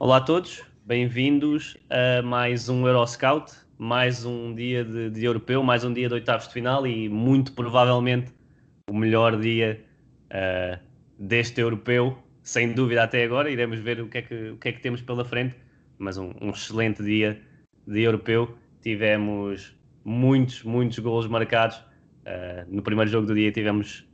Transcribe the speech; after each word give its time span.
Olá 0.00 0.18
a 0.18 0.20
todos, 0.20 0.62
bem-vindos 0.86 1.76
a 1.90 2.22
mais 2.22 2.68
um 2.68 2.86
Euroscout, 2.86 3.52
mais 3.76 4.24
um 4.24 4.54
dia 4.54 4.84
de, 4.84 5.10
de, 5.10 5.24
europeu, 5.24 5.60
mais 5.60 5.82
um 5.82 5.92
dia 5.92 6.06
de 6.06 6.14
oitavos 6.14 6.46
de 6.46 6.54
final 6.54 6.86
e 6.86 7.08
muito 7.08 7.52
provavelmente 7.52 8.32
o 8.88 8.94
melhor 8.94 9.36
dia 9.40 9.84
uh, 10.26 10.78
deste 11.18 11.60
europeu, 11.60 12.16
sem 12.44 12.72
dúvida 12.74 13.02
até 13.02 13.24
agora. 13.24 13.50
Iremos 13.50 13.80
ver 13.80 14.00
o 14.00 14.08
que 14.08 14.18
é 14.18 14.22
que, 14.22 14.50
o 14.50 14.56
que, 14.56 14.68
é 14.68 14.72
que 14.72 14.80
temos 14.80 15.02
pela 15.02 15.24
frente, 15.24 15.56
mas 15.98 16.16
um, 16.16 16.32
um 16.40 16.50
excelente 16.50 17.02
dia 17.02 17.42
de 17.84 18.00
europeu. 18.00 18.56
Tivemos 18.80 19.76
muitos, 20.04 20.62
muitos 20.62 21.00
golos 21.00 21.26
marcados. 21.26 21.76
Uh, 22.24 22.64
no 22.68 22.82
primeiro 22.82 23.10
jogo 23.10 23.26
do 23.26 23.34
dia 23.34 23.50
tivemos, 23.50 24.06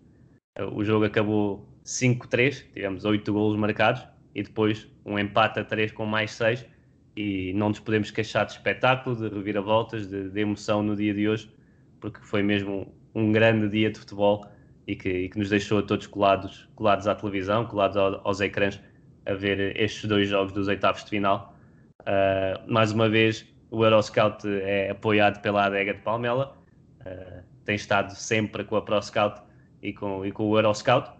uh, 0.58 0.64
o 0.64 0.82
jogo 0.82 1.04
acabou 1.04 1.68
5-3, 1.84 2.72
tivemos 2.72 3.04
8 3.04 3.30
golos 3.30 3.58
marcados 3.58 4.13
e 4.34 4.42
depois 4.42 4.88
um 5.04 5.18
empate 5.18 5.60
a 5.60 5.64
3 5.64 5.92
com 5.92 6.04
mais 6.04 6.32
6 6.32 6.66
e 7.16 7.52
não 7.54 7.68
nos 7.68 7.78
podemos 7.78 8.10
queixar 8.10 8.44
de 8.44 8.52
espetáculo, 8.52 9.16
de 9.16 9.34
reviravoltas, 9.34 10.08
de, 10.08 10.28
de 10.30 10.40
emoção 10.40 10.82
no 10.82 10.96
dia 10.96 11.14
de 11.14 11.28
hoje, 11.28 11.50
porque 12.00 12.20
foi 12.20 12.42
mesmo 12.42 12.92
um, 13.14 13.30
grande 13.30 13.68
dia 13.68 13.90
de 13.90 13.98
futebol 13.98 14.44
e 14.86 14.96
que, 14.96 15.08
e 15.08 15.28
que, 15.28 15.38
nos 15.38 15.48
deixou 15.48 15.78
a 15.78 15.82
todos 15.82 16.06
colados, 16.06 16.68
colados 16.74 17.06
à 17.06 17.14
televisão, 17.14 17.66
colados 17.66 17.96
ao, 17.96 18.20
aos 18.26 18.40
ecrãs, 18.40 18.80
a 19.26 19.32
ver 19.32 19.80
estes 19.80 20.04
dois 20.06 20.28
jogos 20.28 20.52
dos 20.52 20.68
oitavos 20.68 21.04
de 21.04 21.10
final. 21.10 21.56
Uh, 22.00 22.70
mais 22.70 22.92
uma 22.92 23.08
vez, 23.08 23.46
o 23.70 23.84
Euroscout 23.84 24.46
é 24.46 24.90
apoiado 24.90 25.40
pela 25.40 25.66
adega 25.66 25.94
de 25.94 26.00
Palmela, 26.00 26.58
uh, 27.00 27.42
tem 27.64 27.76
estado 27.76 28.12
sempre 28.14 28.64
com 28.64 28.76
a 28.76 28.82
ProScout 28.82 29.40
e 29.82 29.92
com, 29.92 30.26
e 30.26 30.32
com 30.32 30.48
o 30.48 30.58
Euroscout. 30.58 31.10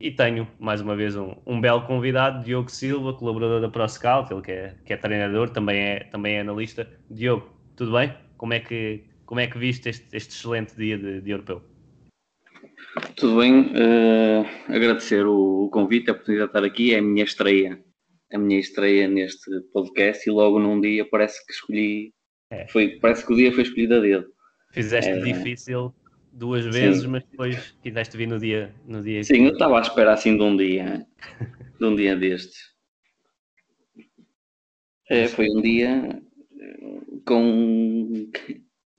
E 0.00 0.12
tenho, 0.12 0.46
mais 0.60 0.80
uma 0.80 0.94
vez, 0.94 1.16
um, 1.16 1.34
um 1.44 1.60
belo 1.60 1.84
convidado, 1.84 2.44
Diogo 2.44 2.70
Silva, 2.70 3.14
colaborador 3.14 3.60
da 3.60 3.68
ProScout, 3.68 4.32
ele 4.32 4.42
que 4.42 4.52
é, 4.52 4.76
que 4.86 4.92
é 4.92 4.96
treinador, 4.96 5.50
também 5.50 5.76
é, 5.76 6.04
também 6.04 6.36
é 6.36 6.40
analista. 6.40 6.88
Diogo, 7.10 7.50
tudo 7.74 7.90
bem? 7.90 8.14
Como 8.36 8.52
é 8.52 8.60
que, 8.60 9.02
como 9.26 9.40
é 9.40 9.48
que 9.48 9.58
viste 9.58 9.88
este, 9.88 10.06
este 10.16 10.30
excelente 10.30 10.76
dia 10.76 10.96
de, 10.96 11.20
de 11.20 11.30
europeu? 11.32 11.64
Tudo 13.16 13.40
bem, 13.40 13.72
uh, 13.72 14.46
agradecer 14.68 15.26
o, 15.26 15.64
o, 15.64 15.68
convite, 15.68 16.10
a 16.10 16.12
oportunidade 16.12 16.52
de 16.52 16.58
estar 16.58 16.64
aqui, 16.64 16.94
é 16.94 16.98
a 16.98 17.02
minha 17.02 17.24
estreia, 17.24 17.82
a 18.32 18.38
minha 18.38 18.60
estreia 18.60 19.08
neste 19.08 19.50
podcast 19.72 20.28
e 20.28 20.32
logo 20.32 20.60
num 20.60 20.80
dia 20.80 21.04
parece 21.10 21.44
que 21.44 21.52
escolhi, 21.52 22.14
é. 22.52 22.68
foi, 22.68 23.00
parece 23.00 23.26
que 23.26 23.32
o 23.32 23.36
dia 23.36 23.52
foi 23.52 23.64
escolhido 23.64 23.96
a 23.96 23.98
dedo. 23.98 24.26
Fizeste 24.72 25.10
é, 25.10 25.18
difícil 25.18 25.92
duas 26.32 26.64
vezes, 26.64 27.02
Sim. 27.02 27.08
mas 27.08 27.24
depois 27.24 27.76
quiseste 27.82 28.16
vir 28.16 28.28
no 28.28 28.38
dia, 28.38 28.74
no 28.86 29.02
dia 29.02 29.22
Sim, 29.24 29.46
eu 29.46 29.52
estava 29.52 29.78
à 29.78 29.80
espera 29.80 30.12
assim 30.12 30.36
de 30.36 30.42
um 30.42 30.56
dia, 30.56 31.06
de 31.78 31.84
um 31.84 31.94
dia 31.94 32.16
destes. 32.16 32.76
É, 35.10 35.26
foi 35.26 35.48
um 35.50 35.60
dia 35.60 36.22
com 37.24 38.30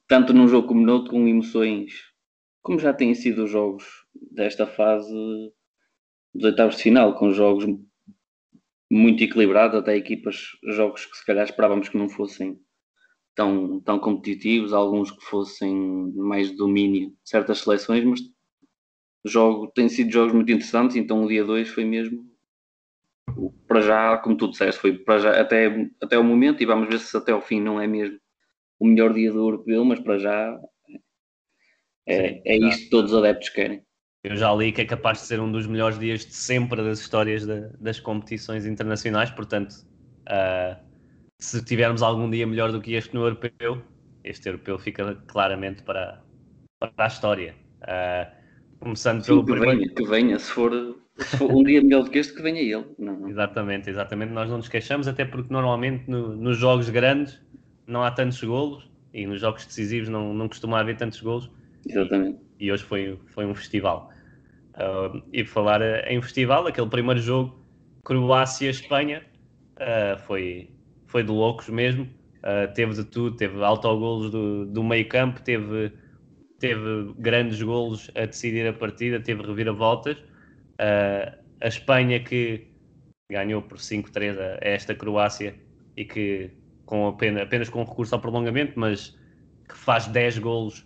tanto 0.07 0.33
num 0.33 0.47
jogo 0.47 0.67
como 0.67 0.81
no 0.81 0.93
outro, 0.93 1.11
com 1.11 1.27
emoções, 1.27 1.93
como 2.63 2.79
já 2.79 2.93
têm 2.93 3.13
sido 3.13 3.43
os 3.43 3.51
jogos 3.51 3.85
desta 4.31 4.65
fase 4.65 5.13
dos 6.33 6.43
oitavos 6.43 6.77
de 6.77 6.83
final, 6.83 7.15
com 7.15 7.31
jogos 7.31 7.65
muito 8.91 9.23
equilibrados, 9.23 9.79
até 9.79 9.95
equipas, 9.95 10.57
jogos 10.63 11.05
que 11.05 11.15
se 11.15 11.25
calhar 11.25 11.45
esperávamos 11.45 11.89
que 11.89 11.97
não 11.97 12.09
fossem 12.09 12.59
tão, 13.39 13.79
tão 13.79 13.97
competitivos, 13.97 14.73
alguns 14.73 15.11
que 15.11 15.23
fossem 15.23 15.73
mais 16.13 16.49
de 16.51 16.57
domínio 16.57 17.11
de 17.11 17.15
certas 17.23 17.59
seleções, 17.59 18.03
mas 18.03 18.19
jogo, 19.23 19.71
têm 19.73 19.87
sido 19.87 20.11
jogos 20.11 20.33
muito 20.33 20.51
interessantes, 20.51 20.97
então 20.97 21.23
o 21.23 21.27
dia 21.29 21.45
2 21.45 21.69
foi 21.69 21.85
mesmo 21.85 22.29
para 23.65 23.79
já, 23.79 24.17
como 24.17 24.35
tu 24.35 24.49
disseste, 24.49 24.81
foi 24.81 24.97
para 24.97 25.19
já 25.19 25.39
até, 25.39 25.89
até 26.01 26.19
o 26.19 26.23
momento 26.23 26.61
e 26.61 26.65
vamos 26.65 26.89
ver 26.89 26.99
se 26.99 27.15
até 27.15 27.31
ao 27.31 27.41
fim 27.41 27.61
não 27.61 27.79
é 27.79 27.87
mesmo 27.87 28.19
o 28.77 28.85
melhor 28.85 29.13
dia 29.13 29.31
do 29.31 29.39
europeu, 29.39 29.85
mas 29.85 30.01
para 30.01 30.17
já 30.17 30.59
é, 32.05 32.33
Sim, 32.33 32.41
é 32.45 32.57
isto 32.57 32.83
que 32.83 32.89
todos 32.89 33.13
os 33.13 33.19
adeptos 33.19 33.47
querem. 33.49 33.81
Eu 34.21 34.35
já 34.35 34.53
li 34.53 34.73
que 34.73 34.81
é 34.81 34.85
capaz 34.85 35.19
de 35.19 35.27
ser 35.27 35.39
um 35.39 35.49
dos 35.49 35.65
melhores 35.65 35.97
dias 35.97 36.25
de 36.25 36.33
sempre 36.33 36.83
das 36.83 36.99
histórias 36.99 37.45
de, 37.45 37.69
das 37.79 38.01
competições 38.01 38.65
internacionais, 38.65 39.31
portanto, 39.31 39.71
uh, 40.27 40.88
se 41.39 41.63
tivermos 41.63 42.01
algum 42.01 42.29
dia 42.29 42.45
melhor 42.45 42.71
do 42.71 42.81
que 42.81 42.93
este 42.93 43.15
no 43.15 43.23
europeu, 43.23 43.81
este 44.23 44.49
europeu 44.49 44.77
fica 44.77 45.15
claramente 45.27 45.81
para, 45.83 46.21
para 46.79 46.91
a 46.97 47.07
história. 47.07 47.55
Uh, 47.81 48.29
começando 48.79 49.21
Sim, 49.21 49.27
pelo 49.27 49.45
que 49.45 49.51
primeiro... 49.53 49.77
venha, 49.77 49.93
que 49.93 50.05
venha, 50.05 50.39
se 50.39 50.51
for, 50.51 50.71
se 51.17 51.37
for 51.37 51.51
um 51.51 51.63
dia 51.63 51.81
melhor 51.81 52.03
do 52.03 52.11
que 52.11 52.19
este, 52.19 52.35
que 52.35 52.41
venha 52.41 52.61
ele. 52.61 52.85
Não, 52.97 53.19
não. 53.19 53.29
Exatamente, 53.29 53.89
exatamente. 53.89 54.33
Nós 54.33 54.49
não 54.49 54.57
nos 54.57 54.67
queixamos, 54.67 55.07
até 55.07 55.23
porque 55.23 55.51
normalmente 55.51 56.09
no, 56.09 56.35
nos 56.35 56.57
jogos 56.57 56.89
grandes 56.89 57.41
não 57.87 58.03
há 58.03 58.11
tantos 58.11 58.43
golos 58.43 58.89
e 59.13 59.25
nos 59.25 59.39
jogos 59.39 59.65
decisivos 59.65 60.09
não, 60.09 60.33
não 60.33 60.47
costuma 60.49 60.79
haver 60.79 60.97
tantos 60.97 61.21
golos. 61.21 61.49
Exatamente. 61.87 62.39
E, 62.59 62.65
e 62.65 62.71
hoje 62.71 62.83
foi, 62.83 63.17
foi 63.27 63.45
um 63.45 63.55
festival. 63.55 64.11
Uh, 64.75 65.21
e 65.31 65.45
falar 65.45 65.81
em 66.09 66.21
festival, 66.21 66.67
aquele 66.67 66.87
primeiro 66.89 67.19
jogo, 67.19 67.57
Croácia-Espanha, 68.03 69.23
uh, 69.75 70.19
foi, 70.19 70.69
foi 71.09 71.23
de 71.23 71.31
loucos 71.31 71.67
mesmo. 71.69 72.07
Uh, 72.37 72.71
teve 72.73 72.93
de 72.93 73.03
tudo, 73.03 73.35
teve 73.35 73.61
autogolos 73.61 74.31
do, 74.31 74.65
do 74.65 74.83
meio 74.83 75.09
campo, 75.09 75.41
teve, 75.41 75.91
teve 76.57 77.13
grandes 77.17 77.61
golos 77.61 78.09
a 78.15 78.25
decidir 78.25 78.65
a 78.67 78.71
partida, 78.71 79.19
teve 79.19 79.41
reviravoltas. 79.43 80.17
Uh, 80.17 81.35
a 81.59 81.67
Espanha 81.67 82.19
que 82.21 82.67
ganhou 83.29 83.61
por 83.61 83.77
5-3 83.77 84.39
a, 84.39 84.57
esta 84.61 84.95
Croácia 84.95 85.55
e 85.97 86.05
que 86.05 86.51
com 86.85 87.07
apenas, 87.07 87.43
apenas 87.43 87.69
com 87.69 87.83
recurso 87.83 88.15
ao 88.15 88.21
prolongamento, 88.21 88.79
mas 88.79 89.17
que 89.67 89.75
faz 89.75 90.07
10 90.07 90.37
golos 90.39 90.79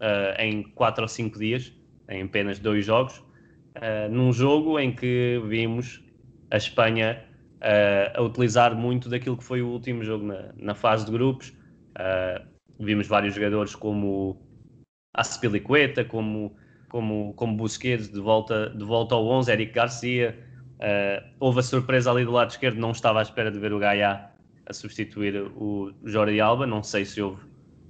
uh, 0.00 0.40
em 0.40 0.62
4 0.62 1.02
ou 1.02 1.08
5 1.08 1.38
dias, 1.38 1.72
em 2.08 2.22
apenas 2.22 2.58
dois 2.58 2.84
jogos, 2.84 3.22
num 4.10 4.32
jogo 4.32 4.78
em 4.78 4.90
que 4.90 5.38
vimos 5.48 6.02
a 6.50 6.56
Espanha 6.56 7.22
uh, 7.56 8.18
a 8.18 8.22
utilizar 8.22 8.74
muito 8.74 9.08
daquilo 9.08 9.36
que 9.36 9.44
foi 9.44 9.62
o 9.62 9.68
último 9.68 10.02
jogo 10.02 10.26
na, 10.26 10.52
na 10.56 10.74
fase 10.74 11.04
de 11.04 11.12
grupos. 11.12 11.50
Uh, 11.96 12.44
vimos 12.78 13.06
vários 13.06 13.34
jogadores 13.34 13.74
como 13.74 14.40
Aspilicueta, 15.14 16.04
como, 16.04 16.56
como, 16.88 17.32
como 17.34 17.56
Busquets 17.56 18.08
de 18.08 18.20
volta, 18.20 18.70
de 18.70 18.84
volta 18.84 19.14
ao 19.14 19.26
11, 19.26 19.50
Eric 19.50 19.72
Garcia. 19.72 20.38
Uh, 20.76 21.26
houve 21.40 21.60
a 21.60 21.62
surpresa 21.62 22.10
ali 22.10 22.24
do 22.24 22.32
lado 22.32 22.50
esquerdo, 22.50 22.76
não 22.76 22.90
estava 22.90 23.20
à 23.20 23.22
espera 23.22 23.50
de 23.50 23.58
ver 23.58 23.72
o 23.72 23.78
Gaia 23.78 24.30
a 24.66 24.72
substituir 24.72 25.50
o 25.56 25.92
Jordi 26.04 26.40
Alba. 26.40 26.66
Não 26.66 26.82
sei 26.82 27.04
se 27.04 27.22
houve 27.22 27.40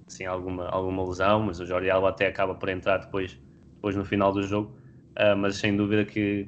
assim, 0.07 0.25
alguma, 0.25 0.69
alguma 0.69 1.05
lesão, 1.05 1.43
mas 1.43 1.59
o 1.59 1.67
Jordi 1.67 1.91
Alba 1.91 2.11
até 2.11 2.29
acaba 2.29 2.55
por 2.55 2.69
entrar 2.69 2.99
depois, 2.99 3.37
depois 3.75 3.97
no 3.97 4.05
final 4.05 4.33
do 4.33 4.43
jogo. 4.43 4.77
Uh, 5.19 5.37
mas 5.37 5.57
sem 5.57 5.77
dúvida 5.77 6.05
que, 6.05 6.47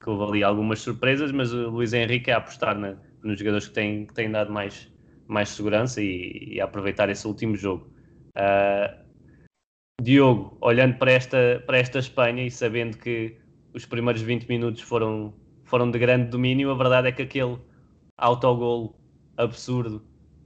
que 0.00 0.08
houve 0.08 0.24
ali 0.24 0.44
algumas 0.44 0.80
surpresas, 0.80 1.32
mas 1.32 1.52
o 1.52 1.70
Luís 1.70 1.92
Henrique 1.92 2.30
é 2.30 2.34
apostar 2.34 2.78
na, 2.78 2.96
nos 3.22 3.38
jogadores 3.38 3.68
que 3.68 3.74
têm, 3.74 4.06
que 4.06 4.14
têm 4.14 4.30
dado 4.30 4.52
mais, 4.52 4.90
mais 5.26 5.48
segurança 5.48 6.00
e, 6.00 6.54
e 6.54 6.60
aproveitar 6.60 7.08
esse 7.08 7.26
último 7.26 7.56
jogo. 7.56 7.88
Uh, 8.36 9.08
Diogo, 10.00 10.56
olhando 10.60 10.96
para 10.96 11.12
esta, 11.12 11.62
para 11.66 11.78
esta 11.78 11.98
Espanha 11.98 12.46
e 12.46 12.50
sabendo 12.50 12.96
que 12.98 13.36
os 13.74 13.84
primeiros 13.84 14.22
20 14.22 14.48
minutos 14.48 14.80
foram, 14.82 15.34
foram 15.64 15.90
de 15.90 15.98
grande 15.98 16.30
domínio, 16.30 16.70
a 16.70 16.74
verdade 16.74 17.08
é 17.08 17.12
que 17.12 17.22
aquele 17.22 17.58
autogol 18.16 18.96
absurdo, 19.36 20.02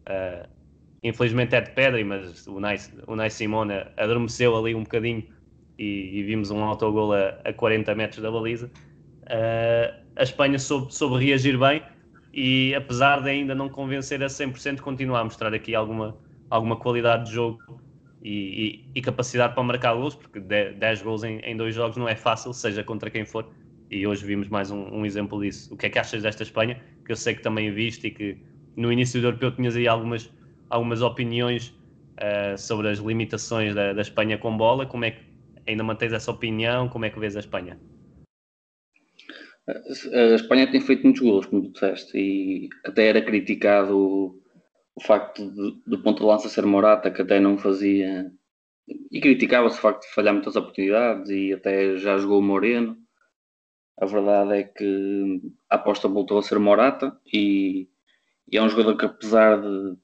uh, 0.09 0.49
infelizmente 1.03 1.55
é 1.55 1.61
de 1.61 1.71
pedra, 1.73 2.03
mas 2.05 2.47
o 2.47 2.59
Nai, 2.59 2.79
o 3.07 3.15
Nai 3.15 3.29
Simone 3.29 3.75
adormeceu 3.97 4.57
ali 4.57 4.75
um 4.75 4.85
bocadinho 4.85 5.25
e, 5.79 6.19
e 6.19 6.23
vimos 6.23 6.51
um 6.51 6.63
autogol 6.63 7.13
a, 7.13 7.39
a 7.45 7.53
40 7.53 7.95
metros 7.95 8.23
da 8.23 8.31
baliza. 8.31 8.71
Uh, 9.33 10.03
a 10.15 10.23
Espanha 10.23 10.59
soube, 10.59 10.95
soube, 10.95 11.25
reagir 11.25 11.59
bem 11.59 11.83
e, 12.35 12.75
apesar 12.75 13.23
de 13.23 13.31
ainda 13.31 13.55
não 13.55 13.67
convencer 13.67 14.23
a 14.23 14.27
100%, 14.27 14.81
continua 14.81 15.21
a 15.21 15.25
mostrar 15.25 15.55
aqui 15.55 15.75
alguma, 15.75 16.15
alguma 16.51 16.77
qualidade 16.77 17.25
de 17.25 17.33
jogo 17.33 17.81
e, 18.23 18.85
e, 18.95 18.99
e 18.99 19.01
capacidade 19.01 19.55
para 19.55 19.63
marcar 19.63 19.95
gols, 19.95 20.15
porque 20.15 20.39
10 20.39 21.03
gols 21.03 21.25
em, 21.25 21.39
em, 21.39 21.57
dois 21.57 21.75
jogos 21.75 21.97
não 21.97 22.07
é 22.07 22.15
fácil, 22.15 22.53
seja 22.53 22.85
contra 22.85 23.09
quem 23.09 23.25
for. 23.25 23.49
E 23.91 24.07
hoje 24.07 24.25
vimos 24.25 24.49
mais 24.49 24.71
um, 24.71 24.85
um, 24.95 25.07
exemplo 25.07 25.41
disso. 25.41 25.73
O 25.73 25.79
que 25.79 25.87
é 25.87 25.91
que 25.91 25.99
achas 25.99 26.23
desta 26.23 26.43
Espanha? 26.43 26.79
Que 27.05 27.13
eu 27.13 27.17
sei 27.17 27.35
que 27.35 27.43
também 27.43 27.71
viste 27.73 28.09
e 28.09 28.11
que 28.11 28.37
no 28.77 28.93
início 28.93 29.19
do 29.19 29.29
europeu 29.29 29.51
tinhas 29.51 29.77
aí 29.77 29.89
algumas, 29.89 30.31
algumas 30.69 31.01
opiniões 31.01 31.69
uh, 32.19 32.57
sobre 32.57 32.89
as 32.89 32.99
limitações 32.99 33.75
da, 33.75 33.95
da 33.95 34.03
Espanha 34.03 34.37
com 34.37 34.57
bola. 34.57 34.85
Como 34.85 35.07
é 35.07 35.11
que 35.13 35.23
ainda 35.67 35.83
mantens 35.83 36.13
essa 36.13 36.31
opinião? 36.31 36.89
Como 36.89 37.05
é 37.07 37.11
que 37.11 37.19
vês 37.19 37.35
a 37.37 37.41
Espanha? 37.41 37.79
A 39.69 40.35
Espanha 40.35 40.71
tem 40.71 40.81
feito 40.81 41.05
muitos 41.05 41.23
gols, 41.23 41.47
como 41.47 41.63
tu 41.63 41.73
disseste, 41.73 42.19
e 42.19 42.69
até 42.85 43.09
era 43.09 43.23
criticado 43.23 43.97
o, 43.97 44.43
o 44.97 45.01
facto 45.01 45.49
de, 45.51 45.81
do 45.87 46.03
ponto 46.03 46.19
de 46.19 46.27
lança 46.27 46.49
ser 46.49 46.67
Morata, 46.67 47.11
que 47.11 47.23
até 47.23 47.39
não 47.39 47.57
fazia. 47.57 48.33
E 49.11 49.21
criticava-se 49.21 49.79
o 49.79 49.81
facto 49.81 50.03
de 50.03 50.15
falhar 50.15 50.35
muitas 50.35 50.57
oportunidades 50.57 51.31
e 51.31 51.53
até 51.53 51.97
já 51.97 52.19
jogou 52.19 52.41
o 52.41 52.43
Moreno. 52.43 52.99
A 54.01 54.07
verdade 54.07 54.55
é 54.55 54.63
que 54.65 55.41
a 55.71 55.77
aposta 55.77 56.09
voltou 56.09 56.39
a 56.39 56.43
ser 56.43 56.59
Morata 56.59 57.17
e, 57.33 57.89
e 58.51 58.57
é 58.59 58.63
um 58.63 58.69
jogador 58.69 58.97
que, 58.97 59.05
apesar 59.07 59.61
de 59.61 59.97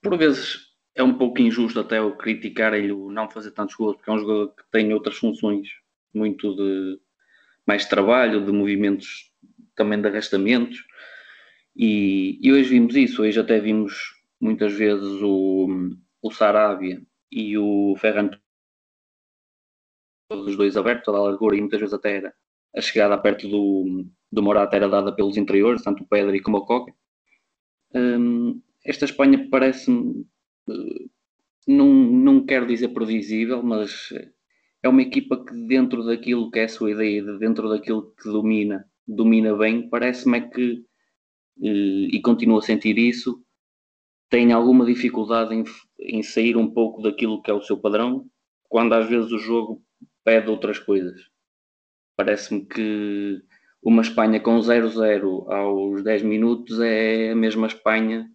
por 0.00 0.18
vezes 0.18 0.58
é 0.94 1.02
um 1.02 1.16
pouco 1.16 1.40
injusto 1.40 1.80
até 1.80 1.98
eu 1.98 2.14
criticar-lhe 2.16 2.92
o 2.92 3.10
não 3.10 3.28
fazer 3.28 3.50
tantos 3.52 3.74
gols, 3.74 3.96
porque 3.96 4.10
é 4.10 4.12
um 4.12 4.18
jogador 4.18 4.54
que 4.54 4.62
tem 4.70 4.92
outras 4.92 5.16
funções, 5.16 5.68
muito 6.12 6.54
de 6.54 7.00
mais 7.66 7.86
trabalho, 7.86 8.44
de 8.44 8.52
movimentos 8.52 9.32
também 9.74 10.00
de 10.00 10.08
arrastamentos. 10.08 10.84
E, 11.76 12.38
e 12.42 12.52
hoje 12.52 12.70
vimos 12.70 12.94
isso, 12.94 13.22
hoje 13.22 13.40
até 13.40 13.58
vimos 13.58 14.14
muitas 14.40 14.72
vezes 14.72 15.20
o, 15.22 15.90
o 16.22 16.30
Sarabia 16.30 17.02
e 17.30 17.58
o 17.58 17.96
Ferran 17.98 18.30
os 20.30 20.56
dois 20.56 20.76
abertos, 20.76 21.04
toda 21.04 21.18
a 21.18 21.22
largura, 21.22 21.56
e 21.56 21.60
muitas 21.60 21.80
vezes 21.80 21.94
até 21.94 22.16
era 22.16 22.34
a 22.74 22.80
chegada 22.80 23.16
perto 23.18 23.48
do, 23.48 24.04
do 24.30 24.42
Morata 24.42 24.74
era 24.76 24.88
dada 24.88 25.14
pelos 25.14 25.36
interiores, 25.36 25.82
tanto 25.82 26.02
o 26.02 26.06
Pedro 26.06 26.40
como 26.42 26.58
o 26.58 26.66
Coca. 26.66 26.92
Um, 27.94 28.60
esta 28.84 29.04
Espanha 29.04 29.48
parece-me, 29.50 30.26
eh, 30.68 31.04
não, 31.68 31.92
não 31.92 32.44
quero 32.44 32.66
dizer 32.66 32.88
previsível, 32.88 33.62
mas 33.62 34.12
é 34.84 34.88
uma 34.88 35.00
equipa 35.00 35.42
que 35.42 35.54
dentro 35.66 36.04
daquilo 36.04 36.50
que 36.50 36.58
é 36.58 36.64
a 36.64 36.68
sua 36.68 36.90
ideia, 36.90 37.22
dentro 37.38 37.70
daquilo 37.70 38.12
que 38.20 38.24
domina, 38.24 38.84
domina 39.08 39.56
bem, 39.56 39.88
parece-me 39.88 40.36
é 40.36 40.40
que, 40.42 40.84
eh, 41.62 42.08
e 42.12 42.20
continuo 42.20 42.58
a 42.58 42.62
sentir 42.62 42.98
isso, 42.98 43.42
tem 44.28 44.52
alguma 44.52 44.84
dificuldade 44.84 45.54
em, 45.54 45.64
em 45.98 46.22
sair 46.22 46.54
um 46.58 46.70
pouco 46.70 47.00
daquilo 47.00 47.40
que 47.40 47.50
é 47.50 47.54
o 47.54 47.62
seu 47.62 47.78
padrão, 47.78 48.26
quando 48.68 48.92
às 48.92 49.08
vezes 49.08 49.32
o 49.32 49.38
jogo 49.38 49.82
pede 50.22 50.50
outras 50.50 50.78
coisas. 50.78 51.18
Parece-me 52.14 52.66
que 52.66 53.42
uma 53.82 54.02
Espanha 54.02 54.38
com 54.38 54.58
0-0 54.58 55.50
aos 55.50 56.02
10 56.04 56.22
minutos 56.24 56.78
é 56.80 57.30
a 57.30 57.36
mesma 57.36 57.68
Espanha 57.68 58.28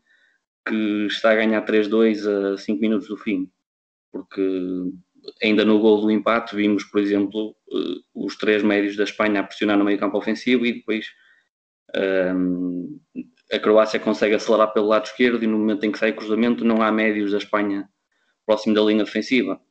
que 0.67 1.05
está 1.05 1.31
a 1.31 1.35
ganhar 1.35 1.63
3-2 1.63 2.25
a 2.53 2.57
5 2.57 2.81
minutos 2.81 3.07
do 3.07 3.17
fim. 3.17 3.51
Porque 4.11 4.91
ainda 5.41 5.65
no 5.65 5.79
gol 5.79 6.01
do 6.01 6.11
empate 6.11 6.55
vimos, 6.55 6.83
por 6.83 6.99
exemplo, 7.01 7.55
eh, 7.71 7.99
os 8.13 8.37
três 8.37 8.63
médios 8.63 8.95
da 8.95 9.03
Espanha 9.03 9.41
a 9.41 9.43
pressionar 9.43 9.77
no 9.77 9.85
meio 9.85 9.99
campo 9.99 10.17
ofensivo 10.17 10.65
e 10.65 10.73
depois 10.73 11.07
um, 11.95 12.99
ehm, 13.15 13.25
a 13.51 13.59
Croácia 13.59 13.99
consegue 13.99 14.35
acelerar 14.35 14.73
pelo 14.73 14.87
lado 14.87 15.05
esquerdo 15.05 15.43
e 15.43 15.47
no 15.47 15.57
momento 15.57 15.83
em 15.85 15.91
que 15.91 15.97
sai 15.97 16.13
cruzamento 16.13 16.63
não 16.63 16.81
há 16.81 16.91
médios 16.91 17.31
da 17.31 17.37
Espanha 17.37 17.89
próximo 18.45 18.75
da 18.75 18.81
linha 18.81 19.03
defensiva. 19.03 19.61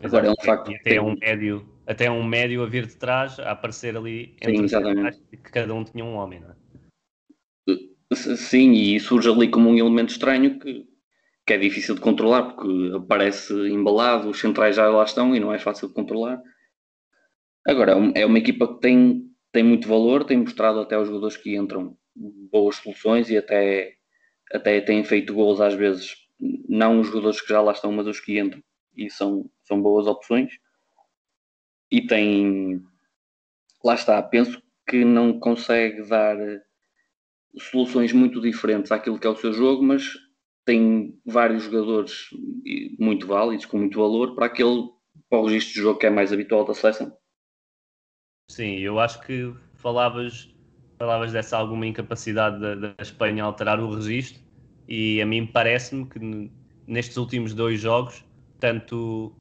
Agora 0.00 0.28
é 0.28 0.30
um 0.30 0.44
facto. 0.44 0.70
E 0.70 0.76
até 0.76 0.90
tem... 0.90 1.00
um 1.00 1.16
médio, 1.16 1.68
até 1.86 2.10
um 2.10 2.24
médio 2.24 2.62
a 2.62 2.66
vir 2.66 2.86
de 2.86 2.96
trás, 2.96 3.38
a 3.38 3.52
aparecer 3.52 3.96
ali 3.96 4.36
entre 4.40 4.68
Sim, 4.68 5.12
que 5.30 5.36
cada 5.36 5.74
um 5.74 5.84
tinha 5.84 6.04
um 6.04 6.14
homem, 6.14 6.40
não 6.40 6.50
é? 6.50 6.56
Sim, 8.14 8.72
e 8.72 8.98
surge 8.98 9.28
ali 9.28 9.48
como 9.48 9.68
um 9.68 9.76
elemento 9.76 10.10
estranho 10.10 10.58
que, 10.58 10.86
que 11.48 11.54
é 11.54 11.58
difícil 11.58 11.94
de 11.94 12.02
controlar, 12.02 12.42
porque 12.42 12.94
aparece 12.94 13.54
embalado, 13.70 14.28
os 14.28 14.38
centrais 14.38 14.76
já 14.76 14.86
lá 14.90 15.02
estão 15.02 15.34
e 15.34 15.40
não 15.40 15.50
é 15.50 15.58
fácil 15.58 15.88
de 15.88 15.94
controlar. 15.94 16.42
Agora, 17.66 17.92
é, 18.14 18.20
é 18.20 18.26
uma 18.26 18.38
equipa 18.38 18.68
que 18.68 18.80
tem, 18.80 19.24
tem 19.50 19.62
muito 19.62 19.88
valor, 19.88 20.24
tem 20.24 20.36
mostrado 20.36 20.78
até 20.78 20.94
aos 20.94 21.08
jogadores 21.08 21.38
que 21.38 21.56
entram 21.56 21.96
boas 22.52 22.76
soluções 22.76 23.30
e 23.30 23.38
até, 23.38 23.94
até 24.52 24.78
têm 24.82 25.02
feito 25.02 25.32
gols 25.32 25.58
às 25.58 25.72
vezes, 25.72 26.16
não 26.68 27.00
os 27.00 27.06
jogadores 27.06 27.40
que 27.40 27.48
já 27.48 27.62
lá 27.62 27.72
estão, 27.72 27.90
mas 27.92 28.06
os 28.06 28.20
que 28.20 28.38
entram, 28.38 28.62
e 28.94 29.08
são, 29.08 29.50
são 29.64 29.80
boas 29.80 30.06
opções. 30.06 30.52
E 31.90 32.06
tem, 32.06 32.82
lá 33.82 33.94
está, 33.94 34.22
penso 34.22 34.62
que 34.86 35.02
não 35.02 35.40
consegue 35.40 36.06
dar 36.06 36.36
soluções 37.58 38.12
muito 38.12 38.38
diferentes 38.38 38.92
àquilo 38.92 39.18
que 39.18 39.26
é 39.26 39.30
o 39.30 39.36
seu 39.36 39.50
jogo, 39.50 39.82
mas 39.82 40.27
tem 40.68 41.18
vários 41.24 41.62
jogadores 41.62 42.28
muito 42.98 43.26
válidos, 43.26 43.64
com 43.64 43.78
muito 43.78 43.98
valor, 43.98 44.34
para 44.34 44.44
aquele 44.44 44.90
para 45.30 45.38
o 45.38 45.46
registro 45.46 45.74
de 45.74 45.80
jogo 45.80 45.98
que 45.98 46.04
é 46.04 46.10
mais 46.10 46.30
habitual 46.30 46.62
da 46.62 46.74
seleção. 46.74 47.16
Sim, 48.50 48.76
eu 48.78 49.00
acho 49.00 49.18
que 49.22 49.54
falavas, 49.76 50.54
falavas 50.98 51.32
dessa 51.32 51.56
alguma 51.56 51.86
incapacidade 51.86 52.60
da, 52.60 52.74
da 52.74 52.94
Espanha 53.00 53.44
alterar 53.44 53.80
o 53.80 53.94
registro, 53.94 54.42
e 54.86 55.22
a 55.22 55.26
mim 55.26 55.46
parece-me 55.46 56.04
que 56.06 56.50
nestes 56.86 57.16
últimos 57.16 57.54
dois 57.54 57.80
jogos, 57.80 58.22
tanto, 58.60 59.34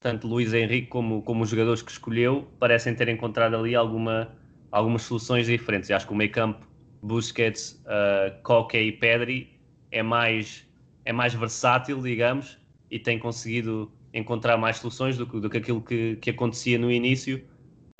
tanto 0.00 0.28
Luís 0.28 0.54
Henrique 0.54 0.86
como, 0.86 1.20
como 1.22 1.42
os 1.42 1.50
jogadores 1.50 1.82
que 1.82 1.90
escolheu 1.90 2.46
parecem 2.60 2.94
ter 2.94 3.08
encontrado 3.08 3.56
ali 3.56 3.74
alguma, 3.74 4.32
algumas 4.70 5.02
soluções 5.02 5.46
diferentes. 5.46 5.90
Eu 5.90 5.96
acho 5.96 6.06
que 6.06 6.12
o 6.12 6.16
meio 6.16 6.30
campo 6.30 6.64
Busquets, 7.02 7.82
uh, 7.86 8.40
Coque 8.44 8.78
e 8.78 8.92
Pedri 8.92 9.53
é 9.94 10.02
mais, 10.02 10.66
é 11.04 11.12
mais 11.12 11.32
versátil, 11.32 12.02
digamos, 12.02 12.58
e 12.90 12.98
tem 12.98 13.16
conseguido 13.16 13.90
encontrar 14.12 14.56
mais 14.56 14.78
soluções 14.78 15.16
do, 15.16 15.24
do 15.24 15.48
que 15.48 15.58
aquilo 15.58 15.80
que, 15.80 16.16
que 16.16 16.30
acontecia 16.30 16.76
no 16.78 16.90
início, 16.90 17.42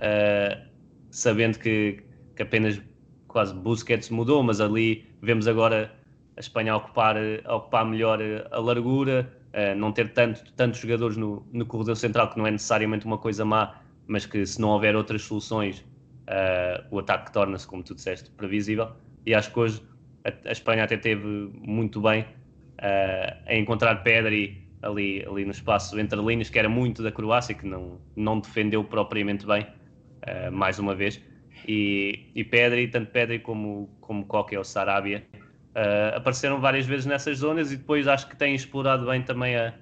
uh, 0.01 0.69
sabendo 1.11 1.59
que, 1.59 2.03
que 2.35 2.43
apenas 2.43 2.83
quase 3.29 3.55
Busquets 3.55 4.11
mudou, 4.11 4.43
mas 4.43 4.61
ali 4.61 5.07
vemos 5.23 5.47
agora 5.47 5.95
a 6.37 6.41
Espanha 6.41 6.75
ocupar, 6.77 7.17
ocupar 7.49 7.87
melhor 7.87 8.19
a 8.51 8.59
largura, 8.59 9.33
uh, 9.53 9.79
não 9.79 9.93
ter 9.93 10.13
tanto, 10.13 10.53
tantos 10.55 10.81
jogadores 10.81 11.17
no, 11.17 11.47
no 11.53 11.65
corredor 11.65 11.97
central, 11.97 12.31
que 12.31 12.39
não 12.39 12.47
é 12.47 12.51
necessariamente 12.51 13.07
uma 13.07 13.19
coisa 13.19 13.45
má, 13.45 13.77
mas 14.09 14.27
que 14.27 14.45
se 14.45 14.61
não 14.61 14.71
houver 14.71 14.97
outras 14.97 15.23
soluções 15.23 15.79
uh, 15.79 16.85
o 16.91 16.99
ataque 16.99 17.33
torna-se, 17.33 17.69
como 17.69 17.85
tu 17.85 17.95
disseste, 17.95 18.31
previsível. 18.33 18.91
E 19.25 19.33
acho 19.33 19.53
que 19.53 19.61
hoje 19.61 19.81
a, 20.25 20.49
a 20.49 20.53
Espanha 20.53 20.85
até 20.85 20.97
teve 20.97 21.51
muito 21.61 22.01
bem 22.01 22.23
uh, 22.23 23.37
a 23.47 23.55
encontrar 23.55 24.03
Pedri 24.03 24.67
ali, 24.83 25.25
ali 25.27 25.45
no 25.45 25.51
espaço 25.51 25.99
entre 25.99 26.21
linhas, 26.21 26.51
que 26.51 26.59
era 26.59 26.69
muito 26.69 27.03
da 27.03 27.13
Croácia, 27.13 27.55
que 27.55 27.67
não, 27.67 27.99
não 28.17 28.41
defendeu 28.41 28.85
propriamente 28.85 29.47
bem, 29.47 29.63
uh, 29.63 30.53
mais 30.53 30.79
uma 30.79 30.95
vez. 30.95 31.21
E, 31.67 32.31
e 32.35 32.45
Pedri, 32.45 32.89
tanto 32.89 33.11
Pedri 33.11 33.39
como, 33.39 33.89
como 34.01 34.25
Coque 34.27 34.57
ou 34.57 34.65
Sarabia, 34.65 35.25
uh, 35.33 36.17
apareceram 36.17 36.61
várias 36.61 36.87
vezes 36.87 37.07
nessas 37.07 37.39
zonas 37.39 37.73
e 37.73 37.77
depois 37.77 38.07
acho 38.07 38.29
que 38.29 38.37
têm 38.37 38.55
explorado 38.55 39.07
bem 39.07 39.23
também 39.23 39.57
a, 39.57 39.75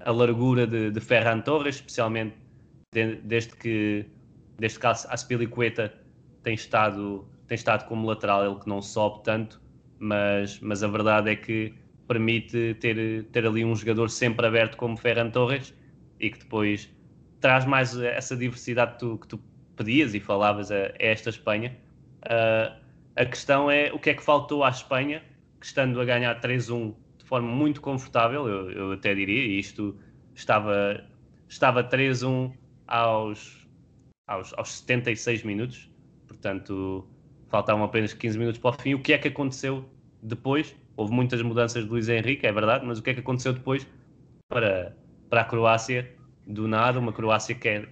a 0.00 0.10
largura 0.10 0.66
de, 0.66 0.90
de 0.90 1.00
Ferran 1.00 1.40
Torres, 1.40 1.76
especialmente 1.76 2.34
de, 2.92 3.16
desde 3.16 3.54
que 3.56 4.06
desde 4.58 4.80
que 4.80 4.86
a 4.86 4.90
Aspilicueta 4.90 5.94
tem 6.42 6.54
estado, 6.54 7.28
tem 7.46 7.54
estado 7.54 7.86
como 7.86 8.06
lateral, 8.06 8.44
ele 8.44 8.58
que 8.58 8.68
não 8.68 8.82
sobe 8.82 9.22
tanto, 9.22 9.60
mas, 9.98 10.58
mas 10.60 10.82
a 10.82 10.88
verdade 10.88 11.30
é 11.30 11.36
que 11.36 11.74
permite 12.06 12.74
ter, 12.80 13.24
ter 13.24 13.46
ali 13.46 13.64
um 13.64 13.74
jogador 13.74 14.08
sempre 14.08 14.46
aberto 14.46 14.76
como 14.76 14.96
Ferran 14.96 15.30
Torres 15.30 15.74
e 16.18 16.30
que 16.30 16.38
depois 16.38 16.90
traz 17.40 17.64
mais 17.64 17.96
essa 17.96 18.36
diversidade 18.36 18.92
que 18.92 18.98
tu, 18.98 19.18
que 19.18 19.28
tu 19.28 19.40
pedias 19.76 20.14
e 20.14 20.20
falavas 20.20 20.70
a, 20.70 20.74
a 20.74 20.92
esta 20.98 21.30
Espanha. 21.30 21.76
Uh, 22.24 22.74
a 23.14 23.24
questão 23.24 23.70
é 23.70 23.92
o 23.92 23.98
que 23.98 24.10
é 24.10 24.14
que 24.14 24.22
faltou 24.22 24.64
à 24.64 24.70
Espanha, 24.70 25.22
que 25.60 25.66
estando 25.66 26.00
a 26.00 26.04
ganhar 26.04 26.40
3-1 26.40 26.94
de 27.18 27.24
forma 27.24 27.48
muito 27.48 27.80
confortável, 27.80 28.48
eu, 28.48 28.70
eu 28.70 28.92
até 28.92 29.14
diria, 29.14 29.44
e 29.44 29.58
isto 29.58 29.98
estava, 30.34 31.04
estava 31.48 31.84
3-1 31.84 32.52
aos 32.86 33.68
aos, 34.28 34.52
aos 34.56 34.70
76 34.78 35.42
minutos, 35.42 35.90
portanto 36.28 37.08
faltavam 37.48 37.84
apenas 37.84 38.12
15 38.12 38.38
minutos 38.38 38.60
para 38.60 38.70
o 38.70 38.72
fim. 38.80 38.94
O 38.94 39.02
que 39.02 39.12
é 39.12 39.18
que 39.18 39.28
aconteceu 39.28 39.84
depois? 40.22 40.74
Houve 40.96 41.12
muitas 41.12 41.40
mudanças 41.42 41.84
de 41.84 41.90
Luís 41.90 42.08
Henrique, 42.08 42.46
é 42.46 42.52
verdade, 42.52 42.84
mas 42.84 42.98
o 42.98 43.02
que 43.02 43.10
é 43.10 43.14
que 43.14 43.20
aconteceu 43.20 43.52
depois 43.52 43.86
para, 44.48 44.96
para 45.28 45.42
a 45.42 45.44
Croácia? 45.44 46.12
Do 46.46 46.66
nada, 46.66 46.98
uma 46.98 47.12
Croácia 47.12 47.54
que 47.54 47.68
é 47.68 47.88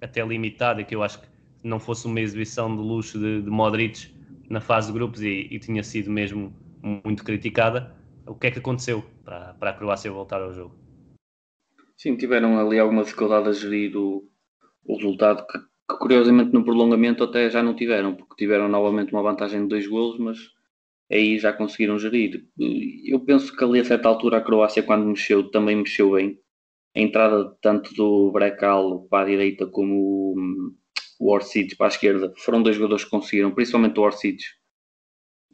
até 0.00 0.24
limitada, 0.24 0.82
que 0.82 0.94
eu 0.94 1.02
acho 1.02 1.20
que 1.20 1.28
não 1.62 1.78
fosse 1.78 2.06
uma 2.06 2.20
exibição 2.20 2.74
de 2.74 2.82
luxo 2.82 3.18
de, 3.18 3.42
de 3.42 3.50
Modric 3.50 4.12
na 4.48 4.60
fase 4.60 4.88
de 4.88 4.94
grupos 4.94 5.22
e, 5.22 5.46
e, 5.50 5.58
tinha 5.58 5.82
sido 5.82 6.10
mesmo 6.10 6.52
muito 6.82 7.22
criticada. 7.22 7.94
O 8.26 8.34
que 8.34 8.48
é 8.48 8.50
que 8.50 8.58
aconteceu 8.58 9.04
para, 9.24 9.54
para 9.54 9.70
a 9.70 9.72
Croácia 9.74 10.10
voltar 10.10 10.42
ao 10.42 10.52
jogo? 10.52 10.74
Sim, 11.96 12.16
tiveram 12.16 12.58
ali 12.58 12.78
alguma 12.78 13.04
dificuldade 13.04 13.48
a 13.48 13.52
gerir 13.52 13.96
o, 13.96 14.28
o 14.84 14.96
resultado 14.96 15.46
que 15.46 15.58
que 15.90 15.98
curiosamente 15.98 16.52
no 16.52 16.64
prolongamento 16.64 17.24
até 17.24 17.50
já 17.50 17.62
não 17.62 17.74
tiveram, 17.74 18.14
porque 18.14 18.36
tiveram 18.36 18.68
novamente 18.68 19.12
uma 19.12 19.22
vantagem 19.22 19.62
de 19.62 19.68
dois 19.68 19.86
golos, 19.86 20.18
mas 20.18 20.38
aí 21.10 21.38
já 21.38 21.52
conseguiram 21.52 21.98
gerir. 21.98 22.46
Eu 23.04 23.20
penso 23.20 23.54
que 23.56 23.64
ali 23.64 23.80
a 23.80 23.84
certa 23.84 24.08
altura 24.08 24.38
a 24.38 24.40
Croácia, 24.40 24.82
quando 24.82 25.06
mexeu, 25.06 25.50
também 25.50 25.76
mexeu 25.76 26.12
bem. 26.12 26.38
A 26.96 27.00
entrada 27.00 27.56
tanto 27.60 27.94
do 27.94 28.30
Brecal 28.32 29.06
para 29.08 29.24
a 29.24 29.28
direita 29.28 29.66
como 29.66 30.34
o 31.18 31.32
Orsic 31.32 31.76
para 31.76 31.86
a 31.86 31.88
esquerda 31.88 32.32
foram 32.38 32.62
dois 32.62 32.76
jogadores 32.76 33.04
que 33.04 33.10
conseguiram, 33.10 33.52
principalmente 33.52 33.98
o 33.98 34.02
Orsic, 34.02 34.42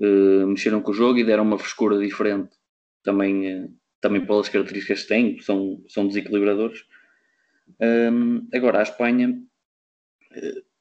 uh, 0.00 0.46
mexeram 0.46 0.80
com 0.80 0.90
o 0.92 0.94
jogo 0.94 1.18
e 1.18 1.24
deram 1.24 1.44
uma 1.44 1.58
frescura 1.58 1.98
diferente 1.98 2.50
também, 3.02 3.64
uh, 3.64 3.74
também 4.00 4.24
pelas 4.24 4.48
características 4.48 5.02
que 5.02 5.08
têm, 5.08 5.38
são, 5.40 5.82
são 5.88 6.06
desequilibradores. 6.06 6.84
Agora, 8.54 8.78
a 8.78 8.82
Espanha 8.84 9.42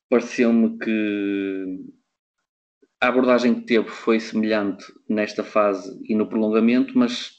pareceu-me 0.10 0.78
que 0.78 1.86
a 3.02 3.08
abordagem 3.08 3.56
que 3.56 3.66
teve 3.66 3.90
foi 3.90 4.20
semelhante 4.20 4.86
nesta 5.08 5.44
fase 5.44 6.00
e 6.04 6.16
no 6.16 6.28
prolongamento, 6.28 6.98
mas 6.98 7.34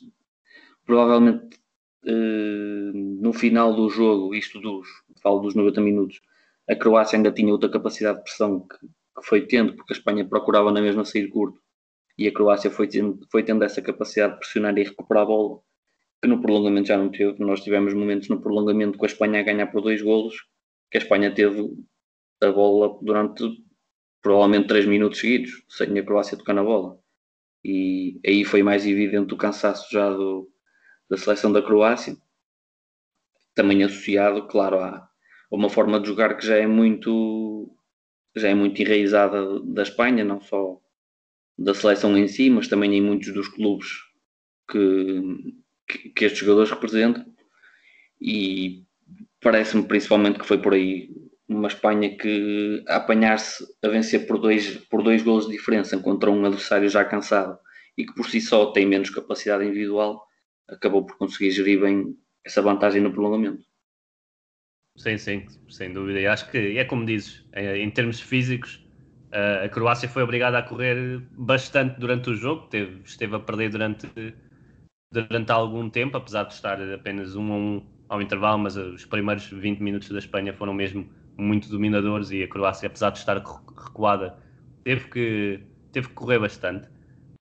provavelmente 0.84 1.56
uh, 2.04 2.92
no 2.94 3.32
final 3.32 3.74
do 3.74 3.88
jogo, 3.88 4.34
isto 4.34 4.60
dos, 4.60 4.86
falo 5.22 5.40
dos 5.40 5.54
90 5.54 5.80
minutos, 5.80 6.20
a 6.68 6.76
Croácia 6.76 7.16
ainda 7.16 7.32
tinha 7.32 7.52
outra 7.52 7.70
capacidade 7.70 8.18
de 8.18 8.24
pressão 8.24 8.66
que, 8.66 8.78
que 8.78 9.26
foi 9.26 9.46
tendo, 9.46 9.74
porque 9.74 9.92
a 9.92 9.96
Espanha 9.96 10.28
procurava 10.28 10.70
na 10.70 10.80
mesma 10.80 11.04
sair 11.04 11.28
curto 11.28 11.60
e 12.18 12.26
a 12.26 12.32
Croácia 12.32 12.70
foi 12.70 12.88
tendo, 12.88 13.18
foi 13.30 13.42
tendo 13.42 13.64
essa 13.64 13.82
capacidade 13.82 14.34
de 14.34 14.38
pressionar 14.40 14.76
e 14.78 14.84
recuperar 14.84 15.24
a 15.24 15.26
bola, 15.26 15.60
que 16.22 16.28
no 16.28 16.40
prolongamento 16.40 16.88
já 16.88 16.96
não 16.96 17.10
teve. 17.10 17.38
Nós 17.40 17.62
tivemos 17.62 17.92
momentos 17.92 18.28
no 18.28 18.40
prolongamento 18.40 18.96
com 18.96 19.04
a 19.04 19.08
Espanha 19.08 19.40
a 19.40 19.42
ganhar 19.42 19.66
por 19.66 19.82
dois 19.82 20.00
golos, 20.00 20.34
que 20.90 20.96
a 20.96 21.00
Espanha 21.00 21.34
teve 21.34 21.62
a 22.42 22.50
bola 22.50 22.98
durante 23.02 23.44
provavelmente 24.22 24.68
3 24.68 24.86
minutos 24.86 25.20
seguidos, 25.20 25.64
sem 25.68 25.98
a 25.98 26.04
Croácia 26.04 26.36
tocar 26.36 26.54
na 26.54 26.62
bola. 26.62 26.98
E 27.64 28.20
aí 28.26 28.44
foi 28.44 28.62
mais 28.62 28.86
evidente 28.86 29.34
o 29.34 29.36
cansaço 29.36 29.90
já 29.90 30.10
do, 30.10 30.50
da 31.08 31.16
seleção 31.16 31.52
da 31.52 31.62
Croácia, 31.62 32.16
também 33.54 33.82
associado, 33.82 34.46
claro, 34.48 34.78
a, 34.78 35.08
uma 35.50 35.70
forma 35.70 36.00
de 36.00 36.08
jogar 36.08 36.36
que 36.36 36.46
já 36.46 36.56
é 36.56 36.66
muito 36.66 37.72
já 38.36 38.48
é 38.48 38.54
muito 38.54 38.80
enraizada 38.82 39.60
da 39.60 39.82
Espanha, 39.82 40.22
não 40.22 40.40
só 40.40 40.78
da 41.58 41.72
seleção 41.72 42.16
em 42.18 42.28
si, 42.28 42.50
mas 42.50 42.68
também 42.68 42.94
em 42.94 43.00
muitos 43.00 43.32
dos 43.32 43.48
clubes 43.48 43.88
que, 44.70 45.54
que, 45.88 46.10
que 46.10 46.24
estes 46.26 46.40
jogadores 46.40 46.70
representam. 46.70 47.24
E 48.20 48.84
parece-me 49.40 49.86
principalmente 49.88 50.38
que 50.38 50.46
foi 50.46 50.60
por 50.60 50.74
aí 50.74 51.10
uma 51.48 51.68
Espanha 51.68 52.16
que 52.16 52.84
a 52.88 52.96
apanhar-se 52.96 53.64
a 53.82 53.88
vencer 53.88 54.26
por 54.26 54.38
dois, 54.38 54.76
por 54.88 55.02
dois 55.02 55.22
gols 55.22 55.46
de 55.46 55.52
diferença 55.52 55.98
contra 55.98 56.30
um 56.30 56.44
adversário 56.44 56.88
já 56.88 57.04
cansado 57.04 57.58
e 57.96 58.04
que 58.04 58.14
por 58.14 58.28
si 58.28 58.40
só 58.40 58.72
tem 58.72 58.86
menos 58.86 59.10
capacidade 59.10 59.64
individual, 59.64 60.26
acabou 60.68 61.06
por 61.06 61.16
conseguir 61.16 61.50
gerir 61.50 61.80
bem 61.80 62.16
essa 62.44 62.60
vantagem 62.60 63.00
no 63.00 63.12
prolongamento. 63.12 63.64
Sim, 64.96 65.18
sim, 65.18 65.46
sem 65.68 65.92
dúvida. 65.92 66.20
E 66.20 66.26
acho 66.26 66.50
que 66.50 66.78
é 66.78 66.84
como 66.84 67.04
dizes, 67.04 67.44
em 67.54 67.90
termos 67.90 68.20
físicos, 68.20 68.84
a 69.64 69.68
Croácia 69.68 70.08
foi 70.08 70.22
obrigada 70.22 70.58
a 70.58 70.62
correr 70.62 71.20
bastante 71.32 72.00
durante 72.00 72.30
o 72.30 72.34
jogo, 72.34 72.66
teve, 72.68 73.02
esteve 73.04 73.36
a 73.36 73.40
perder 73.40 73.70
durante, 73.70 74.08
durante 75.12 75.52
algum 75.52 75.90
tempo, 75.90 76.16
apesar 76.16 76.44
de 76.44 76.54
estar 76.54 76.80
apenas 76.92 77.36
um 77.36 77.52
a 77.52 77.56
um 77.56 77.95
ao 78.08 78.22
intervalo, 78.22 78.58
mas 78.58 78.76
os 78.76 79.04
primeiros 79.04 79.48
20 79.48 79.80
minutos 79.80 80.08
da 80.08 80.18
Espanha 80.18 80.52
foram 80.52 80.72
mesmo 80.72 81.08
muito 81.36 81.68
dominadores 81.68 82.30
e 82.30 82.42
a 82.42 82.48
Croácia, 82.48 82.86
apesar 82.86 83.10
de 83.10 83.18
estar 83.18 83.36
recuada, 83.36 84.38
teve 84.84 85.08
que, 85.08 85.60
teve 85.92 86.08
que 86.08 86.14
correr 86.14 86.38
bastante. 86.38 86.88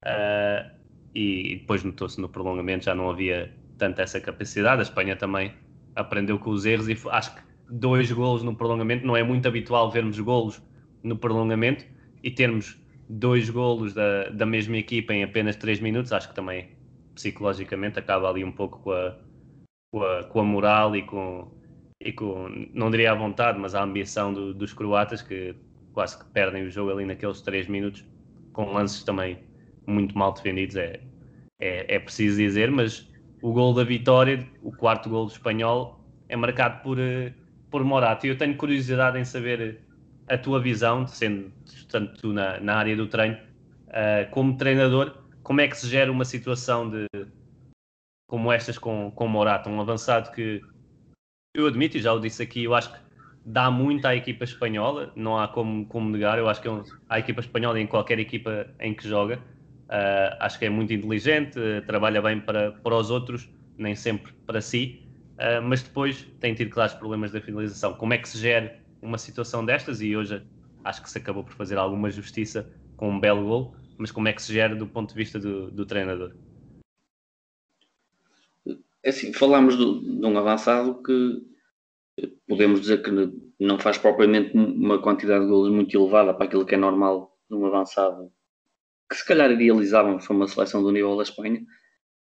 Uh, 0.03 0.75
e, 1.13 1.57
depois 1.59 1.83
notou-se 1.83 2.19
no 2.19 2.27
prolongamento, 2.27 2.85
já 2.85 2.93
não 2.93 3.09
havia 3.09 3.53
tanta 3.77 4.01
essa 4.01 4.19
capacidade. 4.19 4.79
A 4.79 4.83
Espanha 4.83 5.15
também 5.15 5.53
aprendeu 5.95 6.37
com 6.37 6.49
os 6.49 6.65
erros 6.65 6.89
e 6.89 6.97
acho 7.09 7.35
que 7.35 7.41
dois 7.69 8.11
golos 8.11 8.43
no 8.43 8.55
prolongamento 8.55 9.07
não 9.07 9.15
é 9.15 9.23
muito 9.23 9.47
habitual 9.47 9.89
vermos 9.89 10.19
golos 10.19 10.61
no 11.01 11.15
prolongamento 11.15 11.85
e 12.21 12.29
termos 12.29 12.77
dois 13.07 13.49
golos 13.49 13.93
da, 13.93 14.29
da 14.29 14.45
mesma 14.45 14.77
equipa 14.77 15.13
em 15.13 15.23
apenas 15.23 15.55
três 15.55 15.79
minutos, 15.79 16.11
acho 16.11 16.29
que 16.29 16.35
também 16.35 16.69
psicologicamente 17.13 17.97
acaba 17.97 18.29
ali 18.29 18.43
um 18.43 18.51
pouco 18.51 18.79
com 18.79 18.91
a, 18.91 19.15
com 19.95 20.03
a, 20.03 20.23
com 20.25 20.41
a 20.41 20.43
moral 20.43 20.93
e 20.93 21.03
com, 21.03 21.47
e 22.01 22.11
com, 22.11 22.67
não 22.73 22.91
diria 22.91 23.13
a 23.13 23.15
vontade, 23.15 23.57
mas 23.57 23.73
a 23.73 23.81
ambição 23.81 24.33
do, 24.33 24.53
dos 24.53 24.73
croatas 24.73 25.21
que 25.21 25.55
quase 25.93 26.19
que 26.19 26.25
perdem 26.31 26.63
o 26.63 26.69
jogo 26.69 26.91
ali 26.91 27.05
naqueles 27.05 27.39
três 27.41 27.65
minutos, 27.69 28.03
com 28.51 28.73
lances 28.73 29.05
também 29.05 29.39
muito 29.87 30.17
mal 30.17 30.33
defendidos, 30.33 30.75
é, 30.75 30.99
é, 31.61 31.95
é 31.95 31.97
preciso 31.97 32.37
dizer, 32.37 32.69
mas 32.69 33.09
o 33.41 33.53
gol 33.53 33.73
da 33.73 33.85
vitória, 33.85 34.45
o 34.61 34.69
quarto 34.69 35.09
gol 35.09 35.27
do 35.27 35.31
espanhol, 35.31 36.03
é 36.27 36.35
marcado 36.35 36.83
por, 36.83 36.99
eh, 36.99 37.31
por 37.71 37.81
Morata. 37.85 38.27
E 38.27 38.31
eu 38.31 38.37
tenho 38.37 38.57
curiosidade 38.57 39.17
em 39.17 39.23
saber 39.23 39.79
a 40.27 40.37
tua 40.37 40.59
visão, 40.59 41.07
sendo 41.07 41.53
tanto 41.89 42.19
tu 42.19 42.33
na, 42.33 42.59
na 42.59 42.75
área 42.75 42.97
do 42.97 43.07
treino, 43.07 43.37
uh, 43.87 44.29
como 44.31 44.57
treinador, 44.57 45.23
como 45.41 45.61
é 45.61 45.69
que 45.69 45.77
se 45.77 45.87
gera 45.87 46.11
uma 46.11 46.25
situação 46.25 46.89
de 46.89 47.07
como 48.27 48.51
estas 48.51 48.77
com, 48.77 49.11
com 49.11 49.27
Morata, 49.27 49.69
um 49.69 49.79
avançado 49.79 50.31
que 50.31 50.61
eu 51.53 51.67
admito, 51.67 51.97
e 51.97 52.01
já 52.01 52.11
o 52.13 52.19
disse 52.19 52.43
aqui, 52.43 52.63
eu 52.63 52.73
acho 52.73 52.91
que 52.91 52.99
dá 53.45 53.69
muito 53.69 54.05
à 54.05 54.15
equipa 54.15 54.43
espanhola, 54.43 55.13
não 55.15 55.37
há 55.37 55.47
como, 55.47 55.85
como 55.85 56.09
negar, 56.09 56.37
eu 56.37 56.49
acho 56.49 56.61
que 56.61 56.67
é 56.67 56.71
um, 56.71 56.83
a 57.07 57.19
equipa 57.19 57.39
espanhola 57.39 57.79
em 57.79 57.87
qualquer 57.87 58.19
equipa 58.19 58.67
em 58.79 58.93
que 58.93 59.07
joga, 59.07 59.37
uh, 59.37 60.35
acho 60.39 60.57
que 60.57 60.65
é 60.65 60.69
muito 60.69 60.91
inteligente, 60.91 61.59
uh, 61.59 61.85
trabalha 61.85 62.21
bem 62.21 62.41
para, 62.41 62.71
para 62.71 62.95
os 62.95 63.09
outros, 63.11 63.49
nem 63.77 63.95
sempre 63.95 64.33
para 64.45 64.59
si, 64.59 65.07
uh, 65.33 65.61
mas 65.61 65.83
depois 65.83 66.23
tem 66.39 66.53
tido 66.55 66.71
claros 66.71 66.95
problemas 66.95 67.31
da 67.31 67.39
finalização. 67.39 67.93
Como 67.93 68.13
é 68.13 68.17
que 68.17 68.27
se 68.27 68.39
gera 68.39 68.79
uma 69.01 69.17
situação 69.17 69.63
destas? 69.63 70.01
E 70.01 70.15
hoje 70.15 70.41
acho 70.83 71.01
que 71.03 71.09
se 71.09 71.17
acabou 71.17 71.43
por 71.43 71.53
fazer 71.53 71.77
alguma 71.77 72.09
justiça 72.09 72.69
com 72.97 73.11
um 73.11 73.19
belo 73.19 73.45
gol, 73.45 73.75
mas 73.97 74.11
como 74.11 74.27
é 74.27 74.33
que 74.33 74.41
se 74.41 74.51
gera 74.51 74.75
do 74.75 74.87
ponto 74.87 75.09
de 75.09 75.15
vista 75.15 75.39
do, 75.39 75.69
do 75.69 75.85
treinador? 75.85 76.33
É 79.05 79.09
assim, 79.09 79.31
falámos 79.31 79.77
de, 79.77 80.19
de 80.19 80.25
um 80.25 80.35
avançado 80.35 81.03
que 81.03 81.43
podemos 82.47 82.81
dizer 82.81 83.03
que 83.03 83.11
não 83.59 83.77
faz 83.77 83.99
propriamente 83.99 84.57
uma 84.57 84.99
quantidade 84.99 85.45
de 85.45 85.49
golos 85.51 85.71
muito 85.71 85.95
elevada 85.95 86.33
para 86.33 86.45
aquilo 86.45 86.65
que 86.65 86.73
é 86.73 86.77
normal 86.77 87.37
num 87.47 87.63
avançado, 87.67 88.31
que 89.07 89.15
se 89.15 89.23
calhar 89.23 89.51
idealizávamos 89.51 90.25
para 90.25 90.35
uma 90.35 90.47
seleção 90.47 90.81
do 90.81 90.91
nível 90.91 91.15
da 91.15 91.21
Espanha, 91.21 91.61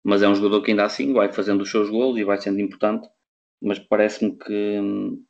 mas 0.03 0.22
é 0.22 0.27
um 0.27 0.36
jogador 0.36 0.62
que 0.62 0.72
ainda 0.72 0.84
assim 0.84 1.13
vai 1.13 1.32
fazendo 1.32 1.62
os 1.62 1.72
seus 1.72 1.89
golos 1.89 2.20
e 2.20 2.25
vai 2.25 2.38
sendo 2.38 2.60
importante, 2.60 3.08
mas 3.62 3.79
parece-me 3.79 4.38
que 4.38 4.79
hum, 4.82 5.24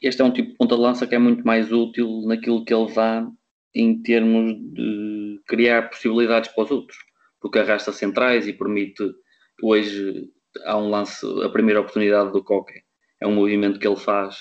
este 0.00 0.22
é 0.22 0.24
um 0.24 0.32
tipo 0.32 0.52
de 0.52 0.56
ponta 0.56 0.74
de 0.74 0.80
lança 0.80 1.06
que 1.06 1.14
é 1.14 1.18
muito 1.18 1.46
mais 1.46 1.70
útil 1.70 2.22
naquilo 2.26 2.64
que 2.64 2.72
ele 2.72 2.90
dá 2.94 3.28
em 3.74 4.00
termos 4.02 4.54
de 4.72 5.38
criar 5.46 5.90
possibilidades 5.90 6.50
para 6.50 6.64
os 6.64 6.70
outros, 6.70 6.98
porque 7.42 7.58
arrasta 7.58 7.92
centrais 7.92 8.48
e 8.48 8.54
permite 8.54 9.02
hoje 9.62 10.30
há 10.64 10.76
um 10.76 10.88
lance, 10.88 11.26
a 11.42 11.48
primeira 11.48 11.80
oportunidade 11.80 12.32
do 12.32 12.42
Coque 12.42 12.82
é 13.20 13.26
um 13.26 13.34
movimento 13.34 13.78
que 13.78 13.86
ele 13.86 13.96
faz 13.96 14.36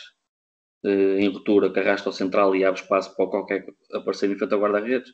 uh, 0.83 1.17
em 1.19 1.27
ruptura, 1.29 1.71
que 1.71 1.79
arrasta 1.79 2.09
ao 2.09 2.13
central 2.13 2.55
e 2.55 2.63
abre 2.63 2.81
espaço 2.81 3.15
para 3.15 3.27
qualquer 3.27 3.65
aparecer 3.93 4.29
em 4.29 4.37
frente 4.37 4.53
ao 4.53 4.59
guarda-redes. 4.59 5.13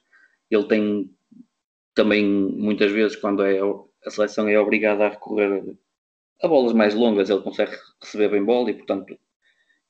Ele 0.50 0.68
tem 0.68 1.10
também, 1.94 2.26
muitas 2.26 2.92
vezes, 2.92 3.16
quando 3.18 3.44
é, 3.44 3.60
a 4.06 4.10
seleção 4.10 4.48
é 4.48 4.60
obrigada 4.60 5.06
a 5.06 5.10
recorrer 5.10 5.64
a 6.42 6.48
bolas 6.48 6.74
mais 6.74 6.94
longas, 6.94 7.30
ele 7.30 7.42
consegue 7.42 7.72
receber 8.02 8.30
bem 8.30 8.44
bola 8.44 8.70
e, 8.70 8.74
portanto, 8.74 9.18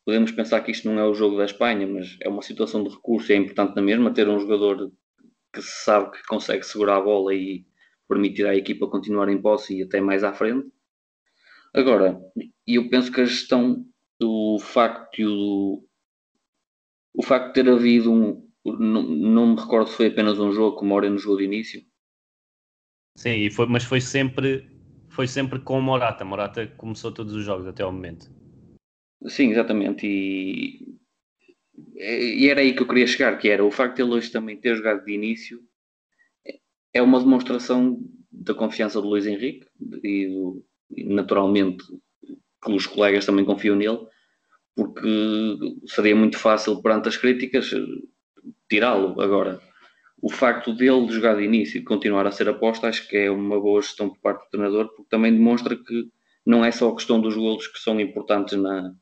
podemos 0.05 0.31
pensar 0.31 0.61
que 0.61 0.71
isto 0.71 0.87
não 0.89 0.99
é 0.99 1.07
o 1.07 1.13
jogo 1.13 1.37
da 1.37 1.45
Espanha, 1.45 1.87
mas 1.87 2.17
é 2.21 2.29
uma 2.29 2.41
situação 2.41 2.83
de 2.83 2.89
recurso 2.89 3.31
e 3.31 3.35
é 3.35 3.37
importante 3.37 3.75
na 3.75 3.81
mesma 3.81 4.13
ter 4.13 4.27
um 4.27 4.39
jogador 4.39 4.91
que 5.51 5.61
se 5.61 5.83
sabe 5.83 6.11
que 6.11 6.23
consegue 6.27 6.63
segurar 6.63 6.97
a 6.97 7.01
bola 7.01 7.33
e 7.33 7.65
permitir 8.07 8.45
à 8.45 8.55
equipa 8.55 8.87
continuar 8.87 9.29
em 9.29 9.41
posse 9.41 9.77
e 9.77 9.83
até 9.83 10.01
mais 10.01 10.23
à 10.23 10.33
frente. 10.33 10.67
Agora, 11.73 12.21
eu 12.67 12.89
penso 12.89 13.11
que 13.11 13.21
a 13.21 13.25
gestão 13.25 13.85
do 14.19 14.57
facto 14.59 15.23
do 15.23 15.87
o 17.15 17.23
facto 17.23 17.47
de 17.47 17.53
ter 17.53 17.69
havido 17.69 18.11
um 18.11 18.49
não, 18.65 19.03
não 19.03 19.47
me 19.53 19.59
recordo 19.59 19.89
se 19.89 19.97
foi 19.97 20.07
apenas 20.07 20.39
um 20.39 20.51
jogo 20.51 20.79
que 20.79 20.85
Moreno 20.85 21.17
jogou 21.17 21.37
de 21.37 21.43
início. 21.43 21.83
Sim, 23.17 23.49
foi, 23.49 23.67
mas 23.67 23.83
foi 23.83 23.99
sempre 23.99 24.69
foi 25.09 25.27
sempre 25.27 25.59
com 25.59 25.77
o 25.77 25.81
Morata. 25.81 26.25
Morata 26.25 26.65
começou 26.67 27.11
todos 27.11 27.33
os 27.33 27.43
jogos 27.43 27.67
até 27.67 27.83
ao 27.83 27.91
momento. 27.91 28.31
Sim, 29.27 29.51
exatamente. 29.51 30.07
E, 30.07 30.97
e 31.95 32.49
era 32.49 32.61
aí 32.61 32.73
que 32.73 32.81
eu 32.81 32.87
queria 32.87 33.05
chegar, 33.05 33.37
que 33.37 33.49
era 33.49 33.63
o 33.63 33.71
facto 33.71 33.97
de 33.97 34.01
ele 34.01 34.11
hoje 34.11 34.31
também 34.31 34.57
ter 34.57 34.75
jogado 34.75 35.03
de 35.03 35.13
início 35.13 35.61
é 36.93 37.01
uma 37.01 37.19
demonstração 37.19 37.99
da 38.31 38.53
confiança 38.53 39.01
do 39.01 39.07
Luís 39.07 39.25
Henrique 39.25 39.67
e 40.03 40.27
do, 40.27 40.65
naturalmente 40.97 41.83
que 42.63 42.71
os 42.71 42.87
colegas 42.87 43.25
também 43.25 43.45
confiam 43.45 43.75
nele, 43.75 43.99
porque 44.75 45.57
seria 45.85 46.15
muito 46.15 46.37
fácil 46.37 46.81
perante 46.81 47.09
as 47.09 47.17
críticas 47.17 47.71
tirá-lo. 48.69 49.19
Agora, 49.21 49.61
o 50.21 50.31
facto 50.31 50.73
dele 50.73 51.11
jogar 51.11 51.35
de 51.35 51.43
início 51.43 51.79
e 51.79 51.83
continuar 51.83 52.25
a 52.25 52.31
ser 52.31 52.47
aposta, 52.49 52.87
acho 52.87 53.07
que 53.07 53.17
é 53.17 53.31
uma 53.31 53.59
boa 53.59 53.81
gestão 53.81 54.09
por 54.09 54.19
parte 54.19 54.45
do 54.45 54.49
treinador, 54.51 54.87
porque 54.89 55.09
também 55.09 55.33
demonstra 55.33 55.75
que 55.75 56.05
não 56.45 56.63
é 56.63 56.71
só 56.71 56.89
a 56.89 56.95
questão 56.95 57.19
dos 57.19 57.35
golos 57.35 57.67
que 57.67 57.79
são 57.79 57.99
importantes 57.99 58.57
na, 58.57 58.93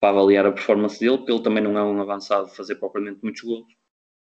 para 0.00 0.10
avaliar 0.10 0.46
a 0.46 0.52
performance 0.52 0.98
dele, 1.00 1.18
porque 1.18 1.32
ele 1.32 1.42
também 1.42 1.62
não 1.62 1.76
é 1.76 1.82
um 1.82 2.00
avançado 2.00 2.48
de 2.48 2.56
fazer 2.56 2.76
propriamente 2.76 3.20
muitos 3.22 3.42
golos. 3.42 3.72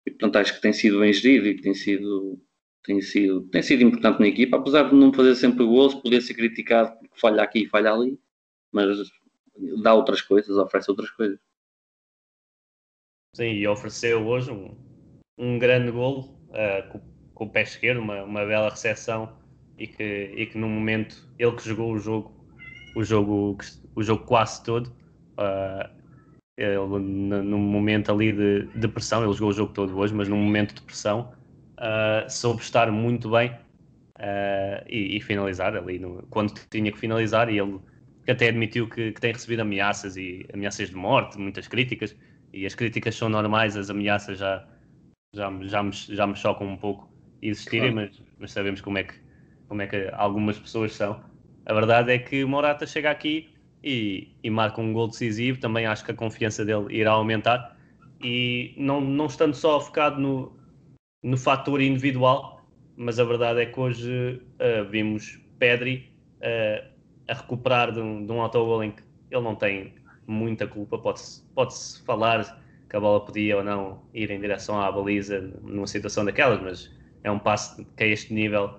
E, 0.05 0.11
portanto, 0.11 0.37
acho 0.37 0.55
que 0.55 0.61
tem 0.61 0.73
sido 0.73 0.99
bem 0.99 1.13
gerido 1.13 1.47
e 1.47 1.55
que 1.55 1.61
tem 1.61 1.73
sido 1.73 2.39
tem 2.83 3.01
sido, 3.01 3.41
tem 3.49 3.61
sido 3.61 3.83
importante 3.83 4.19
na 4.19 4.27
equipa, 4.27 4.57
apesar 4.57 4.89
de 4.89 4.95
não 4.95 5.13
fazer 5.13 5.35
sempre 5.35 5.65
gols, 5.65 5.95
poder 5.95 6.21
ser 6.21 6.33
criticado 6.33 6.97
porque 6.97 7.19
falha 7.19 7.43
aqui 7.43 7.63
e 7.63 7.67
falha 7.67 7.93
ali, 7.93 8.19
mas 8.71 8.97
dá 9.81 9.93
outras 9.93 10.21
coisas, 10.21 10.55
oferece 10.57 10.89
outras 10.89 11.09
coisas. 11.11 11.39
Sim, 13.35 13.53
e 13.53 13.67
ofereceu 13.67 14.25
hoje 14.25 14.51
um, 14.51 14.75
um 15.37 15.59
grande 15.59 15.91
golo, 15.91 16.37
uh, 16.49 16.91
com, 16.91 17.01
com, 17.33 17.45
o 17.45 17.49
pé 17.49 17.61
esquerdo, 17.61 18.01
uma, 18.01 18.23
uma 18.23 18.45
bela 18.45 18.69
recepção 18.69 19.37
e 19.77 19.87
que, 19.87 20.33
e 20.35 20.45
que 20.47 20.57
no 20.57 20.67
momento 20.67 21.29
ele 21.39 21.55
que 21.55 21.63
jogou 21.63 21.93
o 21.93 21.97
jogo, 21.97 22.45
o 22.95 23.03
jogo, 23.03 23.57
o 23.95 24.03
jogo 24.03 24.25
quase 24.25 24.63
todo, 24.63 24.87
uh, 24.87 26.01
ele, 26.57 26.75
no, 26.77 27.57
momento 27.57 28.11
ali 28.11 28.31
de, 28.33 28.67
de, 28.77 28.87
pressão, 28.87 29.23
ele 29.23 29.33
jogou 29.33 29.49
o 29.49 29.53
jogo 29.53 29.73
todo 29.73 29.97
hoje, 29.97 30.13
mas 30.13 30.27
num 30.27 30.37
momento 30.37 30.75
de 30.75 30.81
pressão, 30.81 31.31
uh, 31.81 32.29
soube 32.29 32.61
estar 32.61 32.91
muito 32.91 33.31
bem 33.31 33.51
uh, 33.51 34.85
e, 34.87 35.17
e, 35.17 35.21
finalizar 35.21 35.75
ali 35.75 35.99
no, 35.99 36.23
quando 36.29 36.53
tinha 36.69 36.91
que 36.91 36.97
finalizar. 36.97 37.49
E 37.49 37.59
ele 37.59 37.79
até 38.27 38.49
admitiu 38.49 38.87
que, 38.87 39.11
que, 39.11 39.19
tem 39.19 39.33
recebido 39.33 39.61
ameaças 39.61 40.15
e 40.15 40.45
ameaças 40.53 40.89
de 40.89 40.95
morte, 40.95 41.37
muitas 41.39 41.67
críticas, 41.67 42.15
e 42.53 42.65
as 42.65 42.75
críticas 42.75 43.15
são 43.15 43.27
normais, 43.27 43.75
as 43.75 43.89
ameaças 43.89 44.37
já, 44.37 44.65
já, 45.33 45.51
já, 45.63 45.83
me, 45.83 45.91
já 45.91 46.27
me 46.27 46.35
chocam 46.35 46.67
um 46.67 46.77
pouco 46.77 47.11
existirem, 47.41 47.93
claro. 47.93 48.09
mas, 48.09 48.23
mas 48.37 48.51
sabemos 48.51 48.81
como 48.81 48.99
é, 48.99 49.03
que, 49.03 49.15
como 49.67 49.81
é 49.81 49.87
que 49.87 50.09
algumas 50.13 50.59
pessoas 50.59 50.93
são. 50.93 51.19
A 51.65 51.73
verdade 51.73 52.11
é 52.11 52.19
que 52.19 52.45
Morata 52.45 52.85
chega 52.85 53.09
aqui 53.09 53.49
e, 53.83 54.29
e 54.43 54.49
marca 54.49 54.81
um 54.81 54.93
gol 54.93 55.07
decisivo. 55.07 55.59
Também 55.59 55.85
acho 55.85 56.03
que 56.03 56.11
a 56.11 56.15
confiança 56.15 56.65
dele 56.65 56.85
irá 56.89 57.11
aumentar. 57.11 57.77
E 58.23 58.73
não, 58.77 59.01
não 59.01 59.25
estando 59.25 59.53
só 59.55 59.79
focado 59.79 60.19
no, 60.19 60.55
no 61.23 61.37
fator 61.37 61.81
individual, 61.81 62.61
mas 62.95 63.19
a 63.19 63.23
verdade 63.23 63.61
é 63.61 63.65
que 63.65 63.79
hoje 63.79 64.41
uh, 64.59 64.85
vimos 64.89 65.39
Pedri 65.59 66.11
uh, 66.37 66.87
a 67.27 67.33
recuperar 67.33 67.91
de 67.91 67.99
um, 67.99 68.25
de 68.25 68.31
um 68.31 68.41
autogol 68.41 68.83
em 68.83 68.91
que 68.91 69.03
ele 69.29 69.41
não 69.41 69.55
tem 69.55 69.93
muita 70.27 70.67
culpa. 70.67 70.97
Pode-se 70.97 71.43
pode 71.53 71.73
-se 71.73 72.01
falar 72.03 72.59
que 72.89 72.95
a 72.95 72.99
bola 72.99 73.23
podia 73.23 73.57
ou 73.57 73.63
não 73.63 74.01
ir 74.13 74.31
em 74.31 74.39
direção 74.39 74.81
à 74.81 74.91
baliza 74.91 75.39
numa 75.61 75.87
situação 75.87 76.25
daquelas, 76.25 76.61
mas 76.61 76.91
é 77.23 77.31
um 77.31 77.39
passo 77.39 77.85
que 77.95 78.03
a 78.03 78.07
este 78.07 78.33
nível, 78.33 78.73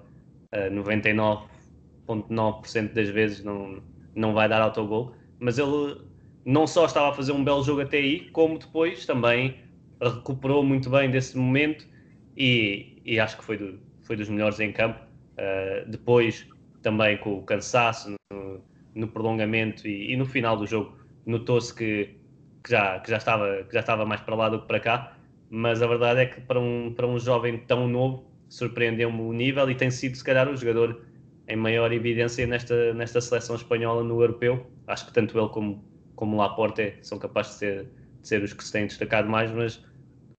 uh, 0.52 0.70
99,9% 0.70 2.92
das 2.92 3.08
vezes 3.08 3.44
não, 3.44 3.80
não 4.14 4.34
vai 4.34 4.49
dar 4.49 4.61
autogol, 4.61 5.14
mas 5.38 5.58
ele 5.58 5.96
não 6.44 6.66
só 6.66 6.87
estava 6.87 7.11
a 7.11 7.12
fazer 7.12 7.30
um 7.32 7.44
belo 7.44 7.62
jogo 7.62 7.82
até 7.82 7.99
aí, 7.99 8.28
como 8.30 8.58
depois 8.58 9.06
também 9.06 9.61
recuperou 10.00 10.64
muito 10.64 10.90
bem 10.90 11.08
desse 11.08 11.38
momento 11.38 11.87
e, 12.36 13.00
e 13.04 13.20
acho 13.20 13.36
que 13.36 13.44
foi, 13.44 13.56
do, 13.56 13.78
foi 14.02 14.16
dos 14.16 14.28
melhores 14.28 14.58
em 14.60 14.72
campo. 14.72 15.00
Uh, 15.32 15.88
depois 15.88 16.46
também 16.82 17.16
com 17.18 17.38
o 17.38 17.42
cansaço 17.42 18.14
no, 18.30 18.60
no 18.94 19.08
prolongamento 19.08 19.86
e, 19.88 20.12
e, 20.12 20.16
no 20.16 20.26
final 20.26 20.56
do 20.56 20.66
jogo 20.66 20.96
notou-se 21.24 21.74
que, 21.74 22.16
que, 22.62 22.70
já, 22.70 22.98
que, 23.00 23.10
já 23.10 23.16
estava, 23.16 23.64
que 23.64 23.72
já 23.72 23.80
estava 23.80 24.04
mais 24.04 24.20
para 24.20 24.34
lá 24.34 24.48
do 24.48 24.60
que 24.60 24.66
para 24.66 24.80
cá, 24.80 25.16
mas 25.48 25.80
a 25.80 25.86
verdade 25.86 26.20
é 26.20 26.26
que 26.26 26.40
para 26.42 26.60
um, 26.60 26.92
para 26.94 27.06
um 27.06 27.18
jovem 27.18 27.58
tão 27.58 27.88
novo 27.88 28.30
surpreendeu-me 28.48 29.22
o 29.22 29.32
nível 29.32 29.70
e 29.70 29.74
tem 29.74 29.90
sido 29.90 30.16
se 30.16 30.24
calhar 30.24 30.48
o 30.48 30.56
jogador 30.56 31.02
em 31.48 31.56
maior 31.56 31.92
evidência 31.92 32.46
nesta, 32.46 32.92
nesta 32.94 33.20
seleção 33.20 33.56
espanhola 33.56 34.02
no 34.02 34.20
europeu. 34.20 34.66
Acho 34.86 35.06
que 35.06 35.12
tanto 35.12 35.38
ele 35.38 35.48
como, 35.48 35.82
como 36.14 36.36
Laporte 36.36 36.94
são 37.02 37.18
capazes 37.18 37.52
de 37.52 37.58
ser, 37.58 37.82
de 38.20 38.28
ser 38.28 38.42
os 38.42 38.52
que 38.52 38.64
se 38.64 38.72
têm 38.72 38.86
destacado 38.86 39.28
mais, 39.28 39.50
mas 39.50 39.82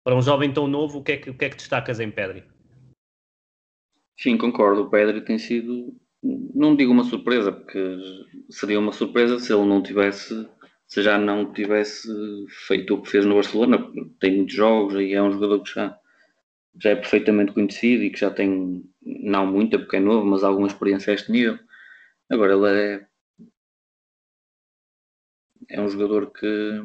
para 0.03 0.15
um 0.15 0.21
jovem 0.21 0.53
tão 0.53 0.67
novo, 0.67 0.99
o 0.99 1.03
que 1.03 1.13
é 1.13 1.17
que, 1.17 1.29
o 1.29 1.37
que, 1.37 1.45
é 1.45 1.49
que 1.49 1.55
destacas 1.55 1.99
em 1.99 2.11
Pedri? 2.11 2.43
Sim, 4.19 4.37
concordo. 4.37 4.83
O 4.83 4.89
Pedri 4.89 5.21
tem 5.21 5.39
sido, 5.39 5.95
não 6.21 6.75
digo 6.75 6.91
uma 6.91 7.03
surpresa, 7.03 7.51
porque 7.51 7.97
seria 8.49 8.79
uma 8.79 8.91
surpresa 8.91 9.39
se 9.39 9.53
ele 9.53 9.65
não 9.65 9.81
tivesse, 9.81 10.47
se 10.87 11.01
já 11.01 11.17
não 11.17 11.51
tivesse 11.53 12.07
feito 12.67 12.95
o 12.95 13.01
que 13.01 13.09
fez 13.09 13.25
no 13.25 13.35
Barcelona. 13.35 13.79
Tem 14.19 14.35
muitos 14.35 14.55
jogos 14.55 14.95
e 14.95 15.13
é 15.13 15.21
um 15.21 15.31
jogador 15.31 15.63
que 15.63 15.73
já, 15.73 15.97
já 16.81 16.89
é 16.91 16.95
perfeitamente 16.95 17.53
conhecido 17.53 18.03
e 18.03 18.09
que 18.09 18.19
já 18.19 18.29
tem 18.29 18.83
não 19.01 19.45
muita 19.45 19.79
porque 19.79 19.97
é 19.97 19.99
novo, 19.99 20.25
mas 20.25 20.43
alguma 20.43 20.67
experiência 20.67 21.11
a 21.11 21.15
este 21.15 21.31
nível. 21.31 21.57
Agora 22.29 22.53
ele 22.53 22.67
é, 22.67 23.07
é 25.69 25.81
um 25.81 25.87
jogador 25.87 26.31
que 26.31 26.81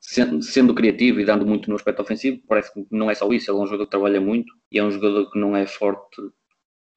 sendo, 0.00 0.42
sendo 0.42 0.74
criativo 0.74 1.20
e 1.20 1.24
dando 1.24 1.46
muito 1.46 1.68
no 1.68 1.76
aspecto 1.76 2.02
ofensivo, 2.02 2.42
parece 2.46 2.72
que 2.72 2.86
não 2.90 3.10
é 3.10 3.14
só 3.14 3.30
isso, 3.32 3.50
ele 3.50 3.58
é 3.58 3.62
um 3.62 3.66
jogador 3.66 3.84
que 3.84 3.90
trabalha 3.90 4.20
muito 4.20 4.52
e 4.70 4.78
é 4.78 4.84
um 4.84 4.90
jogador 4.90 5.30
que 5.30 5.38
não 5.38 5.56
é 5.56 5.66
forte 5.66 6.20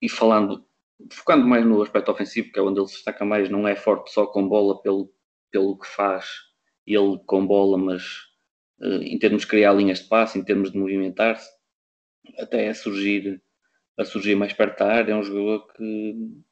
e 0.01 0.09
falando, 0.09 0.65
focando 1.11 1.45
mais 1.47 1.65
no 1.65 1.81
aspecto 1.81 2.11
ofensivo, 2.11 2.51
que 2.51 2.59
é 2.59 2.61
onde 2.61 2.79
ele 2.79 2.87
se 2.87 2.95
destaca 2.95 3.23
mais, 3.25 3.49
não 3.49 3.67
é 3.67 3.75
forte 3.75 4.11
só 4.11 4.25
com 4.25 4.47
bola 4.47 4.81
pelo, 4.81 5.13
pelo 5.51 5.77
que 5.77 5.87
faz 5.87 6.27
ele 6.85 7.19
com 7.25 7.45
bola, 7.45 7.77
mas 7.77 8.03
uh, 8.79 9.01
em 9.03 9.17
termos 9.19 9.43
de 9.43 9.47
criar 9.47 9.73
linhas 9.73 9.99
de 9.99 10.07
passe, 10.07 10.39
em 10.39 10.43
termos 10.43 10.71
de 10.71 10.77
movimentar-se, 10.77 11.49
até 12.37 12.65
é 12.65 12.73
surgir 12.73 13.41
a 13.97 14.05
surgir 14.05 14.35
mais 14.35 14.53
perto 14.53 14.79
da 14.79 14.91
área. 14.93 15.11
É 15.13 15.15
um 15.15 15.23
jogador 15.23 15.67
que, 15.73 16.43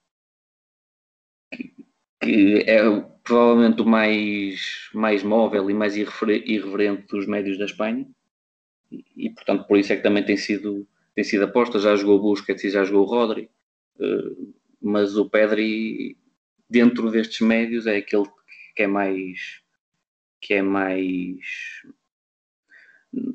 que, 2.21 2.63
é 2.67 2.81
provavelmente 3.23 3.81
o 3.81 3.85
mais, 3.85 4.89
mais 4.93 5.23
móvel 5.23 5.69
e 5.69 5.73
mais 5.73 5.95
irreverente 5.95 7.07
dos 7.07 7.27
médios 7.27 7.57
da 7.57 7.65
Espanha. 7.65 8.07
E, 8.91 9.03
e, 9.15 9.29
portanto, 9.29 9.65
por 9.67 9.77
isso 9.77 9.93
é 9.93 9.97
que 9.97 10.03
também 10.03 10.25
tem 10.25 10.37
sido, 10.37 10.87
tem 11.15 11.23
sido 11.23 11.43
aposta. 11.45 11.79
Já 11.79 11.95
jogou 11.95 12.19
Busquets 12.19 12.63
e 12.63 12.69
já 12.69 12.83
jogou 12.83 13.05
Rodri. 13.05 13.49
Uh, 13.99 14.53
mas 14.81 15.17
o 15.17 15.29
Pedri, 15.29 16.17
dentro 16.69 17.11
destes 17.11 17.41
médios, 17.41 17.85
é 17.85 17.97
aquele 17.97 18.25
que 18.75 18.83
é 18.83 18.87
mais 18.87 19.61
que 20.41 20.53
é 20.53 20.61
mais 20.61 21.39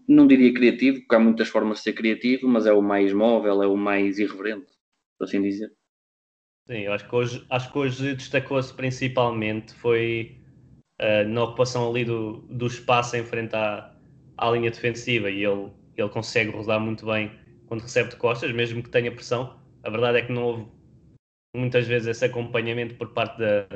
não 0.09 0.27
diria 0.27 0.55
criativo, 0.55 1.01
porque 1.01 1.15
há 1.15 1.19
muitas 1.19 1.49
formas 1.49 1.79
de 1.79 1.85
ser 1.85 1.93
criativo, 1.95 2.49
mas 2.49 2.67
é 2.67 2.73
o 2.73 2.83
mais 2.83 3.13
móvel, 3.13 3.63
é 3.63 3.67
o 3.67 3.77
mais 3.77 4.19
irreverente, 4.19 4.73
por 5.19 5.25
assim 5.25 5.43
dizer. 5.43 5.73
Sim, 6.67 6.79
eu 6.79 6.95
acho 6.95 7.07
que 7.07 7.15
hoje, 7.15 7.47
acho 7.51 7.71
que 7.71 7.79
hoje 7.79 8.15
destacou-se 8.15 8.73
principalmente 8.73 9.75
foi 9.75 10.39
uh, 11.01 11.29
na 11.29 11.45
ocupação 11.45 11.91
ali 11.91 12.07
do, 12.07 12.39
do 12.49 12.67
espaço 12.67 13.17
em 13.17 13.23
frente 13.23 13.55
à, 13.55 13.95
à 14.39 14.51
linha 14.51 14.71
defensiva 14.71 15.31
e 15.31 15.45
ele, 15.45 15.71
ele 15.95 16.09
consegue 16.09 16.51
rodar 16.51 16.81
muito 16.81 17.05
bem 17.05 17.31
quando 17.67 17.83
recebe 17.83 18.11
de 18.11 18.17
costas, 18.17 18.51
mesmo 18.53 18.83
que 18.83 18.89
tenha 18.89 19.13
pressão. 19.13 19.59
A 19.83 19.91
verdade 19.91 20.19
é 20.19 20.23
que 20.23 20.33
não 20.33 20.43
houve 20.43 20.67
muitas 21.55 21.87
vezes 21.87 22.09
esse 22.09 22.25
acompanhamento 22.25 22.95
por 22.95 23.13
parte 23.13 23.39
da, 23.39 23.67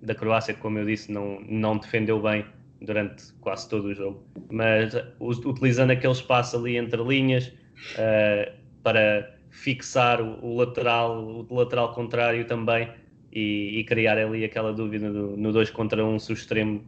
da 0.00 0.14
Croácia, 0.14 0.54
que 0.54 0.60
como 0.60 0.78
eu 0.78 0.86
disse, 0.86 1.12
não, 1.12 1.40
não 1.42 1.76
defendeu 1.76 2.22
bem 2.22 2.46
durante 2.80 3.34
quase 3.34 3.68
todo 3.68 3.84
o 3.84 3.94
jogo, 3.94 4.24
mas 4.50 4.94
utilizando 5.20 5.90
aquele 5.90 6.14
espaço 6.14 6.56
ali 6.56 6.78
entre 6.78 7.02
linhas 7.02 7.48
uh, 7.48 8.50
para 8.82 9.39
fixar 9.50 10.22
o, 10.22 10.44
o, 10.44 10.56
lateral, 10.56 11.46
o 11.48 11.54
lateral 11.54 11.92
contrário 11.92 12.46
também 12.46 12.88
e, 13.32 13.80
e 13.80 13.84
criar 13.84 14.16
ali 14.16 14.44
aquela 14.44 14.72
dúvida 14.72 15.08
no 15.08 15.52
2 15.52 15.70
contra 15.70 16.04
1 16.04 16.14
um, 16.14 16.18
se 16.18 16.32
o 16.32 16.34
extremo, 16.34 16.84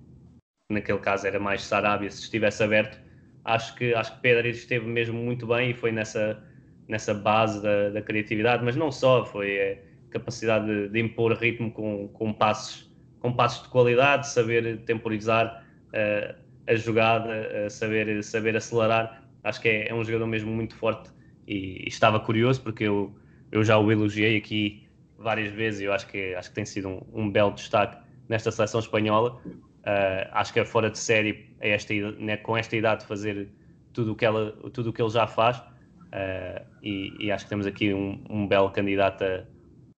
naquele 0.71 0.99
caso 0.99 1.27
era 1.27 1.39
mais 1.39 1.63
Sarabia, 1.63 2.11
se 2.11 2.23
estivesse 2.23 2.63
aberto. 2.63 2.99
Acho 3.45 3.75
que, 3.75 3.93
acho 3.93 4.15
que 4.15 4.21
Pedro 4.21 4.49
esteve 4.49 4.87
mesmo 4.87 5.19
muito 5.21 5.47
bem 5.47 5.71
e 5.71 5.75
foi 5.75 5.91
nessa, 5.91 6.43
nessa 6.89 7.13
base 7.13 7.61
da, 7.61 7.91
da 7.91 8.01
criatividade, 8.01 8.65
mas 8.65 8.77
não 8.77 8.93
só, 8.93 9.25
foi 9.25 9.73
a 9.73 9.79
capacidade 10.11 10.67
de, 10.67 10.89
de 10.89 11.01
impor 11.01 11.33
ritmo 11.33 11.71
com, 11.73 12.09
com, 12.09 12.33
passos, 12.33 12.91
com 13.19 13.33
passos 13.33 13.65
de 13.65 13.69
qualidade, 13.71 14.29
saber 14.29 14.79
temporizar 14.85 15.65
uh, 15.89 16.35
a 16.69 16.75
jogada, 16.77 17.67
a 17.67 17.71
saber, 17.71 18.23
saber 18.23 18.57
acelerar. 18.57 19.25
Acho 19.43 19.61
que 19.61 19.69
é, 19.69 19.89
é 19.89 19.95
um 19.95 20.05
jogador 20.05 20.27
mesmo 20.27 20.53
muito 20.53 20.77
forte 20.77 21.11
e, 21.47 21.87
estava 21.87 22.21
curioso 22.21 22.61
porque 22.63 22.85
eu, 22.85 23.15
eu 23.51 23.65
já 23.65 23.79
o 23.79 23.91
elogiei 23.91 24.37
aqui 24.37 24.87
várias 25.19 25.53
vezes 25.53 25.81
e 25.81 25.85
eu 25.85 25.93
acho 25.93 26.07
que, 26.07 26.35
acho 26.35 26.49
que 26.49 26.55
tem 26.55 26.65
sido 26.65 26.89
um, 26.89 27.03
um 27.13 27.31
belo 27.31 27.53
destaque 27.53 27.97
nesta 28.29 28.51
seleção 28.51 28.81
espanhola. 28.81 29.41
Uh, 29.47 30.29
acho 30.33 30.53
que 30.53 30.61
é 30.61 30.65
fora 30.65 30.91
de 30.91 30.99
série 30.99 31.51
é 31.61 31.71
esta, 31.71 31.93
né, 32.19 32.37
com 32.37 32.57
esta 32.57 32.77
idade 32.77 33.05
fazer 33.05 33.49
tudo 33.93 34.13
o 34.13 34.17
que, 34.17 34.25
ela, 34.25 34.53
tudo 34.73 34.91
o 34.91 34.93
que 34.93 35.03
ele 35.03 35.11
já 35.11 35.27
faz 35.27 35.59
uh, 35.59 36.65
e, 36.83 37.13
e, 37.19 37.33
acho 37.33 37.45
que 37.45 37.51
temos 37.51 37.67
aqui 37.67 37.93
um, 37.93 38.23
um 38.31 38.47
belo 38.47 38.71
candidato 38.71 39.25
a, 39.25 39.45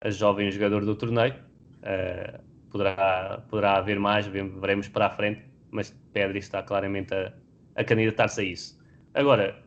a, 0.00 0.10
jovem 0.10 0.50
jogador 0.50 0.84
do 0.84 0.94
torneio. 0.94 1.34
Uh, 1.82 2.42
poderá, 2.70 3.42
poderá 3.48 3.76
haver 3.76 4.00
mais, 4.00 4.26
veremos 4.26 4.88
para 4.88 5.06
a 5.06 5.10
frente, 5.10 5.42
mas 5.70 5.90
Pedri 6.12 6.38
está 6.38 6.62
claramente 6.62 7.14
a, 7.14 7.32
a 7.76 7.84
candidatar-se 7.84 8.40
a 8.40 8.44
isso. 8.44 8.82
Agora, 9.12 9.63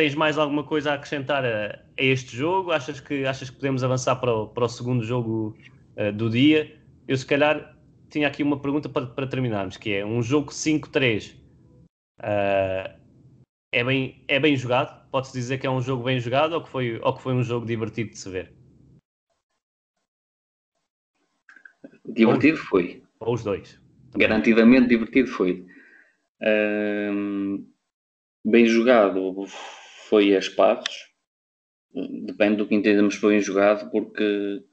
tens 0.00 0.14
mais 0.14 0.38
alguma 0.38 0.64
coisa 0.64 0.92
a 0.92 0.94
acrescentar 0.94 1.44
a, 1.44 1.78
a, 1.98 2.02
este 2.02 2.34
jogo? 2.34 2.72
Achas 2.72 3.00
que, 3.00 3.26
achas 3.26 3.50
que 3.50 3.56
podemos 3.56 3.84
avançar 3.84 4.16
para 4.16 4.32
o, 4.34 4.48
para 4.48 4.64
o 4.64 4.68
segundo 4.68 5.04
jogo 5.04 5.54
uh, 5.94 6.10
do 6.10 6.30
dia? 6.30 6.74
Eu, 7.06 7.18
se 7.18 7.26
calhar, 7.26 7.76
tinha 8.08 8.26
aqui 8.26 8.42
uma 8.42 8.58
pergunta 8.58 8.88
para, 8.88 9.06
para 9.06 9.26
terminarmos, 9.26 9.76
que 9.76 9.92
é 9.92 10.06
um 10.06 10.22
jogo 10.22 10.50
5-3 10.50 11.34
uh, 11.34 11.36
eh, 12.22 12.96
é, 13.72 13.84
bem, 13.84 14.24
é 14.26 14.40
bem 14.40 14.56
jogado? 14.56 15.06
Pode-se 15.10 15.34
dizer 15.34 15.58
que 15.58 15.66
é 15.66 15.70
um 15.70 15.82
jogo 15.82 16.04
bem 16.04 16.18
jogado 16.18 16.54
ou 16.54 16.62
que, 16.62 16.70
foi, 16.70 16.98
ou 17.02 17.14
que 17.14 17.22
foi 17.22 17.34
um 17.34 17.42
jogo 17.42 17.66
divertido 17.66 18.08
de 18.08 18.18
se 18.18 18.30
ver? 18.30 18.54
Divertido 22.06 22.56
ou, 22.56 22.64
foi. 22.64 23.02
Ou 23.20 23.34
os 23.34 23.44
dois? 23.44 23.78
Garantidamente 24.16 24.88
divertido 24.88 25.28
foi. 25.28 25.66
bem 28.46 28.64
jogado, 28.64 29.46
foi 30.10 30.36
as 30.36 30.48
pazes. 30.48 31.08
Depende 32.26 32.56
do 32.56 32.66
que 32.66 32.74
entendemos 32.74 33.14
foi 33.14 33.30
bem 33.30 33.40
jogado, 33.40 33.90
porque 33.90 34.64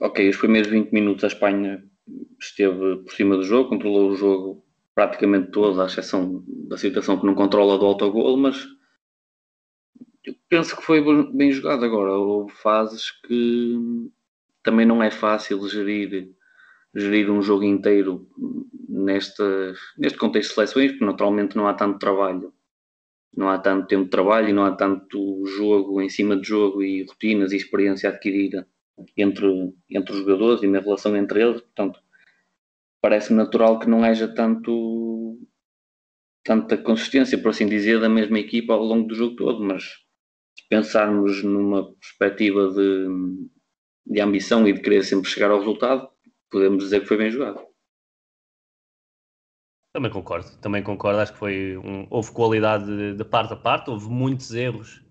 ok, 0.00 0.28
os 0.28 0.36
primeiros 0.36 0.70
20 0.70 0.90
minutos 0.90 1.24
a 1.24 1.28
Espanha 1.28 1.84
esteve 2.40 2.96
por 2.96 3.12
cima 3.12 3.36
do 3.36 3.44
jogo, 3.44 3.68
controlou 3.68 4.10
o 4.10 4.16
jogo 4.16 4.64
praticamente 4.94 5.50
todo, 5.50 5.80
à 5.80 5.86
exceção 5.86 6.44
da 6.46 6.76
situação 6.76 7.18
que 7.18 7.26
não 7.26 7.34
controla 7.34 7.78
do 7.78 7.86
autogol, 7.86 8.36
mas 8.36 8.66
eu 10.24 10.34
penso 10.48 10.76
que 10.76 10.82
foi 10.82 11.00
bem 11.32 11.52
jogado 11.52 11.84
agora. 11.84 12.12
Houve 12.12 12.52
fases 12.54 13.10
que 13.10 13.78
também 14.62 14.84
não 14.84 15.02
é 15.02 15.10
fácil 15.10 15.66
gerir, 15.68 16.30
gerir 16.94 17.30
um 17.30 17.40
jogo 17.40 17.64
inteiro 17.64 18.28
neste 18.88 20.18
contexto 20.18 20.50
de 20.50 20.54
seleções, 20.54 20.90
porque 20.92 21.04
naturalmente 21.04 21.56
não 21.56 21.66
há 21.66 21.74
tanto 21.74 21.98
trabalho. 21.98 22.52
Não 23.36 23.48
há 23.48 23.58
tanto 23.58 23.86
tempo 23.86 24.04
de 24.04 24.10
trabalho 24.10 24.48
e 24.48 24.52
não 24.52 24.64
há 24.64 24.74
tanto 24.74 25.44
jogo 25.46 26.00
em 26.02 26.08
cima 26.08 26.36
de 26.36 26.46
jogo 26.46 26.82
e 26.82 27.04
rotinas 27.04 27.52
e 27.52 27.56
experiência 27.56 28.08
adquirida 28.08 28.66
entre, 29.16 29.46
entre 29.88 30.12
os 30.12 30.18
jogadores 30.18 30.62
e 30.62 30.66
na 30.66 30.80
relação 30.80 31.16
entre 31.16 31.42
eles. 31.42 31.60
Portanto, 31.60 32.00
parece 33.00 33.32
natural 33.32 33.78
que 33.78 33.88
não 33.88 34.02
haja 34.02 34.28
tanto 34.28 35.38
tanta 36.42 36.76
consistência, 36.76 37.38
por 37.38 37.50
assim 37.50 37.66
dizer, 37.66 38.00
da 38.00 38.08
mesma 38.08 38.38
equipa 38.38 38.72
ao 38.72 38.82
longo 38.82 39.06
do 39.06 39.14
jogo 39.14 39.36
todo, 39.36 39.62
mas 39.62 39.84
se 40.58 40.66
pensarmos 40.68 41.42
numa 41.44 41.92
perspectiva 41.94 42.68
de, 42.72 43.06
de 44.06 44.20
ambição 44.20 44.66
e 44.66 44.72
de 44.72 44.80
querer 44.80 45.04
sempre 45.04 45.28
chegar 45.30 45.50
ao 45.50 45.58
resultado, 45.58 46.08
podemos 46.50 46.84
dizer 46.84 47.00
que 47.00 47.06
foi 47.06 47.18
bem 47.18 47.30
jogado. 47.30 47.69
Também 49.92 50.10
concordo, 50.10 50.56
também 50.58 50.82
concordo. 50.82 51.20
Acho 51.20 51.32
que 51.32 51.38
foi 51.38 51.76
um, 51.76 52.06
houve 52.10 52.30
qualidade 52.30 52.86
de, 52.86 53.14
de, 53.14 53.24
parte 53.24 53.52
a 53.52 53.56
parte, 53.56 53.90
houve 53.90 54.08
muitos 54.08 54.54
erros 54.54 55.02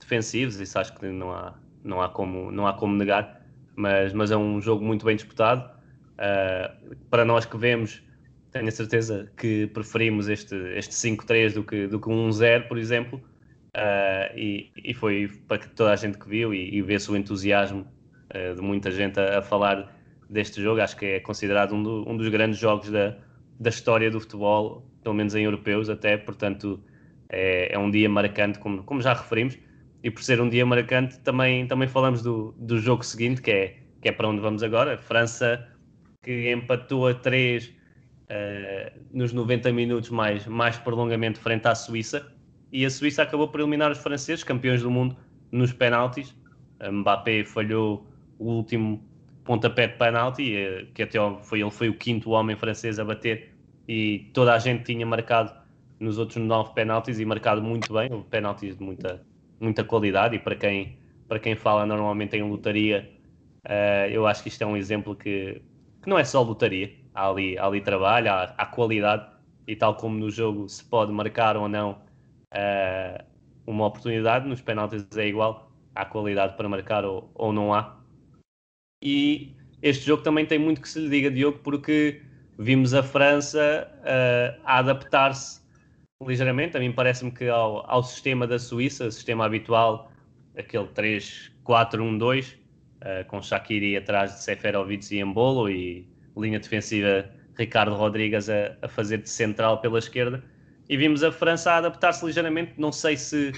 defensivos, 0.00 0.60
isso 0.60 0.78
acho 0.78 0.94
que 0.94 1.06
não 1.06 1.32
há, 1.32 1.54
não 1.84 2.02
há, 2.02 2.08
como, 2.08 2.50
não 2.50 2.66
há 2.66 2.72
como 2.72 2.96
negar, 2.96 3.42
mas, 3.76 4.12
mas 4.12 4.30
é 4.30 4.36
um 4.36 4.60
jogo 4.60 4.84
muito 4.84 5.04
bem 5.04 5.14
disputado. 5.14 5.70
Uh, 6.14 6.96
para 7.10 7.24
nós 7.24 7.46
que 7.46 7.56
vemos, 7.56 8.02
tenho 8.50 8.66
a 8.66 8.70
certeza 8.72 9.30
que 9.36 9.68
preferimos 9.68 10.28
este, 10.28 10.56
este 10.74 10.94
5-3 10.94 11.54
do 11.54 11.62
que, 11.62 11.86
do 11.86 12.00
que 12.00 12.08
um 12.08 12.28
1-0, 12.28 12.66
por 12.66 12.78
exemplo. 12.78 13.22
Uh, 13.76 14.34
e, 14.36 14.72
e, 14.76 14.94
foi 14.94 15.30
para 15.46 15.58
toda 15.58 15.92
a 15.92 15.96
gente 15.96 16.18
que 16.18 16.28
viu 16.28 16.52
e, 16.52 16.74
e 16.74 16.82
vê-se 16.82 17.10
o 17.12 17.16
entusiasmo 17.16 17.86
uh, 18.34 18.54
de 18.54 18.60
muita 18.60 18.90
gente 18.90 19.20
a, 19.20 19.38
a, 19.38 19.42
falar 19.42 19.94
deste 20.28 20.60
jogo. 20.60 20.80
Acho 20.80 20.96
que 20.96 21.06
é 21.06 21.20
considerado 21.20 21.74
um, 21.74 21.82
do, 21.82 22.10
um, 22.10 22.16
dos 22.16 22.28
grandes 22.28 22.58
jogos 22.58 22.90
da, 22.90 23.16
da 23.58 23.70
história 23.70 24.10
do 24.10 24.20
futebol, 24.20 24.86
pelo 25.02 25.14
menos 25.14 25.34
em 25.34 25.44
europeus 25.44 25.88
até. 25.88 26.16
Portanto, 26.16 26.80
é, 27.28 27.74
é 27.74 27.78
um 27.78 27.90
dia 27.90 28.08
marcante, 28.08 28.58
como, 28.58 28.82
como 28.84 29.00
já 29.00 29.14
referimos. 29.14 29.58
E 30.02 30.10
por 30.10 30.22
ser 30.22 30.40
um 30.40 30.48
dia 30.48 30.64
marcante, 30.64 31.18
também, 31.20 31.66
também 31.66 31.88
falamos 31.88 32.22
do, 32.22 32.54
do 32.58 32.78
jogo 32.78 33.04
seguinte, 33.04 33.42
que 33.42 33.50
é, 33.50 33.76
que 34.00 34.08
é 34.08 34.12
para 34.12 34.28
onde 34.28 34.40
vamos 34.40 34.62
agora. 34.62 34.96
França 34.96 35.66
que 36.22 36.52
empatou 36.52 37.08
a 37.08 37.14
3 37.14 37.66
uh, 37.66 39.00
nos 39.12 39.32
90 39.32 39.72
minutos 39.72 40.10
mais, 40.10 40.46
mais 40.46 40.76
prolongamento 40.76 41.40
frente 41.40 41.66
à 41.66 41.74
Suíça 41.74 42.32
e 42.70 42.84
a 42.84 42.90
Suíça 42.90 43.22
acabou 43.22 43.48
por 43.48 43.60
eliminar 43.60 43.90
os 43.90 43.98
franceses, 43.98 44.44
campeões 44.44 44.82
do 44.82 44.90
mundo, 44.90 45.16
nos 45.50 45.72
penaltis. 45.72 46.34
Mbappé 46.80 47.44
falhou 47.44 48.06
o 48.38 48.52
último 48.52 49.02
pontapé 49.48 49.88
de 49.88 49.94
penalti, 49.96 50.54
eh, 50.54 50.86
que 50.94 51.02
até 51.02 51.18
foi, 51.42 51.62
ele 51.62 51.70
foi 51.70 51.88
o 51.88 51.94
quinto 51.94 52.30
homem 52.30 52.54
francês 52.54 52.98
a 52.98 53.04
bater 53.04 53.54
e 53.88 54.30
toda 54.34 54.52
a 54.52 54.58
gente 54.58 54.84
tinha 54.84 55.06
marcado 55.06 55.50
nos 55.98 56.18
outros 56.18 56.36
nove 56.44 56.74
penaltis 56.74 57.18
e 57.18 57.24
marcado 57.24 57.62
muito 57.62 57.92
bem, 57.94 58.10
penaltis 58.30 58.76
de 58.76 58.82
muita, 58.84 59.24
muita 59.58 59.82
qualidade 59.82 60.36
e 60.36 60.38
para 60.38 60.54
quem, 60.54 60.98
para 61.26 61.38
quem 61.38 61.56
fala 61.56 61.86
normalmente 61.86 62.36
em 62.36 62.42
lotaria, 62.42 63.10
uh, 63.64 64.10
eu 64.10 64.26
acho 64.26 64.42
que 64.42 64.50
isto 64.50 64.62
é 64.62 64.66
um 64.66 64.76
exemplo 64.76 65.16
que 65.16 65.62
que 66.02 66.08
não 66.08 66.18
é 66.18 66.24
só 66.24 66.42
lotaria, 66.42 66.94
há 67.14 67.28
ali, 67.28 67.58
há 67.58 67.66
ali 67.66 67.80
trabalho, 67.80 68.30
há, 68.30 68.44
há 68.56 68.66
qualidade, 68.66 69.26
e 69.66 69.74
tal 69.76 69.96
como 69.96 70.18
no 70.18 70.30
jogo 70.30 70.68
se 70.68 70.84
pode 70.84 71.12
marcar 71.12 71.56
ou 71.56 71.68
não 71.68 72.02
uh, 72.54 73.24
uma 73.66 73.86
oportunidade, 73.86 74.48
nos 74.48 74.60
penaltis 74.60 75.06
é 75.16 75.26
igual, 75.26 75.72
há 75.94 76.04
qualidade 76.04 76.56
para 76.56 76.68
marcar 76.68 77.04
ou, 77.04 77.30
ou 77.34 77.52
não 77.52 77.74
há. 77.74 77.97
E 79.02 79.56
este 79.80 80.06
jogo 80.06 80.22
também 80.22 80.44
tem 80.44 80.58
muito 80.58 80.80
que 80.80 80.88
se 80.88 80.98
lhe 80.98 81.08
diga, 81.08 81.30
Diogo, 81.30 81.58
porque 81.58 82.20
vimos 82.58 82.92
a 82.94 83.02
França 83.02 83.88
uh, 84.00 84.60
a 84.64 84.78
adaptar-se 84.78 85.60
ligeiramente. 86.26 86.76
A 86.76 86.80
mim 86.80 86.92
parece-me 86.92 87.30
que 87.30 87.48
ao, 87.48 87.88
ao 87.90 88.02
sistema 88.02 88.46
da 88.46 88.58
Suíça, 88.58 89.10
sistema 89.10 89.44
habitual, 89.46 90.10
aquele 90.56 90.88
3-4-1-2, 90.88 92.54
uh, 92.54 93.24
com 93.28 93.40
Shaqiri 93.40 93.96
atrás 93.96 94.32
de 94.34 94.42
Seferovic 94.42 95.14
e 95.14 95.20
Embolo 95.20 95.70
e 95.70 96.08
linha 96.36 96.58
defensiva 96.58 97.28
Ricardo 97.56 97.94
Rodrigues 97.94 98.48
a, 98.48 98.76
a, 98.82 98.88
fazer 98.88 99.18
de 99.18 99.30
central 99.30 99.80
pela 99.80 99.98
esquerda. 99.98 100.42
E 100.88 100.96
vimos 100.96 101.22
a 101.22 101.30
França 101.30 101.72
a 101.72 101.76
adaptar-se 101.76 102.24
ligeiramente. 102.24 102.72
Não 102.78 102.90
sei 102.90 103.16
se 103.16 103.52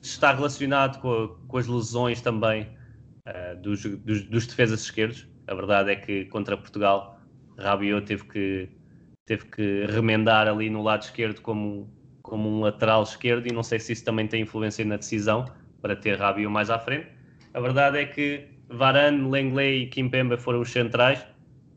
está 0.00 0.32
relacionado 0.32 1.00
com, 1.00 1.24
a, 1.24 1.28
com 1.48 1.56
as 1.56 1.66
lesões 1.66 2.20
também 2.20 2.68
uh, 3.26 3.60
dos, 3.60 3.84
dos, 3.84 4.22
dos, 4.22 4.46
defesas 4.46 4.82
esquerdos. 4.82 5.28
A 5.46 5.54
verdade 5.54 5.90
é 5.90 5.96
que 5.96 6.24
contra 6.26 6.56
Portugal, 6.56 7.18
Rabiot 7.58 8.06
teve 8.06 8.24
que, 8.24 8.68
teve 9.26 9.44
que 9.46 9.86
remendar 9.86 10.48
ali 10.48 10.70
no 10.70 10.82
lado 10.82 11.02
esquerdo 11.02 11.40
como, 11.40 11.92
como 12.22 12.48
um 12.48 12.60
lateral 12.60 13.02
esquerdo 13.02 13.46
e 13.46 13.52
não 13.52 13.62
sei 13.62 13.78
se 13.78 13.92
isso 13.92 14.04
também 14.04 14.26
tem 14.26 14.42
influência 14.42 14.84
na 14.84 14.96
decisão 14.96 15.44
para 15.80 15.94
ter 15.94 16.18
Rabiot 16.18 16.50
mais 16.50 16.70
à 16.70 16.78
frente. 16.78 17.08
A 17.52 17.60
verdade 17.60 17.98
é 17.98 18.06
que 18.06 18.48
Varane, 18.68 19.30
Lenglet 19.30 19.82
e 19.82 19.86
Kimpembe 19.86 20.36
foram 20.36 20.60
os 20.60 20.70
centrais. 20.70 21.20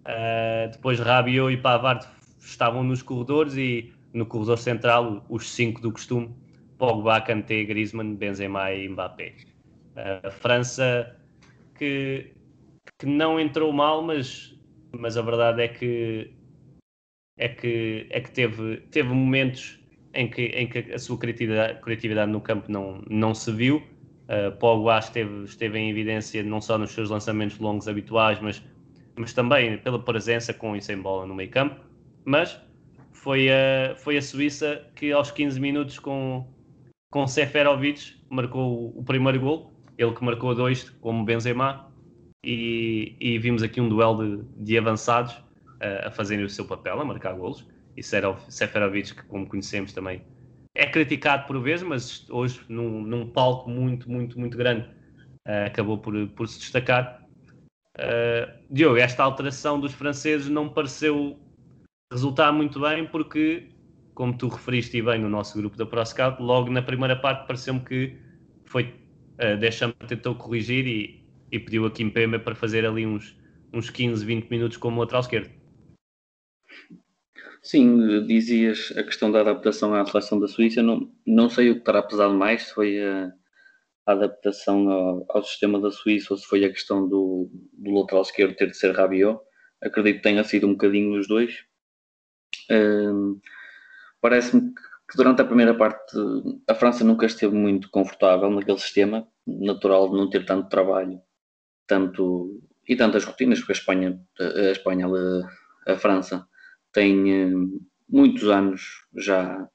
Uh, 0.05 0.71
depois 0.71 0.99
Rabiot 0.99 1.53
e 1.53 1.57
Pavard 1.57 2.07
estavam 2.39 2.83
nos 2.83 3.01
corredores 3.01 3.55
e 3.57 3.93
no 4.13 4.25
corredor 4.25 4.57
central 4.57 5.25
os 5.29 5.49
cinco 5.49 5.81
do 5.81 5.91
costume. 5.91 6.33
Pogba, 6.77 7.19
Kanté, 7.21 7.63
Griezmann, 7.63 8.15
Benzema 8.15 8.71
e 8.71 8.87
Mbappé. 8.87 9.33
A 9.95 10.27
uh, 10.27 10.31
França 10.31 11.15
que, 11.77 12.33
que 12.99 13.05
não 13.05 13.39
entrou 13.39 13.71
mal, 13.71 14.01
mas, 14.01 14.57
mas 14.91 15.17
a 15.17 15.21
verdade 15.21 15.61
é 15.61 15.67
que 15.67 16.33
é 17.39 17.49
que, 17.49 18.07
é 18.09 18.19
que 18.19 18.31
teve, 18.31 18.77
teve 18.89 19.09
momentos 19.09 19.79
em 20.13 20.27
que, 20.27 20.41
em 20.47 20.67
que 20.67 20.79
a 20.91 20.97
sua 20.97 21.17
criatividade, 21.19 21.79
criatividade 21.81 22.31
no 22.31 22.41
campo 22.41 22.71
não, 22.71 23.03
não 23.07 23.33
se 23.35 23.51
viu 23.51 23.83
Uh, 24.27 24.51
Pogba 24.57 24.99
esteve, 24.99 25.45
esteve 25.45 25.79
em 25.79 25.89
evidência 25.89 26.43
não 26.43 26.59
só 26.59 26.77
nos 26.77 26.91
seus 26.91 27.09
lançamentos 27.09 27.57
longos 27.59 27.87
habituais, 27.87 28.39
mas, 28.41 28.61
mas 29.15 29.31
também 29.31 29.77
pela 29.77 30.03
presença 30.03 30.53
com 30.53 30.75
e 30.75 30.81
sem 30.81 31.01
bola 31.01 31.25
no 31.25 31.33
meio 31.33 31.49
campo. 31.49 31.79
Mas 32.25 32.59
foi 33.13 33.49
a, 33.49 33.95
foi 33.95 34.17
a 34.17 34.21
Suíça 34.21 34.85
que 34.95 35.13
aos 35.13 35.31
15 35.31 35.57
minutos 35.61 35.97
com, 35.97 36.45
com 37.09 37.25
Seferovic 37.25 38.17
marcou 38.29 38.93
o, 38.97 39.03
primeiro 39.03 39.39
gol, 39.39 39.73
ele 39.97 40.13
que 40.13 40.23
marcou 40.23 40.53
dois 40.53 40.89
como 41.01 41.25
Benzema, 41.25 41.91
e, 42.43 43.15
e 43.19 43.37
vimos 43.39 43.63
aqui 43.63 43.81
um 43.81 43.89
duelo 43.89 44.37
de, 44.37 44.63
de 44.63 44.77
avançados 44.77 45.33
uh, 45.33 46.07
a 46.07 46.11
fazerem 46.11 46.45
o 46.45 46.49
seu 46.49 46.65
papel, 46.65 46.99
a 46.99 47.05
marcar 47.05 47.33
golos, 47.33 47.67
e 47.95 48.03
Seferovic, 48.03 49.15
que 49.15 49.23
como 49.23 49.47
conhecemos 49.47 49.91
também 49.91 50.21
é 50.77 50.85
criticado 50.85 51.47
por 51.47 51.59
vezes, 51.59 51.85
mas 51.85 52.29
hoje 52.29 52.61
num, 52.69 53.01
num 53.01 53.27
palco 53.27 53.67
muito, 53.67 54.09
muito, 54.09 54.39
muito 54.39 54.55
grande 54.55 54.87
uh, 55.47 55.65
acabou 55.65 55.97
por, 55.97 56.27
por 56.29 56.47
se 56.47 56.59
destacar. 56.59 57.25
Uh, 57.97 58.53
Diogo, 58.69 58.97
esta 58.97 59.23
alteração 59.23 59.79
dos 59.79 59.91
franceses 59.91 60.47
não 60.47 60.69
pareceu 60.69 61.39
resultar 62.13 62.51
muito 62.51 62.79
bem 62.79 63.07
porque, 63.07 63.69
como 64.13 64.37
tu 64.37 64.47
referiste 64.49 65.01
bem 65.01 65.19
no 65.19 65.29
nosso 65.29 65.57
grupo 65.57 65.75
da 65.75 65.85
ProScout, 65.85 66.39
logo 66.39 66.69
na 66.69 66.83
primeira 66.83 67.15
parte 67.15 67.47
pareceu-me 67.47 67.79
que 67.79 68.15
foi 68.65 68.93
uh, 69.39 69.57
Deschamps 69.57 70.07
tentou 70.07 70.35
corrigir 70.35 70.85
e, 70.87 71.25
e 71.51 71.59
pediu 71.59 71.85
a 71.85 71.91
Kimpembe 71.91 72.39
para 72.39 72.55
fazer 72.55 72.85
ali 72.85 73.05
uns, 73.05 73.37
uns 73.73 73.89
15, 73.89 74.25
20 74.25 74.49
minutos 74.49 74.77
como 74.77 74.99
lateral 74.99 75.21
esquerdo. 75.21 75.49
Sim, 77.61 78.25
dizias 78.25 78.93
a 78.95 79.03
questão 79.03 79.31
da 79.31 79.41
adaptação 79.41 79.93
à 79.93 80.05
seleção 80.05 80.39
da 80.39 80.47
Suíça. 80.47 80.81
Não, 80.81 81.11
não 81.25 81.49
sei 81.49 81.71
o 81.71 81.75
que 81.75 81.85
terá 81.85 82.01
pesado 82.01 82.33
mais, 82.33 82.63
se 82.63 82.73
foi 82.73 83.01
a, 83.01 83.31
a 84.05 84.11
adaptação 84.13 84.89
ao, 84.89 85.25
ao, 85.29 85.43
sistema 85.43 85.79
da 85.79 85.91
Suíça 85.91 86.33
ou 86.33 86.37
se 86.37 86.45
foi 86.45 86.63
a 86.63 86.69
questão 86.69 87.07
do, 87.07 87.49
do 87.73 87.91
lateral 87.91 88.21
esquerdo 88.21 88.55
ter 88.55 88.67
de 88.67 88.77
ser 88.77 88.95
Rabiot. 88.95 89.39
Acredito 89.81 90.17
que 90.17 90.23
tenha 90.23 90.43
sido 90.43 90.65
um 90.65 90.71
bocadinho 90.71 91.19
os 91.19 91.27
dois. 91.27 91.65
Um, 92.71 93.39
Parece-me 94.21 94.73
que 94.73 94.81
durante 95.15 95.41
a 95.41 95.45
primeira 95.45 95.73
parte 95.73 96.17
a 96.67 96.75
França 96.75 97.03
nunca 97.03 97.25
esteve 97.25 97.55
muito 97.55 97.89
confortável 97.89 98.49
naquele 98.49 98.79
sistema, 98.79 99.27
natural 99.45 100.09
de 100.09 100.17
não 100.17 100.29
ter 100.29 100.45
tanto 100.45 100.69
trabalho 100.69 101.21
tanto, 101.87 102.61
e 102.87 102.95
tantas 102.95 103.23
rotinas, 103.23 103.59
porque 103.59 103.71
a 103.71 103.75
Espanha, 103.75 104.19
a, 104.39 104.71
Espanha, 104.71 105.07
a, 105.87 105.95
França 105.95 106.45
tem 106.91 107.33
eh, 107.33 107.51
muitos 108.09 108.49
anos 108.49 109.05
já 109.15 109.67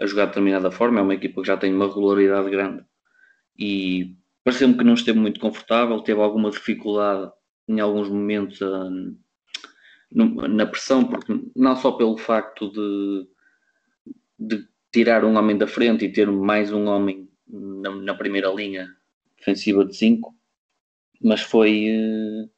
a 0.00 0.06
jogar 0.06 0.24
de 0.24 0.30
determinada 0.30 0.70
forma, 0.70 1.00
é 1.00 1.02
uma 1.02 1.14
equipa 1.14 1.42
que 1.42 1.46
já 1.46 1.56
tem 1.56 1.74
uma 1.74 1.88
regularidade 1.88 2.48
grande. 2.50 2.84
E 3.58 4.16
pareceu-me 4.44 4.76
que 4.76 4.84
não 4.84 4.94
esteve 4.94 5.18
muito 5.18 5.40
confortável, 5.40 6.00
teve 6.00 6.20
alguma 6.20 6.50
dificuldade 6.50 7.30
em 7.66 7.80
alguns 7.80 8.08
momentos 8.08 8.62
a, 8.62 8.88
na 10.12 10.66
pressão, 10.66 11.04
porque 11.04 11.32
não 11.54 11.76
só 11.76 11.92
pelo 11.92 12.16
facto 12.16 12.70
de, 12.70 13.28
de 14.38 14.68
tirar 14.92 15.24
um 15.24 15.36
homem 15.36 15.56
da 15.56 15.66
frente 15.66 16.04
e 16.04 16.12
ter 16.12 16.30
mais 16.30 16.72
um 16.72 16.86
homem 16.86 17.28
na, 17.46 17.94
na 17.94 18.14
primeira 18.14 18.48
linha 18.48 18.88
defensiva 19.36 19.84
de 19.84 19.96
5, 19.96 20.34
mas 21.22 21.42
foi. 21.42 21.88
Uh, 21.90 22.50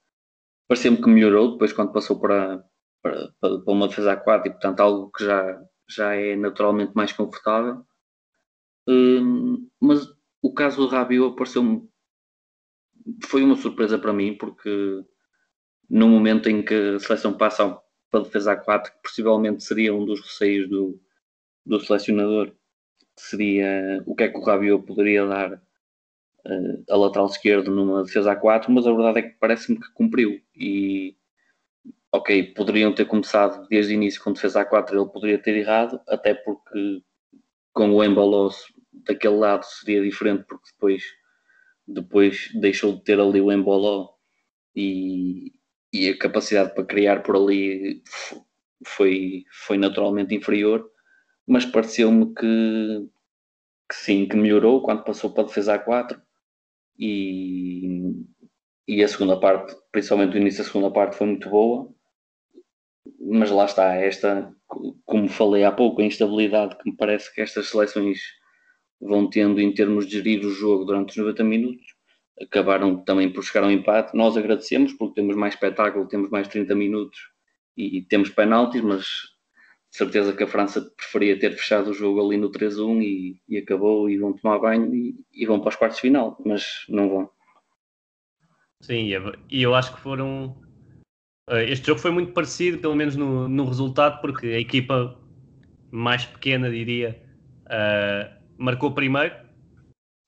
Pareceu-me 0.69 1.03
que 1.03 1.09
melhorou 1.09 1.53
depois 1.53 1.73
quando 1.73 1.93
passou 1.93 2.21
para, 2.21 2.65
para, 3.03 3.33
para 3.41 3.61
uma 3.67 3.89
defesa 3.89 4.13
a 4.13 4.17
4 4.17 4.47
e, 4.47 4.51
portanto, 4.53 4.79
algo 4.79 5.11
que 5.11 5.25
já, 5.25 5.61
já 5.89 6.15
é 6.15 6.37
naturalmente 6.37 6.93
mais 6.95 7.13
confortável. 7.13 7.85
Uh, 8.89 9.69
mas 9.81 10.07
o 10.41 10.55
caso 10.55 10.77
do 10.77 10.87
Rabiot 10.87 11.35
pareceu-me. 11.35 11.89
Foi 13.25 13.43
uma 13.43 13.57
surpresa 13.57 13.99
para 13.99 14.13
mim, 14.13 14.37
porque 14.39 15.05
no 15.89 16.09
momento 16.09 16.49
em 16.49 16.63
que 16.65 16.75
a 16.75 17.01
seleção 17.01 17.37
passa 17.37 17.77
para 18.09 18.21
a 18.21 18.23
defesa 18.23 18.53
a 18.53 18.57
4, 18.57 18.93
que 18.93 19.03
possivelmente 19.03 19.65
seria 19.65 19.93
um 19.93 20.05
dos 20.05 20.21
receios 20.21 20.69
do, 20.69 21.01
do 21.71 21.81
selecionador, 21.81 22.53
seria 23.17 24.03
o 24.07 24.15
que 24.15 24.25
é 24.25 24.29
que 24.29 24.37
o 24.37 24.43
Rabiot 24.43 24.85
poderia 24.85 25.25
dar 25.25 25.53
uh, 25.55 26.85
a 26.91 26.97
lateral 26.97 27.27
esquerdo 27.27 27.71
numa 27.71 28.03
defesa 28.03 28.33
a 28.33 28.37
4, 28.37 28.71
mas 28.73 28.87
a 28.87 28.93
verdade 28.93 29.19
é 29.21 29.23
que 29.23 29.39
parece-me 29.39 29.79
que 29.79 29.93
cumpriu. 29.93 30.41
E, 30.55 31.17
ok, 32.13 32.55
poderiam 32.55 32.95
ter 32.95 33.05
começado 33.07 33.67
desde 33.69 33.93
o 33.93 33.97
início 33.97 34.23
com 34.23 34.33
defesa 34.33 34.63
a 34.63 34.65
4, 34.65 34.99
ele 34.99 35.11
poderia 35.11 35.39
ter 35.39 35.57
errado, 35.57 36.01
até 36.09 36.35
porque 36.35 37.03
com 37.73 37.91
o 37.95 38.05
Embalos 38.05 38.65
daquele 38.93 39.37
lado 39.37 39.65
seria 39.65 40.03
diferente, 40.03 40.45
porque 40.49 40.71
depois, 40.73 41.05
depois 41.87 42.51
deixou 42.61 42.95
de 42.97 43.05
ter 43.05 43.21
ali 43.21 43.41
o 43.41 43.53
Emboló 43.53 44.11
e, 44.75 45.53
e 45.93 46.09
a 46.09 46.19
capacidade 46.19 46.75
para 46.75 46.85
criar 46.85 47.23
por 47.23 47.37
ali 47.37 48.03
foi, 48.85 49.45
foi 49.67 49.79
naturalmente 49.79 50.35
inferior, 50.35 50.91
mas 51.47 51.65
pareceu-me 51.65 52.35
que, 52.35 53.09
que 53.89 53.95
sim, 53.95 54.27
que 54.27 54.37
melhorou 54.37 54.83
quando 54.83 55.05
passou 55.05 55.31
para 55.33 55.45
a 55.45 55.47
defesa 55.47 55.79
A4 55.79 56.21
e, 56.99 58.25
e 58.87 59.03
a 59.03 59.09
segunda 59.09 59.39
parte, 59.39 59.75
principalmente 59.91 60.37
o 60.37 60.41
início 60.41 60.63
da 60.63 60.71
segunda 60.71 60.91
parte, 60.91 61.17
foi 61.17 61.27
muito 61.27 61.49
boa. 61.49 61.93
Mas 63.19 63.51
lá 63.51 63.65
está, 63.65 63.95
esta, 63.95 64.55
como 65.07 65.29
falei 65.29 65.65
há 65.65 65.73
pouco, 65.73 66.01
a 66.01 66.05
instabilidade 66.05 66.77
que 66.77 66.91
me 66.91 66.97
parece 66.97 67.35
que 67.35 67.41
estas 67.41 67.69
seleções 67.69 68.21
vão 69.01 69.29
tendo 69.29 69.61
em 69.61 69.73
termos 69.73 70.07
de 70.07 70.13
gerir 70.13 70.45
o 70.45 70.51
jogo 70.51 70.85
durante 70.85 71.11
os 71.11 71.17
90 71.17 71.43
minutos, 71.43 71.87
acabaram 72.41 73.03
também 73.03 73.33
por 73.33 73.43
chegar 73.43 73.65
ao 73.65 73.71
empate. 73.71 74.17
Nós 74.17 74.37
agradecemos 74.37 74.93
porque 74.93 75.15
temos 75.15 75.35
mais 75.37 75.55
espetáculo, 75.55 76.07
temos 76.07 76.31
mais 76.31 76.49
30 76.49 76.75
minutos 76.75 77.19
e 77.77 78.03
temos 78.03 78.29
penaltis, 78.29 78.83
mas 78.83 79.07
certeza 79.91 80.33
que 80.33 80.43
a 80.43 80.47
França 80.47 80.81
preferia 80.97 81.39
ter 81.39 81.53
fechado 81.53 81.91
o 81.91 81.95
jogo 81.95 82.25
ali 82.25 82.37
no 82.37 82.51
3-1 82.51 83.03
e, 83.03 83.41
e, 83.49 83.59
acabou 83.59 84.09
e 84.09 84.17
vão 84.19 84.33
tomar 84.33 84.59
banho 84.59 84.95
e, 84.95 85.17
e, 85.33 85.47
vão 85.47 85.61
para 85.61 85.71
os 85.71 85.77
quartos 85.77 85.97
de 85.97 86.03
final, 86.03 86.37
mas 86.45 86.85
não 86.89 87.09
vão. 87.09 87.31
Sim, 88.81 89.11
e 89.51 89.63
eu 89.63 89.75
acho 89.75 89.95
que 89.95 90.01
foram. 90.01 90.57
Eh, 91.51 91.71
este 91.71 91.89
jogo 91.89 92.01
foi 92.01 92.11
muito 92.11 92.33
parecido, 92.33 92.79
pelo 92.79 92.95
menos 92.95 93.17
no, 93.17 93.49
no 93.49 93.65
resultado, 93.67 94.21
porque 94.21 94.47
a 94.47 94.61
equipa 94.61 95.19
mais 95.91 96.25
pequena, 96.25 96.71
diria, 96.71 97.21
uh, 97.67 98.33
marcou 98.57 98.93
primeiro, 98.93 99.35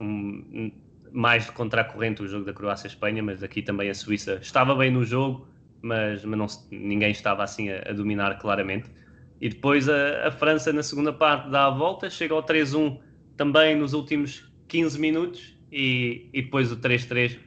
um, 0.01 0.73
mais 1.13 1.49
contra 1.51 1.83
a 1.83 1.85
corrente 1.85 2.23
o 2.23 2.29
jogo 2.29 2.45
da 2.45 2.53
Croácia-Espanha, 2.53 3.23
mas 3.23 3.43
aqui 3.43 3.63
também 3.63 3.89
a 3.89 3.95
Suíça 3.95 4.39
estava 4.43 4.75
bem 4.75 4.91
no 4.91 5.05
jogo, 5.05 5.47
mas, 5.81 6.25
mas 6.25 6.39
não, 6.39 6.47
ninguém 6.71 7.13
estava 7.13 7.45
assim 7.45 7.71
a, 7.71 7.91
a 7.91 7.93
dominar 7.93 8.39
claramente. 8.39 8.91
E 9.43 9.49
depois 9.49 9.89
a, 9.89 10.29
a, 10.29 10.31
França 10.31 10.73
na 10.73 10.85
segunda 10.85 11.13
parte 11.13 11.51
dá 11.51 11.67
a 11.67 11.71
volta, 11.71 12.09
chega 12.09 12.33
ao 12.33 12.45
3-1 12.45 13.01
também 13.37 13.75
nos 13.75 13.93
últimos 13.93 14.49
15 14.69 15.01
minutos 15.01 15.59
e, 15.73 16.31
e 16.33 16.43
depois 16.43 16.71
o 16.71 16.77
3-3 16.77 17.41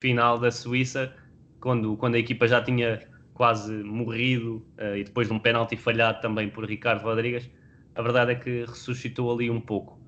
final 0.00 0.38
da 0.38 0.50
Suíça, 0.50 1.14
quando, 1.60 1.94
quando 1.98 2.14
a 2.14 2.18
equipa 2.18 2.48
já 2.48 2.62
tinha 2.62 3.06
quase 3.34 3.70
morrido 3.84 4.66
uh, 4.78 4.96
e 4.96 5.04
depois 5.04 5.28
de 5.28 5.34
um 5.34 5.38
penalti 5.38 5.76
falhado 5.76 6.22
também 6.22 6.48
por 6.48 6.64
Ricardo 6.64 7.02
Rodrigues, 7.02 7.50
a 7.94 8.00
verdade 8.00 8.32
é 8.32 8.34
que 8.34 8.60
ressuscitou 8.60 9.30
ali 9.30 9.50
um 9.50 9.60
pouco. 9.60 10.00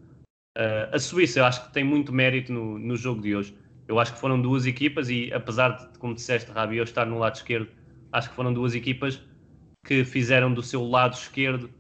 Uh, 0.57 0.89
a 0.95 0.99
Suíça 0.99 1.41
eu 1.41 1.45
acho 1.45 1.67
que 1.67 1.75
tem 1.75 1.85
muito 1.85 2.11
mérito 2.11 2.55
no, 2.55 2.79
no 2.79 2.97
jogo 2.97 3.21
de 3.21 3.37
hoje. 3.37 3.55
Eu 3.87 4.01
acho 4.01 4.15
que 4.15 4.19
foram 4.19 4.41
duas 4.41 4.65
equipas 4.65 5.11
e 5.11 5.31
apesar 5.35 5.73
de, 5.73 5.99
como 5.99 6.15
disseste, 6.15 6.51
Rabiot 6.51 6.89
estar 6.89 7.05
no 7.05 7.19
lado 7.19 7.35
esquerdo, 7.35 7.69
acho 8.11 8.31
que 8.31 8.35
foram 8.35 8.51
duas 8.51 8.75
equipas 8.75 9.21
que 9.89 10.05
fizeram 10.05 10.53
do 10.53 10.63
seu 10.63 10.87
lado 10.87 11.15
esquerdo 11.15 11.71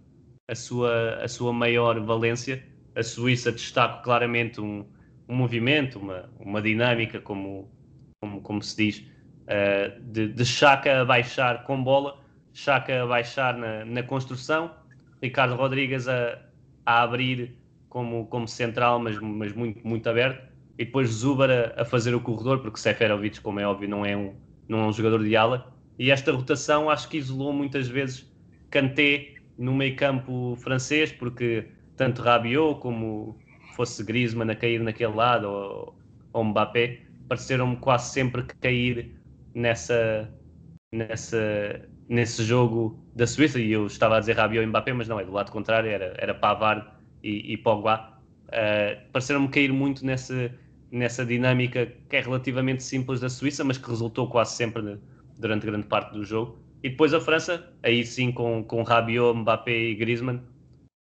a 0.50 0.54
sua, 0.54 1.16
a 1.22 1.28
sua 1.28 1.52
maior 1.52 2.00
valência. 2.00 2.64
A 2.96 3.02
Suíça 3.02 3.52
destaca 3.52 4.02
claramente 4.02 4.62
um, 4.62 4.86
um 5.28 5.36
movimento, 5.36 5.98
uma, 5.98 6.30
uma 6.40 6.62
dinâmica, 6.62 7.20
como, 7.20 7.70
como, 8.18 8.40
como 8.40 8.62
se 8.62 8.76
diz, 8.76 8.98
uh, 9.44 10.00
de, 10.00 10.28
de 10.28 10.44
a 10.64 11.04
baixar 11.04 11.64
com 11.64 11.84
bola, 11.84 12.18
Chaka 12.54 13.02
a 13.02 13.06
baixar 13.06 13.58
na, 13.58 13.84
na 13.84 14.02
construção, 14.02 14.74
Ricardo 15.22 15.54
Rodrigues 15.54 16.08
a, 16.08 16.38
a 16.86 17.02
abrir 17.02 17.58
como, 17.90 18.26
como 18.28 18.48
central, 18.48 18.98
mas, 18.98 19.20
mas 19.20 19.52
muito, 19.52 19.86
muito 19.86 20.08
aberto, 20.08 20.42
e 20.78 20.86
depois 20.86 21.10
Zubar 21.10 21.50
a, 21.50 21.82
a 21.82 21.84
fazer 21.84 22.14
o 22.14 22.20
corredor, 22.20 22.60
porque 22.60 22.80
Seferovic, 22.80 23.42
como 23.42 23.60
é 23.60 23.66
óbvio, 23.66 23.86
não 23.86 24.06
é 24.06 24.16
um, 24.16 24.34
não 24.66 24.78
é 24.80 24.86
um 24.86 24.92
jogador 24.94 25.22
de 25.22 25.36
ala, 25.36 25.77
e 25.98 26.10
esta 26.10 26.32
rotação 26.32 26.88
acho 26.88 27.08
que 27.08 27.16
isolou 27.16 27.52
muitas 27.52 27.88
vezes 27.88 28.30
Kanté 28.70 29.34
no 29.58 29.74
meio 29.74 29.96
campo 29.96 30.56
francês, 30.56 31.10
porque 31.10 31.66
tanto 31.96 32.22
Rabiot 32.22 32.80
como 32.80 33.36
fosse 33.74 34.04
Griezmann 34.04 34.50
a 34.50 34.54
cair 34.54 34.80
naquele 34.80 35.14
lado 35.14 35.48
ou, 35.48 35.98
ou 36.32 36.44
Mbappé, 36.44 37.00
pareceram-me 37.28 37.76
quase 37.76 38.12
sempre 38.12 38.44
cair 38.60 39.16
nessa, 39.54 40.32
nessa, 40.92 41.88
nesse 42.08 42.44
jogo 42.44 43.02
da 43.14 43.26
Suíça, 43.26 43.58
e 43.58 43.72
eu 43.72 43.86
estava 43.86 44.16
a 44.16 44.20
dizer 44.20 44.36
Rabiot 44.36 44.62
e 44.62 44.66
Mbappé, 44.66 44.92
mas 44.92 45.08
não, 45.08 45.18
é 45.18 45.24
do 45.24 45.32
lado 45.32 45.50
contrário, 45.50 45.90
era, 45.90 46.14
era 46.18 46.34
Pavard 46.34 46.86
e, 47.22 47.52
e 47.52 47.56
Pogba. 47.56 48.16
Uh, 48.48 49.10
pareceram-me 49.12 49.48
cair 49.48 49.72
muito 49.72 50.06
nessa, 50.06 50.54
nessa 50.90 51.26
dinâmica 51.26 51.92
que 52.08 52.16
é 52.16 52.20
relativamente 52.20 52.82
simples 52.82 53.20
da 53.20 53.28
Suíça, 53.28 53.64
mas 53.64 53.76
que 53.76 53.88
resultou 53.88 54.28
quase 54.28 54.54
sempre 54.54 54.98
durante 55.38 55.66
grande 55.66 55.86
parte 55.86 56.12
do 56.12 56.24
jogo. 56.24 56.58
E 56.82 56.90
depois 56.90 57.14
a 57.14 57.20
França, 57.20 57.72
aí 57.82 58.04
sim 58.04 58.30
com, 58.30 58.62
com 58.62 58.82
Rabiot, 58.82 59.38
Mbappé 59.38 59.76
e 59.76 59.94
Griezmann, 59.94 60.40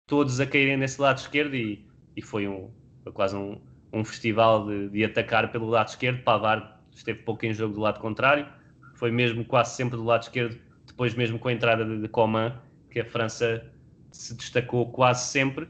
todos 0.06 0.40
a 0.40 0.46
caírem 0.46 0.76
nesse 0.76 1.00
lado 1.00 1.18
esquerdo 1.18 1.54
e, 1.54 1.84
e 2.16 2.22
foi, 2.22 2.46
um, 2.46 2.70
quase 3.12 3.36
um, 3.36 3.60
um 3.92 4.04
festival 4.04 4.66
de, 4.66 4.88
de, 4.88 5.04
atacar 5.04 5.50
pelo 5.50 5.66
lado 5.68 5.88
esquerdo. 5.88 6.22
Pavard 6.22 6.66
esteve 6.94 7.20
pouco 7.20 7.44
em 7.44 7.52
jogo 7.52 7.74
do 7.74 7.80
lado 7.80 8.00
contrário, 8.00 8.46
foi 8.94 9.10
mesmo 9.10 9.44
quase 9.44 9.74
sempre 9.74 9.96
do 9.96 10.04
lado 10.04 10.22
esquerdo, 10.22 10.58
depois 10.86 11.14
mesmo 11.14 11.38
com 11.38 11.48
a 11.48 11.52
entrada 11.52 11.84
de, 11.84 12.00
de 12.00 12.08
Coman, 12.08 12.58
que 12.90 13.00
a 13.00 13.04
França 13.04 13.70
se 14.10 14.34
destacou 14.34 14.90
quase 14.90 15.26
sempre. 15.26 15.68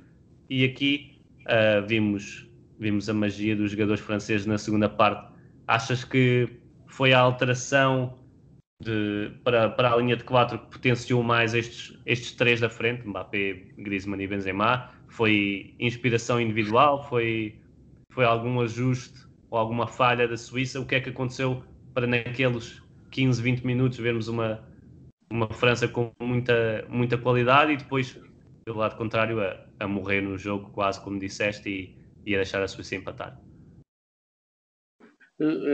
E 0.49 0.65
aqui 0.65 1.19
uh, 1.43 1.85
vimos, 1.85 2.49
vimos 2.79 3.09
a 3.09 3.15
magia 3.15 3.57
dos 3.57 3.73
jogadores 3.73 4.01
franceses 4.01 4.47
na 4.47 4.59
segunda 4.59 4.89
parte. 4.89 5.33
Achas 5.67 6.05
que 6.05 6.49
foi 6.87 7.13
a 7.13 7.19
alteração 7.19 8.17
de, 8.83 9.33
para, 9.43 9.71
para 9.71 9.93
a 9.93 9.97
linha 9.97 10.17
de 10.17 10.25
quatro 10.25 10.59
que 10.59 10.67
potenciou 10.67 11.23
mais 11.23 11.55
estes, 11.55 11.99
estes 12.05 12.33
três 12.33 12.61
da 12.61 12.69
frente, 12.69 13.07
Mbappé, 13.07 13.65
Griezmann 13.79 14.23
e 14.23 14.27
Benzema? 14.27 14.93
Foi 15.09 15.75
inspiração 15.79 16.41
individual? 16.41 17.09
Foi, 17.09 17.59
foi 18.13 18.25
algum 18.25 18.61
ajuste 18.61 19.27
ou 19.51 19.59
alguma 19.59 19.87
falha 19.87 20.29
da 20.29 20.37
Suíça? 20.37 20.81
O 20.81 20.87
que 20.87 20.95
é 20.95 21.01
que 21.01 21.11
aconteceu 21.11 21.63
para 21.95 22.07
naqueles 22.07 22.83
15, 23.11 23.41
20 23.41 23.67
minutos 23.67 23.99
vermos 23.99 24.29
uma, 24.29 24.63
uma 25.31 25.49
França 25.49 25.89
com 25.89 26.13
muita, 26.21 26.87
muita 26.89 27.17
qualidade 27.17 27.73
e 27.73 27.77
depois, 27.77 28.21
pelo 28.65 28.79
lado 28.79 28.97
contrário, 28.97 29.41
a, 29.41 29.65
a 29.81 29.89
morrer 29.89 30.21
no 30.21 30.37
jogo, 30.37 30.71
quase 30.71 31.01
como 31.01 31.19
disseste, 31.19 31.69
e, 31.69 31.97
e 32.27 32.35
a 32.35 32.39
deixar 32.39 32.63
a 32.63 32.69
Suíça 32.69 32.97
empatar? 32.97 33.41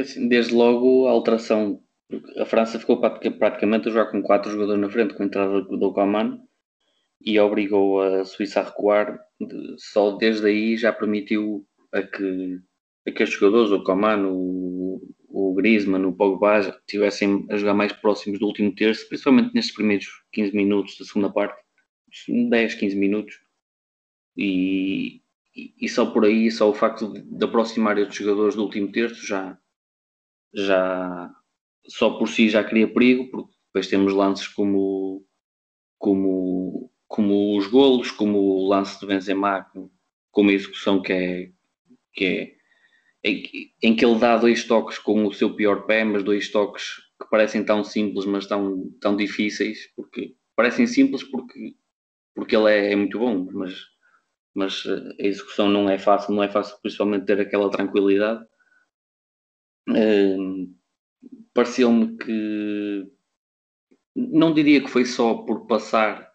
Assim, 0.00 0.28
desde 0.28 0.54
logo 0.54 1.06
a 1.06 1.12
alteração 1.12 1.82
a 2.38 2.44
França 2.44 2.78
ficou 2.78 3.00
praticamente 3.00 3.88
a 3.88 3.92
jogar 3.92 4.10
com 4.10 4.22
quatro 4.22 4.50
jogadores 4.50 4.80
na 4.80 4.90
frente 4.90 5.14
com 5.14 5.22
a 5.22 5.26
entrada 5.26 5.60
do 5.62 5.92
Coman 5.92 6.40
e 7.20 7.38
obrigou 7.38 8.02
a 8.02 8.24
Suíça 8.24 8.60
a 8.60 8.64
recuar. 8.64 9.18
Só 9.78 10.16
desde 10.16 10.46
aí 10.46 10.76
já 10.76 10.92
permitiu 10.92 11.66
a 11.92 12.02
que 12.02 12.60
aqueles 13.06 13.32
jogadores, 13.32 13.70
o 13.70 13.82
Coman, 13.82 14.26
o, 14.28 15.00
o 15.28 15.54
Griezmann, 15.54 16.04
o 16.04 16.12
Pogba, 16.12 16.60
estivessem 16.60 17.46
a 17.50 17.56
jogar 17.56 17.74
mais 17.74 17.92
próximos 17.92 18.38
do 18.38 18.46
último 18.46 18.74
terço, 18.74 19.08
principalmente 19.08 19.54
nestes 19.54 19.74
primeiros 19.74 20.06
15 20.32 20.54
minutos 20.54 20.98
da 20.98 21.04
segunda 21.04 21.32
parte, 21.32 21.60
10, 22.28 22.74
15 22.74 22.96
minutos. 22.96 23.40
E, 24.36 25.20
e, 25.54 25.88
só 25.88 26.06
por 26.06 26.24
aí, 26.24 26.50
só 26.50 26.70
o 26.70 26.74
facto 26.74 27.12
de, 27.12 27.44
aproximar 27.44 27.98
estes 27.98 28.16
jogadores 28.16 28.54
do 28.54 28.62
último 28.62 28.90
terço 28.90 29.26
já, 29.26 29.58
já 30.54 31.30
só 31.86 32.18
por 32.18 32.28
si 32.28 32.48
já 32.48 32.62
cria 32.62 32.92
perigo, 32.92 33.30
porque 33.30 33.52
depois 33.66 33.88
temos 33.88 34.12
lances 34.12 34.48
como, 34.48 35.24
como, 35.98 36.90
como 37.08 37.56
os 37.56 37.66
golos, 37.66 38.10
como 38.10 38.38
o 38.38 38.68
lance 38.68 38.98
de 39.00 39.06
Benzema, 39.06 39.66
como 40.30 40.50
a 40.50 40.52
execução 40.52 41.00
que 41.02 41.12
é, 41.12 41.52
que 42.12 42.24
é 42.24 42.62
em, 43.24 43.94
que 43.94 44.04
ele 44.04 44.18
dá 44.18 44.36
dois 44.36 44.64
toques 44.64 44.98
com 44.98 45.26
o 45.26 45.32
seu 45.32 45.54
pior 45.54 45.86
pé, 45.86 46.04
mas 46.04 46.24
dois 46.24 46.50
toques 46.50 46.96
que 47.20 47.28
parecem 47.30 47.64
tão 47.64 47.84
simples, 47.84 48.26
mas 48.26 48.46
tão, 48.46 48.90
tão 49.00 49.16
difíceis, 49.16 49.86
porque 49.94 50.34
parecem 50.56 50.86
simples 50.86 51.22
porque, 51.22 51.76
porque 52.34 52.56
ele 52.56 52.70
é, 52.70 52.92
é 52.92 52.96
muito 52.96 53.18
bom, 53.18 53.48
mas, 53.52 53.74
mas 54.54 54.84
a 54.86 55.24
execução 55.24 55.68
não 55.68 55.88
é 55.88 55.98
fácil, 55.98 56.34
não 56.34 56.42
é 56.42 56.48
fácil 56.48 56.76
principalmente 56.82 57.26
ter 57.26 57.40
aquela 57.40 57.70
tranquilidade. 57.70 58.44
Uh, 59.88 60.74
Pareceu-me 61.54 62.16
que 62.16 63.06
não 64.14 64.52
diria 64.52 64.82
que 64.82 64.90
foi 64.90 65.04
só 65.04 65.34
por 65.34 65.66
passar 65.66 66.30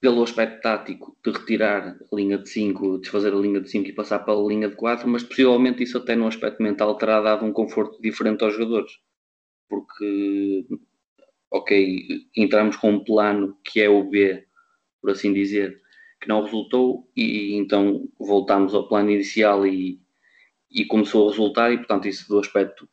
pelo 0.00 0.22
aspecto 0.22 0.62
tático 0.62 1.16
de 1.22 1.30
retirar 1.30 1.98
a 2.10 2.16
linha 2.16 2.38
de 2.38 2.48
5, 2.48 2.98
desfazer 2.98 3.34
a 3.34 3.36
linha 3.36 3.60
de 3.60 3.70
5 3.70 3.88
e 3.88 3.92
passar 3.92 4.20
para 4.20 4.32
a 4.32 4.42
linha 4.42 4.68
de 4.68 4.74
4, 4.74 5.06
mas 5.06 5.22
possivelmente 5.22 5.82
isso 5.82 5.98
até 5.98 6.16
no 6.16 6.26
aspecto 6.26 6.62
mental 6.62 6.96
terá 6.96 7.20
dado 7.20 7.44
um 7.44 7.52
conforto 7.52 8.00
diferente 8.00 8.42
aos 8.42 8.54
jogadores. 8.54 8.92
Porque, 9.68 10.66
ok, 11.50 12.26
entramos 12.34 12.76
com 12.76 12.92
um 12.92 13.04
plano 13.04 13.58
que 13.62 13.80
é 13.80 13.90
o 13.90 14.08
B, 14.08 14.46
por 15.02 15.10
assim 15.10 15.34
dizer, 15.34 15.80
que 16.20 16.28
não 16.28 16.42
resultou 16.44 17.10
e 17.14 17.54
então 17.54 18.08
voltámos 18.18 18.74
ao 18.74 18.88
plano 18.88 19.10
inicial 19.10 19.66
e, 19.66 20.00
e 20.70 20.84
começou 20.86 21.28
a 21.28 21.30
resultar 21.30 21.72
e 21.72 21.78
portanto 21.78 22.08
isso 22.08 22.26
do 22.28 22.38
aspecto 22.38 22.88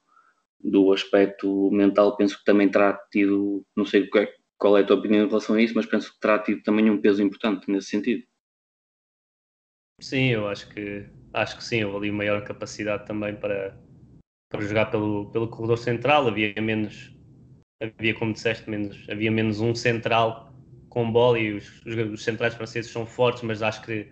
do 0.70 0.92
aspecto 0.92 1.72
mental 1.72 2.18
penso 2.18 2.38
que 2.38 2.44
também 2.44 2.70
terá 2.70 3.00
tido, 3.12 3.66
não 3.76 3.86
sei 3.86 4.10
qual 4.58 4.78
é 4.78 4.82
a 4.82 4.86
tua 4.86 4.98
opinião 4.98 5.26
em 5.26 5.28
relação 5.28 5.56
a 5.56 5.62
isso, 5.62 5.74
mas 5.76 5.86
penso 5.86 6.12
que 6.14 6.20
terá 6.20 6.40
tido 6.40 6.62
também 6.62 6.90
um 6.90 7.02
peso 7.02 7.24
importante 7.24 7.72
nesse 7.72 7.90
sentido. 7.90 8.24
Sim, 10.02 10.28
eu 10.28 10.48
acho 10.48 10.70
que 10.70 11.10
acho 11.34 11.58
que 11.58 11.64
sim, 11.64 11.84
houve 11.84 11.98
ali 11.98 12.12
maior 12.12 12.44
capacidade 12.44 13.06
também 13.06 13.36
para, 13.36 13.78
para 14.50 14.62
jogar 14.62 14.88
pelo, 14.88 15.32
pelo 15.32 15.48
corredor 15.48 15.78
central, 15.78 16.28
havia 16.28 16.54
menos, 16.62 17.16
havia 17.82 18.14
como 18.14 18.34
disseste, 18.34 18.70
menos, 18.70 19.08
havia 19.10 19.32
menos 19.32 19.60
um 19.60 19.74
central 19.74 20.54
com 20.90 21.12
bola 21.12 21.40
e 21.40 21.54
os, 21.54 21.86
os, 21.86 21.96
os 22.14 22.24
centrais 22.24 22.54
franceses 22.56 22.92
são 22.92 23.06
fortes, 23.06 23.44
mas 23.44 23.62
acho 23.62 23.82
que 23.84 24.12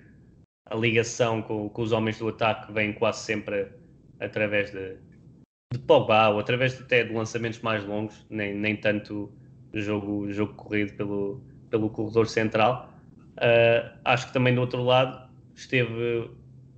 a 0.67 0.75
ligação 0.75 1.41
com, 1.41 1.69
com 1.69 1.81
os 1.81 1.91
homens 1.91 2.17
do 2.19 2.27
ataque 2.27 2.71
vem 2.71 2.93
quase 2.93 3.23
sempre 3.23 3.71
através 4.19 4.71
de, 4.71 4.97
de 5.73 5.79
Pogba 5.79 6.29
ou 6.29 6.39
através 6.39 6.79
até 6.79 7.03
de 7.03 7.13
lançamentos 7.13 7.59
mais 7.61 7.83
longos, 7.83 8.25
nem, 8.29 8.53
nem 8.53 8.75
tanto 8.75 9.31
jogo, 9.73 10.31
jogo 10.31 10.53
corrido 10.53 10.93
pelo, 10.93 11.41
pelo 11.69 11.89
corredor 11.89 12.27
central. 12.27 12.93
Uh, 13.37 13.97
acho 14.05 14.27
que 14.27 14.33
também 14.33 14.55
do 14.55 14.61
outro 14.61 14.83
lado 14.83 15.29
esteve 15.53 16.29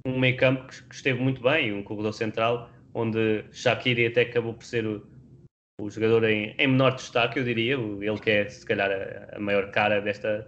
um 0.05 0.19
meio 0.19 0.37
campo 0.37 0.67
que, 0.67 0.81
que, 0.83 0.95
esteve 0.95 1.19
muito 1.19 1.41
bem, 1.41 1.73
um 1.73 1.83
corredor 1.83 2.13
central, 2.13 2.69
onde 2.93 3.43
Shaqiri 3.51 4.07
até 4.07 4.21
acabou 4.21 4.53
por 4.53 4.63
ser 4.63 4.85
o, 4.85 5.05
o 5.79 5.89
jogador 5.89 6.23
em, 6.23 6.55
em, 6.57 6.67
menor 6.67 6.95
destaque, 6.95 7.39
eu 7.39 7.43
diria, 7.43 7.75
ele 7.75 8.19
que 8.19 8.29
é 8.31 8.49
se 8.49 8.65
calhar 8.65 8.89
a, 8.89 9.37
a 9.37 9.39
maior 9.39 9.69
cara 9.71 10.01
desta, 10.01 10.47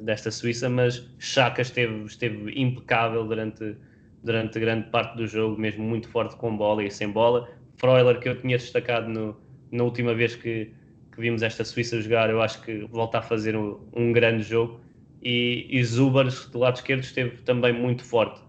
desta 0.00 0.30
Suíça, 0.30 0.68
mas 0.68 1.08
Chaka 1.18 1.62
esteve, 1.62 2.04
esteve 2.04 2.52
impecável 2.60 3.24
durante, 3.26 3.76
durante 4.22 4.58
grande 4.58 4.88
parte 4.90 5.16
do 5.16 5.26
jogo, 5.26 5.60
mesmo 5.60 5.84
muito 5.84 6.08
forte 6.08 6.36
com 6.36 6.56
bola 6.56 6.84
e 6.84 6.90
sem 6.90 7.10
bola. 7.10 7.48
Freuler, 7.76 8.18
que 8.20 8.28
eu 8.28 8.40
tinha 8.40 8.58
destacado 8.58 9.08
no, 9.08 9.36
na 9.70 9.84
última 9.84 10.14
vez 10.14 10.34
que, 10.34 10.72
que 11.12 11.20
vimos 11.20 11.42
esta 11.42 11.64
Suíça 11.64 12.00
jogar, 12.00 12.30
eu 12.30 12.42
acho 12.42 12.62
que 12.62 12.84
volta 12.86 13.18
a 13.18 13.22
fazer 13.22 13.56
um, 13.56 13.80
um 13.94 14.12
grande 14.12 14.42
jogo. 14.42 14.80
E, 15.22 15.66
e 15.70 15.82
do 15.82 16.58
lado 16.58 16.76
esquerdo, 16.76 17.02
esteve 17.02 17.38
também 17.42 17.72
muito 17.72 18.04
forte. 18.04 18.40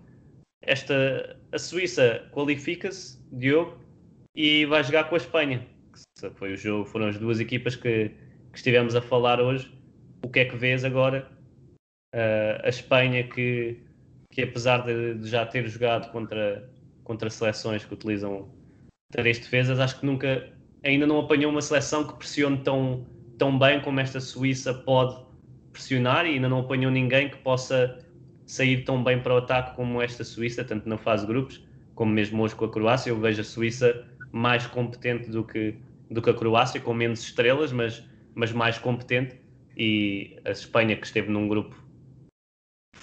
Esta, 0.61 1.37
a 1.51 1.57
Suíça 1.57 2.27
qualifica-se, 2.31 3.17
Diogo, 3.31 3.77
e 4.35 4.65
vai 4.65 4.83
jogar 4.83 5.05
com 5.05 5.15
a 5.15 5.17
Espanha. 5.17 5.65
Foi 6.35 6.53
o 6.53 6.57
jogo, 6.57 6.85
foram 6.85 7.07
as 7.07 7.17
duas 7.17 7.39
equipas 7.39 7.75
que, 7.75 8.09
que 8.51 8.57
estivemos 8.57 8.95
a 8.95 9.01
falar 9.01 9.39
hoje. 9.39 9.71
O 10.23 10.29
que 10.29 10.39
é 10.39 10.45
que 10.45 10.55
vês 10.55 10.83
agora? 10.83 11.29
Uh, 12.13 12.61
a 12.63 12.69
Espanha 12.69 13.23
que 13.23 13.77
que 14.31 14.43
apesar 14.43 14.85
de, 14.85 15.15
de, 15.15 15.27
já 15.27 15.45
ter 15.45 15.67
jogado 15.67 16.11
contra, 16.11 16.69
contra 17.03 17.29
seleções 17.29 17.83
que 17.83 17.93
utilizam 17.93 18.49
três 19.11 19.39
defesas, 19.39 19.79
acho 19.79 19.99
que 19.99 20.05
nunca 20.05 20.51
ainda 20.83 21.05
não 21.07 21.19
apanhou 21.19 21.51
uma 21.51 21.61
seleção 21.61 22.05
que 22.05 22.13
pressione 22.13 22.59
tão, 22.59 23.05
tão 23.37 23.57
bem 23.57 23.81
como 23.81 23.99
esta 23.99 24.19
Suíça 24.19 24.73
pode 24.73 25.19
pressionar 25.71 26.25
e 26.25 26.35
ainda 26.35 26.47
não 26.47 26.59
apanhou 26.59 26.91
ninguém 26.91 27.29
que 27.29 27.37
possa 27.37 27.99
sair 28.45 28.83
tão 28.83 29.03
bem 29.03 29.21
para 29.21 29.33
o 29.33 29.37
ataque 29.37 29.75
como 29.75 30.01
esta 30.01 30.23
Suíça, 30.23 30.63
tanto 30.63 30.87
na 30.87 30.97
fase 30.97 31.25
de 31.25 31.33
grupos 31.33 31.63
como 31.95 32.13
mesmo 32.13 32.41
hoje 32.41 32.55
com 32.55 32.65
a 32.65 32.71
Croácia. 32.71 33.09
Eu 33.09 33.19
vejo 33.19 33.41
a 33.41 33.43
Suíça 33.43 34.07
mais 34.31 34.65
competente 34.67 35.29
do 35.29 35.43
que, 35.43 35.75
do 36.09 36.21
que 36.21 36.29
a 36.29 36.33
Croácia, 36.33 36.79
com 36.79 36.93
menos 36.93 37.21
estrelas, 37.21 37.71
mas, 37.71 38.03
mas 38.33 38.51
mais 38.51 38.77
competente. 38.77 39.35
E 39.75 40.37
a 40.45 40.51
Espanha, 40.51 40.95
que 40.95 41.05
esteve 41.05 41.29
num 41.29 41.47
grupo 41.47 41.75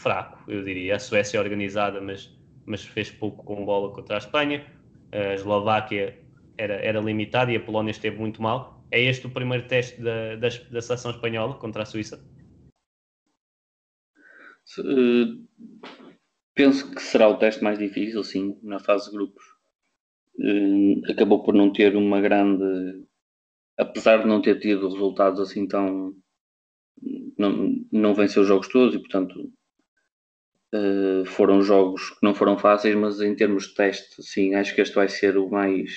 fraco, 0.07 0.49
eu 0.49 0.62
diria. 0.62 0.95
A 0.95 0.99
Suécia 1.01 1.38
é 1.38 1.40
organizada, 1.40 2.01
mas, 2.01 2.33
mas 2.64 2.85
fez 2.85 3.11
pouco 3.11 3.42
com 3.45 3.64
bola 3.64 3.92
contra 3.92 4.14
a 4.14 4.19
Espanha. 4.19 4.64
A 5.11 5.35
Eslováquia 5.35 6.16
era, 6.57 6.75
era 6.75 7.01
limitada 7.01 7.51
e 7.51 7.57
a 7.57 7.61
Polónia 7.61 7.90
esteve 7.90 8.16
muito 8.16 8.40
mal. 8.40 8.87
É 8.92 9.03
este 9.03 9.27
o 9.27 9.31
primeiro 9.31 9.66
teste 9.66 10.01
da, 10.01 10.37
da, 10.37 10.49
da 10.71 10.81
seleção 10.81 11.11
espanhola 11.11 11.55
contra 11.55 11.83
a 11.83 11.87
Suíça? 11.87 12.25
Uh, 14.79 15.45
penso 16.55 16.88
que 16.95 17.03
será 17.03 17.29
o 17.29 17.37
teste 17.37 17.64
mais 17.64 17.77
difícil, 17.77 18.23
sim, 18.23 18.57
na 18.62 18.79
fase 18.79 19.07
de 19.07 19.16
grupos. 19.16 19.45
Uh, 20.38 21.11
acabou 21.11 21.42
por 21.42 21.53
não 21.53 21.73
ter 21.73 21.97
uma 21.97 22.21
grande. 22.21 23.05
Apesar 23.77 24.19
de 24.19 24.29
não 24.29 24.40
ter 24.40 24.61
tido 24.61 24.88
resultados 24.88 25.40
assim 25.40 25.66
tão. 25.66 26.14
Não, 27.37 27.75
não 27.90 28.14
venceu 28.14 28.42
os 28.42 28.49
jogos 28.49 28.69
todos 28.69 28.95
e, 28.95 28.99
portanto, 28.99 29.53
Uh, 30.77 31.25
foram 31.25 31.62
jogos 31.62 32.11
que 32.11 32.19
não 32.23 32.35
foram 32.35 32.59
fáceis, 32.59 32.95
mas 32.95 33.21
em 33.21 33.35
termos 33.35 33.69
de 33.69 33.75
teste, 33.75 34.23
sim, 34.23 34.55
acho 34.55 34.75
que 34.75 34.81
este 34.81 34.95
vai 34.95 35.09
ser 35.09 35.39
o 35.39 35.49
mais, 35.49 35.91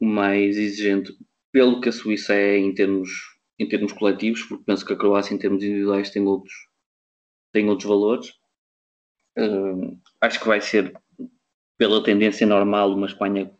o 0.00 0.04
mais 0.04 0.56
exigente, 0.56 1.12
pelo 1.52 1.80
que 1.80 1.88
a 1.88 1.92
Suíça 1.92 2.34
é 2.34 2.58
em 2.58 2.74
termos, 2.74 3.08
em 3.58 3.68
termos 3.68 3.92
coletivos, 3.92 4.42
porque 4.42 4.64
penso 4.64 4.84
que 4.84 4.92
a 4.92 4.96
Croácia, 4.96 5.34
em 5.34 5.38
termos 5.38 5.62
individuais, 5.62 6.10
tem 6.10 6.22
outros, 6.26 6.52
tem 7.52 7.68
outros 7.70 7.88
valores. 7.88 8.28
Uh, 9.38 9.98
acho 10.20 10.40
que 10.40 10.48
vai 10.48 10.60
ser, 10.60 10.92
pela 11.78 12.02
tendência 12.02 12.46
normal, 12.46 12.92
uma 12.92 13.06
Espanha 13.06 13.50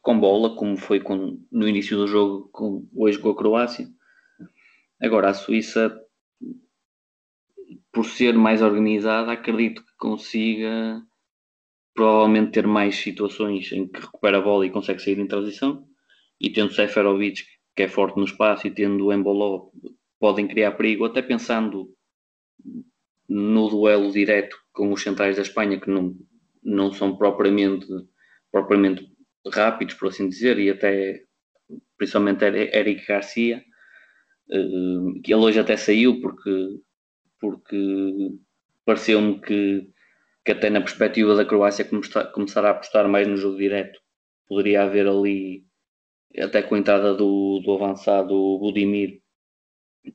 com 0.00 0.18
bola, 0.18 0.56
como 0.56 0.76
foi 0.76 1.00
com, 1.00 1.40
no 1.50 1.68
início 1.68 1.96
do 1.96 2.08
jogo, 2.08 2.48
com, 2.52 2.88
hoje 2.94 3.18
com 3.18 3.30
a 3.30 3.36
Croácia. 3.36 3.88
Agora, 5.00 5.30
a 5.30 5.34
Suíça 5.34 5.96
por 7.92 8.06
ser 8.06 8.34
mais 8.34 8.62
organizada, 8.62 9.32
acredito 9.32 9.84
que 9.84 9.92
consiga 9.98 11.02
provavelmente 11.94 12.52
ter 12.52 12.66
mais 12.66 12.96
situações 12.96 13.70
em 13.72 13.86
que 13.86 14.00
recupera 14.00 14.38
a 14.38 14.40
bola 14.40 14.66
e 14.66 14.70
consegue 14.70 15.02
sair 15.02 15.18
em 15.18 15.26
transição. 15.26 15.86
E 16.40 16.50
tendo 16.50 16.72
Seferovic, 16.72 17.44
que 17.76 17.82
é 17.82 17.88
forte 17.88 18.16
no 18.16 18.24
espaço, 18.24 18.66
e 18.66 18.70
tendo 18.70 19.06
o 19.06 19.12
Emboló, 19.12 19.70
podem 20.18 20.48
criar 20.48 20.72
perigo, 20.72 21.04
até 21.04 21.20
pensando 21.20 21.94
no 23.28 23.68
duelo 23.68 24.10
direto 24.10 24.56
com 24.72 24.90
os 24.92 25.02
centrais 25.02 25.36
da 25.36 25.42
Espanha, 25.42 25.78
que 25.78 25.90
não, 25.90 26.16
não 26.62 26.92
são 26.92 27.16
propriamente, 27.16 27.86
propriamente 28.50 29.06
rápidos, 29.52 29.94
por 29.94 30.08
assim 30.08 30.28
dizer, 30.28 30.58
e 30.58 30.70
até 30.70 31.24
principalmente 31.96 32.44
Eric 32.44 33.06
Garcia, 33.06 33.62
eh, 34.50 35.20
que 35.22 35.32
ele 35.32 35.42
hoje 35.42 35.60
até 35.60 35.76
saiu 35.76 36.20
porque 36.20 36.80
porque 37.42 38.38
pareceu-me 38.84 39.40
que, 39.40 39.90
que 40.44 40.52
até 40.52 40.70
na 40.70 40.80
perspectiva 40.80 41.34
da 41.34 41.44
Croácia 41.44 41.84
começar 41.84 42.64
a 42.64 42.70
apostar 42.70 43.08
mais 43.08 43.26
no 43.26 43.36
jogo 43.36 43.58
direto, 43.58 44.00
poderia 44.46 44.84
haver 44.84 45.08
ali, 45.08 45.66
até 46.38 46.62
com 46.62 46.76
a 46.76 46.78
entrada 46.78 47.14
do, 47.14 47.60
do 47.64 47.74
avançado 47.74 48.58
Budimir, 48.60 49.20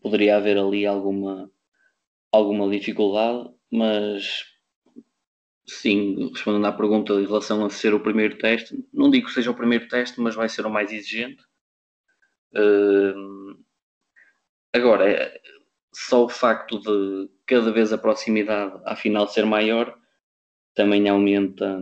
poderia 0.01 0.37
haver 0.37 0.57
ali 0.57 0.85
alguma, 0.85 1.51
alguma 2.31 2.69
dificuldade, 2.69 3.49
mas 3.69 4.45
sim, 5.65 6.29
respondendo 6.29 6.65
à 6.65 6.71
pergunta 6.71 7.13
em 7.13 7.25
relação 7.25 7.65
a 7.65 7.69
ser 7.69 7.93
o 7.93 7.99
primeiro 7.99 8.37
teste, 8.37 8.73
não 8.93 9.11
digo 9.11 9.27
que 9.27 9.33
seja 9.33 9.51
o 9.51 9.55
primeiro 9.55 9.89
teste, 9.89 10.21
mas 10.21 10.33
vai 10.33 10.47
ser 10.47 10.65
o 10.65 10.69
mais 10.69 10.93
exigente. 10.93 11.43
Uh, 12.53 13.61
agora, 14.73 15.37
só 15.99 16.25
o 16.25 16.29
facto 16.29 16.79
de, 16.79 17.27
cada 17.47 17.71
vez 17.71 17.91
a 17.91 17.97
proximidade 17.97 18.79
à 18.85 18.95
final 18.95 19.27
ser 19.27 19.47
maior, 19.47 19.97
também 20.75 21.09
aumenta, 21.09 21.81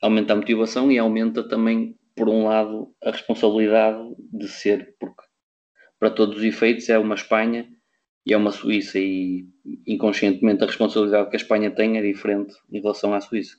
aumenta 0.00 0.32
a 0.32 0.36
motivação 0.36 0.90
e 0.90 0.98
aumenta 0.98 1.46
também, 1.46 1.94
por 2.16 2.30
um 2.30 2.46
lado, 2.46 2.94
a 3.04 3.10
responsabilidade 3.10 4.02
de 4.32 4.48
ser, 4.48 4.96
porque 4.98 5.22
para 5.98 6.10
todos 6.10 6.38
os 6.38 6.42
efeitos 6.42 6.88
é 6.88 6.98
uma 6.98 7.14
Espanha 7.14 7.68
e 8.24 8.32
é 8.32 8.36
uma 8.36 8.50
Suíça 8.50 8.98
e 8.98 9.46
inconscientemente 9.86 10.64
a 10.64 10.66
responsabilidade 10.66 11.28
que 11.28 11.36
a 11.36 11.40
Espanha 11.40 11.70
tem 11.70 11.98
é 11.98 12.02
diferente 12.02 12.54
em 12.72 12.80
relação 12.80 13.12
à 13.12 13.20
Suíça. 13.20 13.58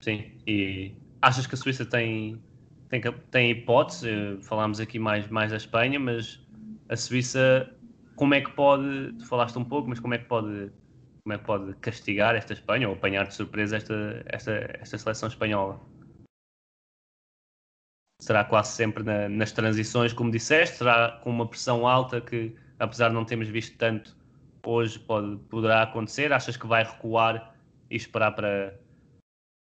Sim, 0.00 0.38
e 0.44 0.92
achas 1.20 1.46
que 1.46 1.54
a 1.54 1.58
Suíça 1.58 1.86
tem, 1.86 2.42
tem, 2.88 3.00
tem 3.30 3.50
hipótese? 3.52 4.10
Falámos 4.40 4.80
aqui 4.80 4.98
mais, 4.98 5.28
mais 5.28 5.52
da 5.52 5.56
Espanha, 5.56 6.00
mas 6.00 6.44
a 6.88 6.96
Suíça, 6.96 7.72
como 8.22 8.34
é 8.34 8.40
que 8.40 8.52
pode, 8.52 9.14
tu 9.14 9.26
falaste 9.26 9.58
um 9.58 9.64
pouco, 9.64 9.88
mas 9.88 9.98
como 9.98 10.14
é 10.14 10.18
que 10.18 10.26
pode, 10.26 10.70
como 11.24 11.32
é 11.34 11.38
que 11.38 11.44
pode 11.44 11.74
castigar 11.78 12.36
esta 12.36 12.52
Espanha 12.52 12.88
ou 12.88 12.94
apanhar 12.94 13.26
de 13.26 13.34
surpresa 13.34 13.76
esta, 13.76 14.22
esta, 14.26 14.52
esta 14.80 14.96
seleção 14.96 15.28
espanhola? 15.28 15.80
Será 18.20 18.44
quase 18.44 18.76
sempre 18.76 19.02
na, 19.02 19.28
nas 19.28 19.50
transições, 19.50 20.12
como 20.12 20.30
disseste? 20.30 20.76
Será 20.76 21.18
com 21.24 21.30
uma 21.30 21.48
pressão 21.48 21.84
alta 21.84 22.20
que, 22.20 22.54
apesar 22.78 23.08
de 23.08 23.14
não 23.14 23.24
termos 23.24 23.48
visto 23.48 23.76
tanto, 23.76 24.16
hoje 24.64 25.00
pode, 25.00 25.38
poderá 25.48 25.82
acontecer? 25.82 26.32
Achas 26.32 26.56
que 26.56 26.68
vai 26.68 26.84
recuar 26.84 27.56
e 27.90 27.96
esperar 27.96 28.36
para, 28.36 28.78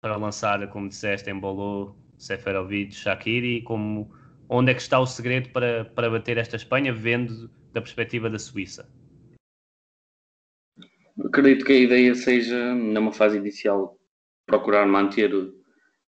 para 0.03 0.17
lançar, 0.17 0.67
como 0.67 0.87
disseste, 0.87 1.31
em 1.31 1.39
Bolô, 1.39 1.95
Seferovic, 2.19 2.93
Shakiri? 2.93 3.63
Como, 3.63 4.13
onde 4.51 4.71
é 4.71 4.75
que 4.75 4.81
está 4.81 4.99
o 4.99 5.05
segredo 5.05 5.49
para, 5.49 5.85
para 5.85 6.09
bater 6.09 6.37
esta 6.37 6.57
Espanha, 6.57 6.93
vendo 6.93 7.47
da 7.71 7.81
perspectiva 7.81 8.29
da 8.29 8.37
Suíça? 8.37 8.91
Acredito 11.23 11.63
que 11.63 11.71
a 11.71 11.79
ideia 11.79 12.13
seja, 12.13 12.75
numa 12.75 13.13
fase 13.13 13.37
inicial, 13.37 13.97
procurar 14.45 14.85
manter 14.85 15.31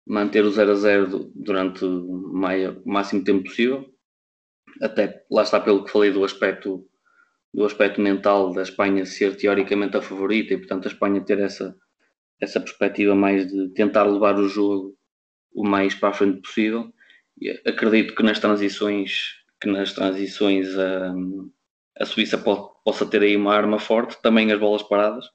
manter 0.05 0.43
o 0.43 0.51
0 0.51 0.71
a 0.71 0.75
0 0.75 1.31
durante 1.33 1.85
o 1.85 2.83
máximo 2.85 3.23
tempo 3.23 3.45
possível. 3.45 3.85
Até 4.81 5.25
lá 5.31 5.41
está 5.41 5.59
pelo 5.59 5.83
que 5.83 5.91
falei 5.91 6.11
do 6.11 6.23
aspecto 6.23 6.85
do 7.53 7.63
aspecto 7.63 8.01
mental 8.01 8.53
da 8.53 8.61
Espanha 8.61 9.05
ser 9.05 9.37
teoricamente 9.37 9.95
a 9.95 10.01
favorita 10.01 10.53
e 10.53 10.57
portanto 10.57 10.85
a 10.85 10.91
Espanha 10.91 11.23
ter 11.23 11.39
essa 11.39 11.73
essa 12.41 12.59
perspectiva 12.59 13.15
mais 13.15 13.47
de 13.47 13.69
tentar 13.69 14.03
levar 14.03 14.37
o 14.37 14.49
jogo 14.49 14.93
o 15.53 15.65
mais 15.65 15.95
para 15.95 16.09
a 16.09 16.13
frente 16.13 16.41
possível. 16.41 16.93
Acredito 17.65 18.15
que 18.15 18.23
nas 18.23 18.39
transições 18.39 19.35
que 19.61 19.69
nas 19.69 19.93
transições 19.93 20.77
a, 20.77 21.13
a 21.99 22.05
Suíça 22.05 22.37
pode, 22.37 22.69
possa 22.83 23.09
ter 23.09 23.21
aí 23.21 23.35
uma 23.35 23.53
arma 23.53 23.79
forte, 23.79 24.21
também 24.21 24.51
as 24.51 24.59
bolas 24.59 24.83
paradas. 24.83 25.25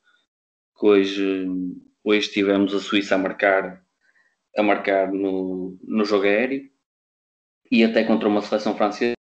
Que 0.79 0.87
hoje, 0.87 1.47
hoje 2.05 2.31
tivemos 2.31 2.75
a 2.75 2.81
Suíça 2.81 3.15
a 3.15 3.19
marcar 3.19 3.85
a 4.57 4.63
marcar 4.63 5.13
no, 5.13 5.79
no 5.83 6.05
jogo 6.05 6.25
aéreo 6.25 6.69
e 7.71 7.85
até 7.85 8.05
contra 8.05 8.29
uma 8.29 8.43
seleção 8.43 8.77
francesa 8.77 9.15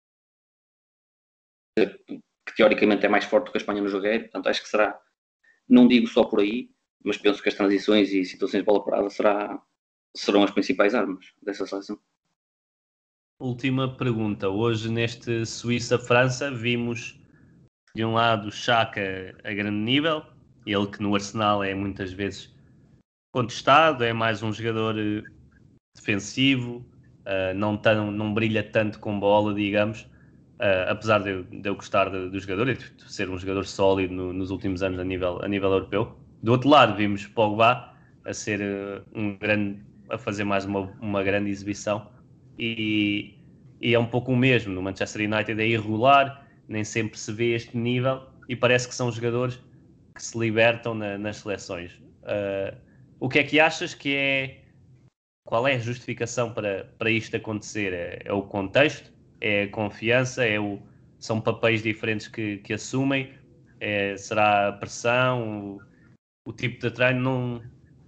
que 1.78 2.56
teoricamente 2.56 3.06
é 3.06 3.10
mais 3.10 3.26
forte 3.26 3.46
do 3.46 3.52
que 3.52 3.58
a 3.58 3.62
Espanha 3.62 3.82
no 3.82 3.90
jogo 3.90 4.06
aéreo, 4.06 4.24
portanto 4.24 4.48
acho 4.48 4.64
que 4.64 4.70
será, 4.70 5.00
não 5.68 5.88
digo 5.88 6.08
só 6.08 6.24
por 6.24 6.40
aí, 6.40 6.72
mas 7.04 7.18
penso 7.18 7.44
que 7.44 7.50
as 7.50 7.56
transições 7.56 8.12
e 8.14 8.24
situações 8.24 8.62
de 8.62 8.66
bola 8.66 8.84
parada 8.84 9.10
será, 9.10 9.62
serão 10.16 10.44
as 10.44 10.52
principais 10.52 10.96
armas 10.96 11.26
dessa 11.42 11.68
seleção. 11.68 12.00
Última 13.40 13.88
pergunta. 13.88 14.50
Hoje 14.50 14.90
neste 14.90 15.46
Suíça-França 15.46 16.50
vimos 16.50 17.20
de 17.96 18.04
um 18.04 18.14
lado 18.14 18.52
Chaka 18.52 19.36
a 19.44 19.54
grande 19.54 19.78
nível, 19.78 20.24
ele 20.66 20.88
que 20.88 21.04
no 21.04 21.14
Arsenal 21.14 21.64
é 21.64 21.72
muitas 21.76 22.12
vezes 22.12 22.52
contestado, 23.32 24.04
é 24.04 24.12
mais 24.12 24.42
um 24.42 24.52
jogador 24.52 24.98
eh, 24.98 25.22
defensivo, 25.96 26.78
uh, 27.28 27.54
não, 27.56 27.78
tão, 27.78 28.12
não 28.12 28.34
brilha 28.34 28.64
tanto 28.64 29.00
com 29.00 29.20
bola, 29.20 29.54
digamos, 29.54 30.02
uh, 30.60 30.90
apesar 30.90 31.20
de 31.20 31.44
de 31.44 31.70
eu 31.70 31.76
gostar 31.76 32.10
do, 32.10 32.32
do 32.32 32.40
jogador 32.40 32.70
e 32.70 32.74
de 32.74 32.92
ser 33.06 33.30
um 33.30 33.38
jogador 33.38 33.68
sólido 33.68 34.16
no, 34.16 34.34
nos 34.34 34.50
últimos 34.50 34.82
anos 34.82 34.98
a 34.98 35.04
nível, 35.04 35.44
a 35.44 35.48
nível 35.48 35.72
europeu. 35.74 36.18
Do 36.42 36.54
outro 36.54 36.70
lado, 36.70 36.96
vimos 36.96 37.28
Pogba 37.28 37.94
a 38.26 38.34
ser 38.34 38.62
uh, 38.62 39.04
um 39.14 39.38
grande, 39.38 39.80
a 40.10 40.18
fazer 40.18 40.44
mais 40.44 40.66
uma, 40.66 40.92
uma 41.00 41.22
grande 41.22 41.52
exibição 41.52 42.17
e, 42.58 43.36
e 43.80 43.94
é 43.94 44.00
um 44.00 44.06
pouco 44.06 44.32
o 44.32 44.36
mesmo. 44.36 44.74
No 44.74 44.82
Manchester 44.82 45.32
United 45.32 45.62
é 45.62 45.68
irregular, 45.68 46.46
nem 46.68 46.84
sempre 46.84 47.18
se 47.18 47.32
vê 47.32 47.56
este 47.56 47.78
nível 47.78 48.28
e 48.50 48.56
parece 48.56 48.88
que 48.88 48.96
são 48.96 49.12
jogadores 49.12 49.60
que 50.14 50.24
se 50.24 50.38
libertam 50.38 50.96
na, 50.96 51.18
nas 51.18 51.38
seleções. 51.38 51.92
Uh, 52.24 52.76
o 53.20 53.30
que 53.30 53.40
é 53.40 53.44
que 53.44 53.60
achas 53.60 53.94
que 53.94 54.16
é. 54.16 54.62
Qual 55.46 55.66
é 55.68 55.76
a 55.76 55.80
justificação 55.80 56.54
para, 56.54 56.94
para 56.98 57.10
isto 57.10 57.36
acontecer? 57.36 57.94
É, 57.94 58.22
é 58.26 58.34
o 58.34 58.42
contexto? 58.42 59.14
É 59.40 59.64
a 59.64 59.70
confiança? 59.70 60.46
É 60.46 60.60
o, 60.60 60.80
são 61.20 61.40
papéis 61.40 61.82
diferentes 61.82 62.28
que, 62.28 62.58
que 62.58 62.74
assumem? 62.74 63.32
É, 63.80 64.18
será 64.18 64.70
a 64.70 64.74
pressão? 64.74 65.78
O, 66.46 66.50
o 66.50 66.54
tipo 66.54 66.82
de 66.82 66.92
treino? 66.92 67.22
Não, 67.22 67.62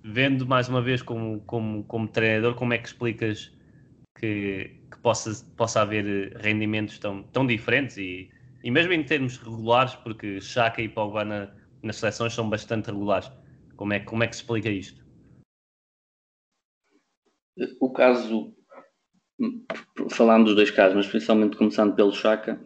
vendo 0.03 0.45
mais 0.45 0.67
uma 0.67 0.81
vez 0.81 1.01
como, 1.01 1.39
como, 1.41 1.83
como 1.85 2.07
treinador, 2.07 2.55
como 2.55 2.73
é 2.73 2.77
que 2.77 2.87
explicas 2.87 3.51
que, 4.19 4.71
que 4.91 4.99
possa, 5.01 5.45
possa 5.55 5.81
haver 5.81 6.35
rendimentos 6.37 6.99
tão, 6.99 7.23
tão 7.23 7.47
diferentes 7.47 7.97
e, 7.97 8.29
e 8.63 8.69
mesmo 8.69 8.93
em 8.93 9.03
termos 9.03 9.37
regulares, 9.37 9.95
porque 9.95 10.41
Chaka 10.41 10.81
e 10.81 10.89
Pogba 10.89 11.23
na, 11.23 11.51
nas 11.81 11.97
seleções 11.97 12.33
são 12.33 12.49
bastante 12.49 12.87
regulares. 12.87 13.31
Como 13.75 13.93
é, 13.93 13.99
como 13.99 14.23
é 14.23 14.27
que 14.27 14.35
se 14.35 14.41
explica 14.41 14.69
isto? 14.69 15.07
O 17.79 17.91
caso, 17.91 18.53
falando 20.11 20.45
dos 20.45 20.55
dois 20.55 20.71
casos, 20.71 20.95
mas 20.95 21.07
principalmente 21.07 21.57
começando 21.57 21.95
pelo 21.95 22.11
Chaka, 22.11 22.61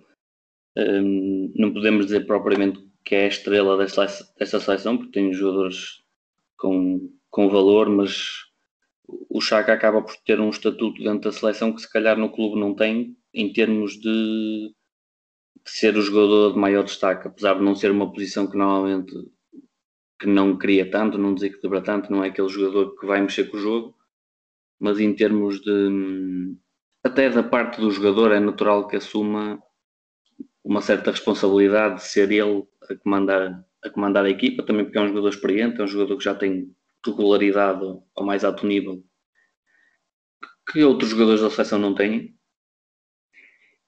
um, 0.78 1.54
não 1.56 1.72
podemos 1.72 2.08
dizer 2.08 2.26
propriamente 2.26 2.84
que 3.06 3.16
é 3.16 3.26
a 3.26 3.28
estrela 3.28 3.78
desta, 3.78 4.08
desta 4.38 4.60
seleção, 4.60 4.98
porque 4.98 5.12
tem 5.12 5.34
jogadores 5.34 6.04
com, 6.58 7.12
com 7.30 7.50
valor, 7.50 7.90
mas 7.90 8.43
o 9.30 9.42
Chaka 9.42 9.74
acaba 9.74 10.02
por 10.02 10.16
ter 10.26 10.40
um 10.40 10.50
estatuto 10.50 11.02
dentro 11.04 11.30
da 11.30 11.32
seleção 11.32 11.74
que 11.74 11.82
se 11.82 11.92
calhar 11.92 12.18
no 12.18 12.32
clube 12.32 12.60
não 12.60 12.76
tem, 12.76 13.18
em 13.34 13.52
termos 13.52 13.94
de, 13.94 14.74
de 15.66 15.72
ser 15.72 15.96
o 15.98 16.02
jogador 16.02 16.54
de 16.54 16.60
maior 16.60 16.84
destaque, 16.84 17.28
apesar 17.28 17.56
de 17.56 17.64
não 17.64 17.76
ser 17.76 17.92
uma 17.92 18.12
posição 18.12 18.50
que 18.50 18.58
normalmente 18.58 19.14
que 20.20 20.28
não 20.28 20.58
cria 20.58 20.90
tanto, 20.90 21.18
não 21.18 21.34
desequilibra 21.34 21.82
tanto, 21.82 22.12
não 22.12 22.24
é 22.24 22.30
aquele 22.30 22.48
jogador 22.48 22.96
que 22.98 23.06
vai 23.06 23.20
mexer 23.22 23.46
com 23.46 23.58
o 23.58 23.60
jogo, 23.60 23.96
mas 24.80 25.00
em 25.00 25.14
termos 25.14 25.60
de 25.62 26.56
até 27.04 27.30
da 27.30 27.44
parte 27.44 27.82
do 27.82 27.92
jogador 27.92 28.32
é 28.32 28.40
natural 28.40 28.88
que 28.88 28.96
assuma 28.96 29.62
uma 30.64 30.82
certa 30.82 31.12
responsabilidade 31.12 31.96
de 31.96 32.04
ser 32.04 32.32
ele 32.32 32.66
a 32.90 32.96
comandar, 32.96 33.66
a 33.84 33.90
comandar 33.90 34.26
a 34.26 34.30
equipa, 34.30 34.64
também 34.64 34.86
porque 34.86 34.98
é 34.98 35.02
um 35.02 35.10
jogador 35.10 35.30
experiente, 35.30 35.82
é 35.82 35.84
um 35.84 35.88
jogador 35.88 36.18
que 36.18 36.24
já 36.24 36.34
tem 36.34 36.74
regularidade 37.12 37.86
ao 38.16 38.26
mais 38.26 38.44
alto 38.44 38.66
nível 38.66 39.04
que 40.72 40.84
outros 40.84 41.10
jogadores 41.10 41.42
da 41.42 41.50
seleção 41.50 41.80
não 41.80 41.94
têm. 41.94 42.36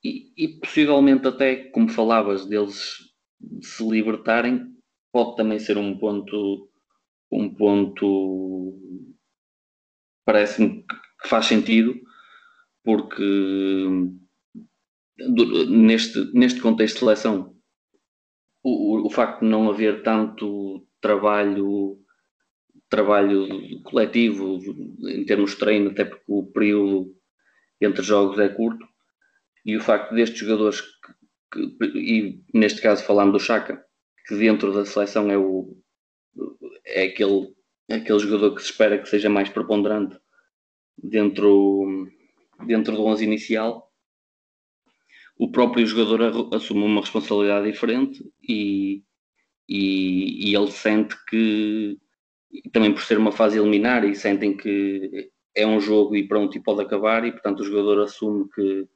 E, 0.04 0.34
e 0.38 0.60
possivelmente 0.60 1.28
até, 1.28 1.56
como 1.70 1.90
falavas, 1.90 2.46
deles 2.46 2.98
se 3.62 3.88
libertarem, 3.90 4.76
pode 5.12 5.36
também 5.36 5.58
ser 5.58 5.78
um 5.78 5.98
ponto, 5.98 6.70
um 7.32 7.54
ponto 7.56 8.78
parece-me 10.26 10.84
que 11.22 11.28
faz 11.28 11.46
sentido, 11.46 11.96
porque 12.84 13.24
neste, 15.70 16.32
neste 16.34 16.62
contexto 16.62 16.96
de 16.96 17.00
seleção, 17.00 17.56
o, 18.64 19.08
o 19.08 19.10
facto 19.10 19.42
de 19.42 19.48
não 19.48 19.70
haver 19.70 20.04
tanto 20.04 20.88
trabalho 21.02 22.05
trabalho 22.90 23.82
coletivo 23.84 24.60
em 25.08 25.26
termos 25.26 25.52
de 25.52 25.58
treino, 25.58 25.92
até 25.92 26.06
porque 26.06 26.24
o 26.28 26.46
período 26.46 27.16
entre 27.82 28.04
jogos 28.04 28.40
é 28.40 28.50
curto, 28.50 28.86
e 29.66 29.76
o 29.76 29.82
facto 29.82 30.14
destes 30.14 30.40
jogadores, 30.40 30.82
que, 31.52 31.68
que, 31.78 31.98
e 31.98 32.44
neste 32.54 32.82
caso 32.82 33.04
falando 33.04 33.34
do 33.34 33.40
Chaka, 33.40 33.84
que 34.28 34.36
dentro 34.36 34.72
da 34.74 34.86
seleção 34.86 35.30
é, 35.30 35.38
o, 35.38 35.76
é 36.86 37.04
aquele, 37.06 37.54
é 37.90 37.96
aquele 37.96 38.20
jogador 38.20 38.56
que 38.56 38.62
se 38.62 38.72
espera 38.72 38.98
que 38.98 39.10
seja 39.10 39.30
mais 39.30 39.50
preponderante 39.50 40.18
dentro, 40.98 42.08
dentro 42.66 42.96
do 42.96 43.06
11 43.06 43.24
inicial, 43.24 43.92
o 45.38 45.52
próprio 45.52 45.86
jogador 45.86 46.54
assume 46.56 46.84
uma 46.84 47.02
responsabilidade 47.02 47.70
diferente 47.70 48.24
e, 48.48 49.04
e, 49.68 50.50
e 50.50 50.56
ele 50.56 50.72
sente 50.72 51.16
que, 51.26 51.98
também 52.72 52.94
por 52.94 53.02
ser 53.04 53.18
uma 53.18 53.32
fase 53.32 53.58
eliminar, 53.58 54.06
e 54.06 54.16
sentem 54.16 54.56
que 54.56 55.32
é 55.56 55.66
um 55.66 55.80
jogo 55.80 56.16
e 56.16 56.28
pronto, 56.28 56.58
e 56.58 56.64
pode 56.64 56.82
acabar, 56.82 57.26
e 57.26 57.32
portanto 57.32 57.62
o 57.62 57.66
jogador 57.66 58.02
assume 58.04 58.50
que 58.50 58.88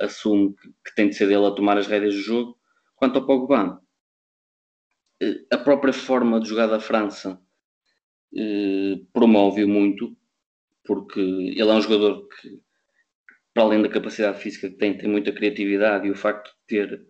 assume 0.00 0.54
que, 0.54 0.68
que 0.84 0.94
tem 0.96 1.08
de 1.08 1.14
ser 1.14 1.30
ele 1.30 1.46
a 1.46 1.50
tomar 1.50 1.78
as 1.78 1.86
rédeas 1.86 2.14
do 2.14 2.20
jogo. 2.20 2.58
Quanto 2.96 3.18
ao 3.18 3.26
Pogba, 3.26 3.80
a 5.50 5.58
própria 5.58 5.92
forma 5.92 6.40
de 6.40 6.48
jogar 6.48 6.66
da 6.66 6.80
França 6.80 7.40
eh, 8.36 9.00
promove-o 9.12 9.68
muito, 9.68 10.16
porque 10.84 11.20
ele 11.20 11.70
é 11.70 11.72
um 11.72 11.80
jogador 11.80 12.26
que, 12.28 12.60
para 13.52 13.62
além 13.62 13.82
da 13.82 13.88
capacidade 13.88 14.40
física 14.40 14.68
que 14.68 14.76
tem, 14.76 14.96
tem 14.98 15.08
muita 15.08 15.32
criatividade 15.32 16.06
e 16.06 16.10
o 16.10 16.16
facto 16.16 16.50
de 16.50 16.66
ter 16.66 17.06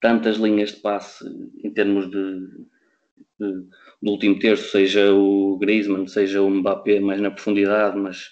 tantas 0.00 0.36
linhas 0.36 0.72
de 0.72 0.80
passe 0.80 1.24
em 1.64 1.72
termos 1.72 2.10
de 2.10 2.48
do 4.02 4.10
último 4.10 4.38
terço, 4.38 4.70
seja 4.70 5.12
o 5.12 5.58
Griezmann, 5.58 6.06
seja 6.06 6.42
o 6.42 6.50
Mbappé 6.50 7.00
mais 7.00 7.20
na 7.20 7.30
profundidade, 7.30 7.96
mas 7.98 8.30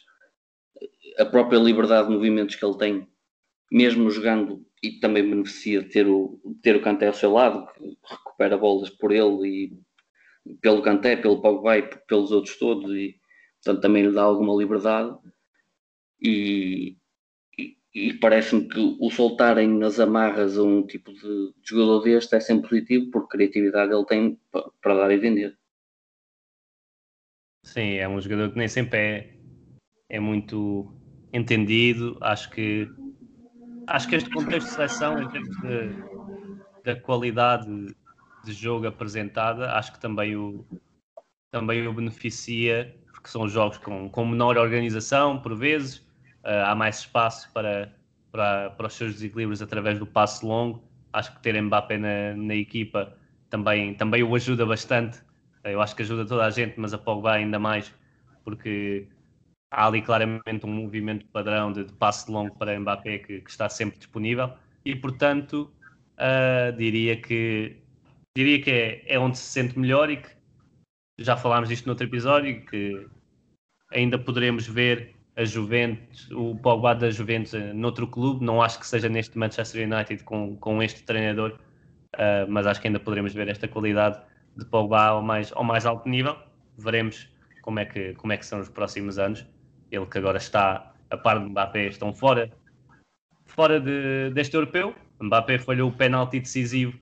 a 1.19 1.25
própria 1.25 1.59
liberdade 1.59 2.09
de 2.09 2.15
movimentos 2.15 2.57
que 2.57 2.65
ele 2.65 2.79
tem, 2.79 3.09
mesmo 3.71 4.11
jogando, 4.11 4.65
e 4.83 4.99
também 5.01 5.29
beneficia 5.29 5.83
de 5.83 5.89
ter 5.91 6.07
o, 6.09 6.41
ter 6.63 6.77
o 6.77 6.83
Kanté 6.83 7.07
ao 7.07 7.15
seu 7.15 7.33
lado, 7.33 7.67
que 7.75 7.99
recupera 8.09 8.57
bolas 8.57 8.91
por 8.91 9.13
ele 9.13 9.47
e 10.47 10.55
pelo 10.63 10.83
Kanté, 10.83 11.17
pelo 11.17 11.41
Pogba 11.43 11.79
e 11.79 11.83
pelos 12.07 12.33
outros 12.33 12.57
todos, 12.59 12.91
e 12.95 13.17
portanto 13.63 13.83
também 13.83 14.07
lhe 14.07 14.13
dá 14.13 14.23
alguma 14.23 14.55
liberdade. 14.55 15.15
E, 16.23 16.97
e 17.95 18.14
parece-me 18.14 18.68
que 18.68 18.97
o 19.01 19.11
soltarem 19.11 19.68
nas 19.68 19.99
amarras 19.99 20.57
a 20.57 20.62
um 20.62 20.86
tipo 20.86 21.12
de 21.12 21.53
jogador 21.62 22.03
deste 22.05 22.36
é 22.36 22.41
sempre 22.41 22.68
positivo, 22.68 23.11
porque 23.11 23.36
criatividade 23.36 23.93
ele 23.93 24.07
tem 24.07 24.41
para 24.80 24.95
dar 24.95 25.11
e 25.11 25.18
vender. 25.18 25.59
Sim, 27.64 27.95
é 27.95 28.09
um 28.09 28.20
jogador 28.20 28.51
que 28.53 28.59
nem 28.59 28.68
sempre 28.68 28.99
é, 28.99 29.34
é 30.09 30.20
muito 30.20 30.95
entendido. 31.32 32.16
Acho 32.20 32.51
que 32.51 32.88
acho 33.86 34.09
que 34.09 34.16
este 34.16 34.30
contexto 34.30 34.68
de 34.68 34.74
seleção, 34.74 35.20
em 35.20 35.28
termos 35.28 35.57
de, 35.61 36.82
da 36.84 37.01
qualidade 37.01 37.95
de 38.45 38.53
jogo 38.53 38.86
apresentada, 38.86 39.72
acho 39.72 39.93
que 39.93 40.01
também 40.01 40.36
o, 40.36 40.64
também 41.51 41.86
o 41.86 41.93
beneficia, 41.93 42.97
porque 43.12 43.28
são 43.28 43.49
jogos 43.49 43.78
com, 43.78 44.09
com 44.09 44.26
menor 44.26 44.57
organização, 44.57 45.43
por 45.43 45.57
vezes, 45.57 46.07
há 46.43 46.74
mais 46.74 47.01
espaço 47.01 47.51
para, 47.53 47.93
para, 48.32 48.70
para 48.70 48.86
os 48.86 48.95
seus 48.95 49.14
desequilíbrios 49.14 49.62
através 49.62 49.99
do 49.99 50.07
passe 50.07 50.45
longo. 50.45 50.82
Acho 51.12 51.34
que 51.34 51.41
ter 51.41 51.61
Mbappé 51.61 51.99
na, 51.99 52.34
na 52.36 52.55
equipa 52.55 53.16
também, 53.49 53.95
também 53.95 54.22
o 54.22 54.34
ajuda 54.34 54.64
bastante. 54.64 55.20
Eu 55.64 55.82
acho 55.82 55.95
que 55.95 56.03
ajuda 56.03 56.24
toda 56.24 56.45
a 56.47 56.51
gente, 56.51 56.78
mas 56.78 56.95
a 56.95 56.99
Pogba 56.99 57.32
ainda 57.32 57.59
mais, 57.59 57.93
porque 58.45 59.07
há 59.70 59.86
ali 59.86 60.03
claramente 60.03 60.64
um 60.64 60.70
movimento 60.70 61.26
padrão 61.26 61.72
de, 61.72 61.84
de 61.84 61.93
passe 61.93 62.30
longo 62.30 62.57
para 62.57 62.78
Mbappé 62.78 63.18
que, 63.18 63.41
que, 63.41 63.51
está 63.51 63.68
sempre 63.68 63.99
disponível 63.99 64.53
e, 64.84 64.97
portanto, 64.97 65.72
uh, 66.16 66.76
diria 66.76 67.16
que 67.16 67.76
diria 68.36 68.62
que 68.62 68.70
é, 68.70 69.14
é 69.14 69.18
onde 69.18 69.38
se 69.38 69.45
sente 69.45 69.78
melhor 69.78 70.11
e 70.11 70.16
que 70.18 70.30
já 71.18 71.36
falámos 71.36 71.68
disto 71.68 71.86
noutro 71.86 72.07
episódio 72.07 72.64
que 72.66 73.07
ainda 73.93 74.18
poderemos 74.18 74.66
ver 74.66 75.14
a 75.41 75.45
Juventus, 75.45 76.30
o 76.32 76.55
Pogba 76.57 76.95
da 76.95 77.11
Juventus 77.11 77.55
uh, 77.55 77.72
noutro 77.74 78.07
clube, 78.07 78.45
não 78.45 78.61
acho 78.61 78.78
que 78.78 78.86
seja 78.86 79.09
neste 79.09 79.38
Manchester 79.38 79.91
United 79.91 80.22
com, 80.24 80.55
com 80.57 80.82
este 80.82 81.03
treinador, 81.03 81.59
uh, 82.16 82.47
mas 82.47 82.66
acho 82.66 82.78
que 82.78 82.88
ainda 82.88 83.01
poderemos 83.01 83.32
ver 83.32 83.49
esta 83.49 83.66
qualidade 83.66 84.20
de 84.55 84.66
Pogba 84.66 85.03
ao 85.03 85.22
mais, 85.22 85.51
ao 85.53 85.64
mais 85.64 85.86
alto 85.86 86.07
nível. 86.07 86.36
Veremos 86.76 87.26
como 87.62 87.80
é, 87.80 87.86
que, 87.86 88.12
como 88.14 88.34
é 88.34 88.36
que 88.36 88.45
são 88.45 88.61
os 88.61 88.68
próximos 88.68 89.18
anos 89.18 89.47
ele 89.91 90.07
que 90.07 90.18
agora 90.18 90.36
está 90.36 90.93
a 91.09 91.16
par 91.16 91.38
de 91.38 91.47
Mbappé, 91.47 91.86
estão 91.86 92.12
fora, 92.12 92.51
fora 93.47 93.80
de, 93.80 94.30
deste 94.30 94.55
europeu. 94.55 94.95
Mbappé 95.20 95.59
falhou 95.59 95.88
o 95.88 95.93
penalti 95.93 96.38
decisivo 96.38 96.93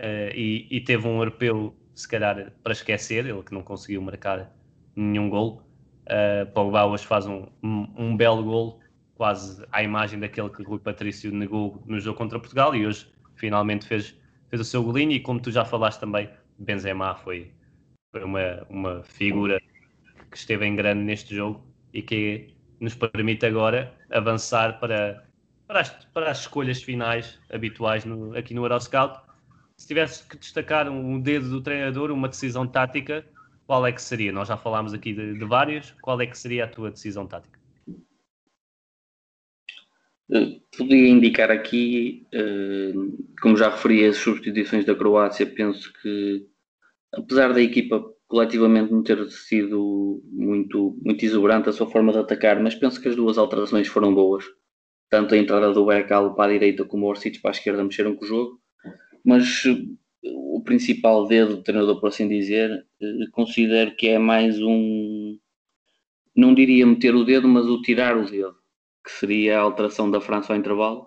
uh, 0.00 0.30
e, 0.34 0.68
e, 0.70 0.80
teve 0.82 1.08
um 1.08 1.18
europeu, 1.18 1.74
se 1.94 2.06
calhar, 2.06 2.52
para 2.62 2.72
esquecer, 2.72 3.26
ele 3.26 3.42
que 3.42 3.54
não 3.54 3.62
conseguiu 3.62 4.02
marcar 4.02 4.54
nenhum 4.94 5.30
gol. 5.30 5.62
Uh, 6.06 6.50
Pogba 6.52 6.84
hoje 6.84 7.06
faz 7.06 7.26
um, 7.26 7.46
um, 7.62 7.86
um, 7.96 8.16
belo 8.16 8.42
gol, 8.42 8.80
quase 9.14 9.64
à 9.70 9.82
imagem 9.82 10.18
daquele 10.18 10.50
que 10.50 10.62
Rui 10.62 10.78
Patrício 10.78 11.30
negou 11.32 11.82
no 11.86 12.00
jogo 12.00 12.18
contra 12.18 12.40
Portugal 12.40 12.74
e 12.74 12.86
hoje 12.86 13.06
finalmente 13.36 13.86
fez, 13.86 14.18
fez 14.48 14.60
o 14.60 14.64
seu 14.64 14.82
golinho 14.82 15.12
e 15.12 15.20
como 15.20 15.40
tu 15.40 15.50
já 15.50 15.64
falaste 15.64 16.00
também, 16.00 16.28
Benzema 16.58 17.14
foi, 17.14 17.52
foi 18.10 18.24
uma, 18.24 18.66
uma 18.68 19.02
figura 19.04 19.60
que 20.30 20.36
esteve 20.36 20.66
em 20.66 20.74
grande 20.74 21.02
neste 21.02 21.34
jogo 21.34 21.64
e 21.92 22.02
que 22.02 22.54
nos 22.80 22.94
permite 22.96 23.46
agora 23.46 23.94
avançar 24.10 24.80
para, 24.80 25.24
para, 25.68 25.80
as, 25.80 25.90
para 26.12 26.30
as 26.30 26.40
escolhas 26.40 26.82
finais 26.82 27.38
habituais 27.52 28.04
no, 28.04 28.36
aqui 28.36 28.54
no 28.54 28.64
Euroscout. 28.64 29.20
Se 29.76 29.86
tivesse 29.86 30.26
que 30.26 30.36
destacar 30.36 30.88
um 30.88 31.20
dedo 31.20 31.48
do 31.48 31.60
treinador, 31.60 32.10
uma 32.10 32.28
decisão 32.28 32.66
tática, 32.66 33.24
qual 33.72 33.86
é 33.86 33.92
que 33.92 34.02
seria? 34.02 34.30
Nós 34.30 34.48
já 34.48 34.56
falámos 34.58 34.92
aqui 34.92 35.14
de, 35.14 35.32
de 35.32 35.44
várias, 35.46 35.92
qual 36.02 36.20
é 36.20 36.26
que 36.26 36.36
seria 36.36 36.64
a 36.64 36.68
tua 36.68 36.90
decisão 36.90 37.26
tática? 37.26 37.58
Podia 40.76 41.08
indicar 41.08 41.50
aqui, 41.50 42.26
eh, 42.34 42.92
como 43.40 43.56
já 43.56 43.70
referi 43.70 44.04
as 44.04 44.18
substituições 44.18 44.84
da 44.84 44.94
Croácia, 44.94 45.46
penso 45.46 45.90
que 46.02 46.46
apesar 47.14 47.54
da 47.54 47.62
equipa 47.62 48.04
coletivamente 48.28 48.92
não 48.92 49.02
ter 49.02 49.26
sido 49.30 50.22
muito, 50.26 50.94
muito 51.02 51.24
exuberante 51.24 51.70
a 51.70 51.72
sua 51.72 51.90
forma 51.90 52.12
de 52.12 52.18
atacar, 52.18 52.60
mas 52.62 52.74
penso 52.74 53.00
que 53.00 53.08
as 53.08 53.16
duas 53.16 53.38
alterações 53.38 53.88
foram 53.88 54.14
boas. 54.14 54.44
Tanto 55.08 55.34
a 55.34 55.38
entrada 55.38 55.72
do 55.72 55.86
Bercal 55.86 56.34
para 56.34 56.50
a 56.50 56.52
direita 56.52 56.84
como 56.84 57.06
o 57.06 57.08
Orsic 57.08 57.40
para 57.40 57.52
a 57.52 57.56
esquerda 57.56 57.82
mexeram 57.82 58.14
com 58.14 58.26
o 58.26 58.28
jogo, 58.28 58.60
mas 59.24 59.64
eh, 59.64 59.86
o 60.24 60.62
principal 60.62 61.26
dedo 61.26 61.56
do 61.56 61.62
treinador, 61.62 62.00
por 62.00 62.08
assim 62.08 62.28
dizer, 62.28 62.86
eh, 63.00 63.26
considero 63.32 63.94
que 63.96 64.08
é 64.08 64.18
mais 64.18 64.60
um, 64.62 65.38
não 66.34 66.54
diria 66.54 66.86
meter 66.86 67.14
o 67.14 67.24
dedo, 67.24 67.48
mas 67.48 67.66
o 67.66 67.82
tirar 67.82 68.16
o 68.16 68.30
dedo, 68.30 68.56
que 69.04 69.10
seria 69.10 69.58
a 69.58 69.62
alteração 69.62 70.10
da 70.10 70.20
França 70.20 70.52
ao 70.52 70.58
intervalo. 70.58 71.06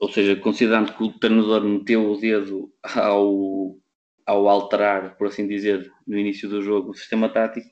Ou 0.00 0.08
seja, 0.10 0.36
considerando 0.36 0.94
que 0.94 1.02
o 1.02 1.18
treinador 1.18 1.64
meteu 1.64 2.10
o 2.10 2.16
dedo 2.16 2.72
ao, 2.94 3.76
ao 4.24 4.48
alterar, 4.48 5.16
por 5.16 5.26
assim 5.26 5.46
dizer, 5.46 5.90
no 6.06 6.16
início 6.16 6.48
do 6.48 6.62
jogo 6.62 6.90
o 6.90 6.94
sistema 6.94 7.28
tático 7.28 7.68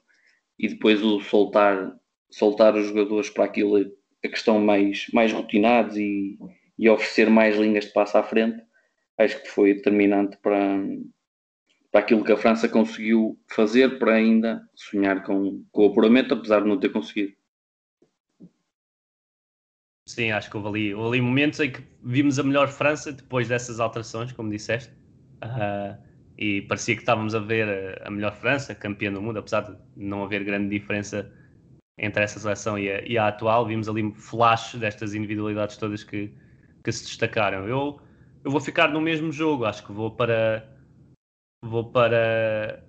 e 0.59 0.69
depois 0.69 1.03
o 1.03 1.21
soltar, 1.21 1.95
soltar 2.31 2.75
os 2.75 2.87
jogadores 2.89 3.31
para 3.31 3.45
aquilo 3.45 3.79
a 4.25 4.29
questão 4.29 4.59
mais, 4.59 5.07
mais 5.13 5.33
rotinados 5.33 5.97
e, 5.97 6.37
e 6.79 6.89
oferecer 6.89 7.31
mais 7.31 7.57
linhas 7.57 7.85
de 7.85 7.93
passo 7.93 8.19
à 8.19 8.23
frente, 8.23 8.61
acho 9.19 9.43
que 9.43 9.49
foi 9.49 9.75
determinante 9.75 10.37
para, 10.39 10.79
para 11.91 12.01
aquilo 12.01 12.25
que 12.25 12.33
a 12.33 12.37
França 12.37 12.69
conseguiu 12.69 13.39
fazer 13.49 13.99
para 13.99 14.15
ainda 14.15 14.69
sonhar 14.75 15.25
com, 15.25 15.65
com 15.73 15.87
o 15.87 15.91
apuramento, 15.91 16.35
apesar 16.35 16.61
de 16.61 16.69
não 16.69 16.79
ter 16.79 16.91
conseguido. 16.91 17.35
Sim, 20.09 20.31
acho 20.31 20.49
que 20.49 20.57
houve 20.57 20.69
ali, 20.69 20.95
houve 20.95 21.19
ali 21.19 21.21
momentos 21.21 21.59
em 21.59 21.73
que 21.73 21.83
vimos 22.03 22.39
a 22.39 22.43
melhor 22.45 22.69
França 22.69 23.13
depois 23.13 23.49
dessas 23.49 23.81
alterações, 23.81 24.31
como 24.31 24.51
disseste. 24.51 24.93
Uh, 25.43 26.01
e 26.39 26.63
parecia 26.63 26.95
que 26.95 27.03
estávamos 27.03 27.35
a 27.35 27.41
ver 27.41 28.01
a 28.07 28.11
melhor 28.11 28.33
França, 28.35 28.75
campeã 28.75 29.13
do 29.13 29.21
mundo, 29.21 29.39
apesar 29.39 29.63
de 29.63 29.77
não 29.97 30.23
haver 30.23 30.45
grande 30.45 30.69
diferença 30.69 31.33
entre 31.99 32.23
essa 32.23 32.39
seleção 32.39 32.79
e 32.79 32.91
a, 32.91 33.03
e 33.03 33.19
a 33.19 33.29
atual. 33.29 33.67
Vimos 33.67 33.89
ali 33.89 34.13
flash 34.15 34.75
destas 34.77 35.13
individualidades 35.13 35.77
todas 35.77 36.05
que, 36.05 36.33
que 36.85 36.93
se 36.93 37.05
destacaram. 37.05 37.67
Eu, 37.67 38.01
eu 38.47 38.51
vou 38.53 38.61
ficar 38.61 38.93
no 38.93 39.01
mesmo 39.01 39.33
jogo, 39.33 39.65
acho 39.65 39.85
que 39.85 39.91
vou 39.91 40.13
para 40.13 40.65
vou 41.65 41.91
para 41.91 42.81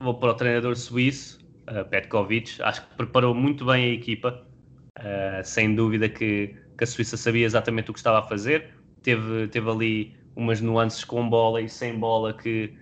vou 0.00 0.14
para 0.14 0.30
o 0.30 0.34
treinador 0.34 0.76
suíço, 0.76 1.40
uh, 1.68 1.84
Petkovic. 1.84 2.62
Acho 2.62 2.86
que 2.86 2.94
preparou 2.94 3.34
muito 3.34 3.64
bem 3.64 3.86
a 3.86 3.88
equipa. 3.88 4.46
Uh, 4.96 5.42
sem 5.42 5.74
dúvida 5.74 6.08
que, 6.08 6.54
que 6.78 6.84
a 6.84 6.86
Suíça 6.86 7.16
sabia 7.16 7.44
exatamente 7.44 7.90
o 7.90 7.92
que 7.92 7.98
estava 7.98 8.20
a 8.20 8.22
fazer. 8.22 8.72
Teve, 9.02 9.48
teve 9.48 9.68
ali 9.68 10.16
umas 10.36 10.60
nuances 10.60 11.02
com 11.04 11.28
bola 11.28 11.60
e 11.60 11.68
sem 11.68 11.98
bola 11.98 12.32
que, 12.32 12.72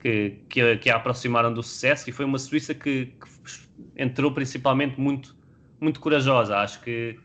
que, 0.00 0.38
que, 0.48 0.76
que 0.78 0.88
a 0.88 0.96
aproximaram 0.96 1.52
do 1.52 1.62
sucesso 1.62 2.08
e 2.08 2.12
foi 2.14 2.24
uma 2.24 2.38
Suíça 2.38 2.74
que, 2.74 3.06
que, 3.06 4.02
entrou 4.02 4.32
principalmente 4.32 4.98
muito, 4.98 5.36
muito 5.78 6.00
corajosa. 6.00 6.56
Acho 6.56 6.80
que, 6.80 7.20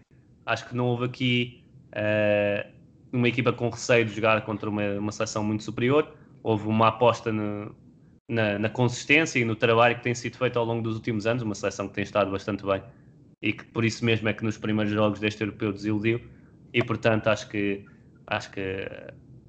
acho 0.46 0.68
que 0.68 0.76
não 0.76 0.88
houve 0.88 1.06
aqui 1.06 1.64
uh, 1.94 2.79
uma 3.12 3.28
equipa 3.28 3.52
com 3.52 3.70
receio 3.70 4.06
de 4.06 4.14
jogar 4.14 4.42
contra 4.44 4.70
uma, 4.70 4.84
uma 5.00 5.12
seleção 5.12 5.44
muito 5.44 5.64
superior. 5.64 6.14
Houve 6.44 6.68
uma 6.68 6.88
aposta 6.88 7.32
no, 7.32 7.76
na, 8.28 8.60
na, 8.60 8.70
consistência 8.70 9.40
e 9.40 9.46
no 9.46 9.56
trabalho 9.56 9.96
que 9.96 10.04
tem 10.04 10.14
sido 10.14 10.38
feito 10.38 10.58
ao 10.58 10.66
longo 10.66 10.82
dos 10.82 10.96
últimos 10.96 11.26
anos, 11.26 11.44
uma 11.44 11.56
seleção 11.56 11.88
que 11.88 11.96
tem 11.96 12.04
estado 12.04 12.32
bastante 12.32 12.66
bem. 12.66 12.82
E 13.42 13.54
que 13.54 13.66
por 13.66 13.84
isso 13.84 14.06
mesmo 14.06 14.30
é 14.30 14.34
que 14.34 14.44
nos 14.44 14.58
primeiros 14.58 14.94
jogos 14.94 15.20
deste 15.20 15.42
europeu 15.42 15.72
desiludiu. 15.72 16.22
E 16.74 16.84
portanto 16.84 17.28
acho 17.28 17.50
que 17.50 17.86
acho 18.28 18.52
que 18.52 18.88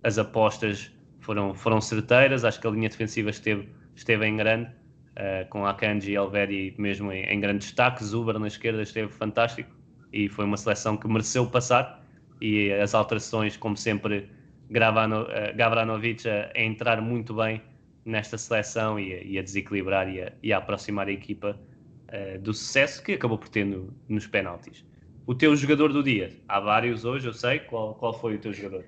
as 0.03 0.19
apostas 0.19 0.91
foram, 1.21 1.55
foram 1.55 1.81
certeiras, 1.81 2.45
acho 2.45 2.59
que 2.61 2.67
a 2.67 2.71
linha 2.71 2.89
defensiva 2.89 3.29
esteve, 3.29 3.69
esteve 3.95 4.27
em 4.27 4.37
grande, 4.37 4.71
uh, 4.71 5.49
com 5.51 5.67
Akanji 5.67 6.13
e 6.13 6.17
Alveri 6.17 6.75
mesmo 6.79 7.13
em, 7.13 7.25
em 7.25 7.39
grande 7.39 7.59
destaque, 7.59 8.03
Zuber 8.03 8.39
na 8.39 8.47
esquerda 8.47 8.83
esteve 8.83 9.13
fantástico. 9.13 9.71
E 10.13 10.29
foi 10.29 10.45
uma 10.45 10.57
seleção 10.57 10.97
que 10.97 11.07
mereceu 11.07 11.47
passar 11.47 11.99
e 12.41 12.72
as 12.72 12.95
alterações, 12.95 13.57
como 13.57 13.76
sempre, 13.76 14.28
Gravano, 14.70 15.22
uh, 15.22 15.57
Gavranovic 15.57 16.28
a, 16.28 16.51
a, 16.55 16.61
entrar 16.61 17.01
muito 17.01 17.34
bem 17.34 17.61
nesta 18.05 18.38
seleção 18.38 18.99
e 18.99 19.12
a, 19.12 19.22
e 19.22 19.38
a 19.38 19.43
desequilibrar 19.43 20.09
e 20.09 20.22
a, 20.22 20.32
e 20.43 20.53
a, 20.53 20.59
aproximar 20.59 21.09
a 21.09 21.12
equipa 21.12 21.61
uh, 22.09 22.38
do 22.41 22.55
sucesso 22.55 23.03
que 23.03 23.12
acabou 23.12 23.36
por 23.36 23.49
ter 23.49 23.64
no, 23.64 23.93
nos 24.09 24.26
penaltis. 24.26 24.84
O 25.26 25.34
teu 25.34 25.55
jogador 25.55 25.93
do 25.93 26.03
dia, 26.03 26.32
há 26.49 26.59
vários 26.61 27.05
hoje, 27.05 27.26
eu 27.26 27.32
sei, 27.32 27.61
qual, 27.61 27.95
qual 27.95 28.14
foi 28.14 28.36
o 28.36 28.38
teu 28.38 28.53
jogador? 28.53 28.84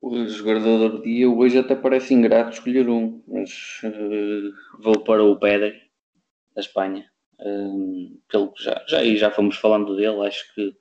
O 0.00 0.26
jogador 0.26 0.88
do 0.88 1.02
dia 1.02 1.28
hoje 1.28 1.58
até 1.58 1.76
parece 1.76 2.14
ingrato 2.14 2.52
escolher 2.52 2.88
um, 2.88 3.22
mas 3.28 3.80
uh, 3.84 4.82
vou 4.82 5.00
para 5.00 5.22
o 5.22 5.36
Pedro, 5.36 5.76
da 6.54 6.60
Espanha. 6.60 7.04
Um, 7.38 8.18
pelo 8.28 8.52
que 8.52 8.62
já, 8.62 8.82
já, 8.86 9.04
já 9.04 9.30
fomos 9.30 9.56
falando 9.56 9.96
dele, 9.96 10.26
acho 10.26 10.54
que 10.54 10.74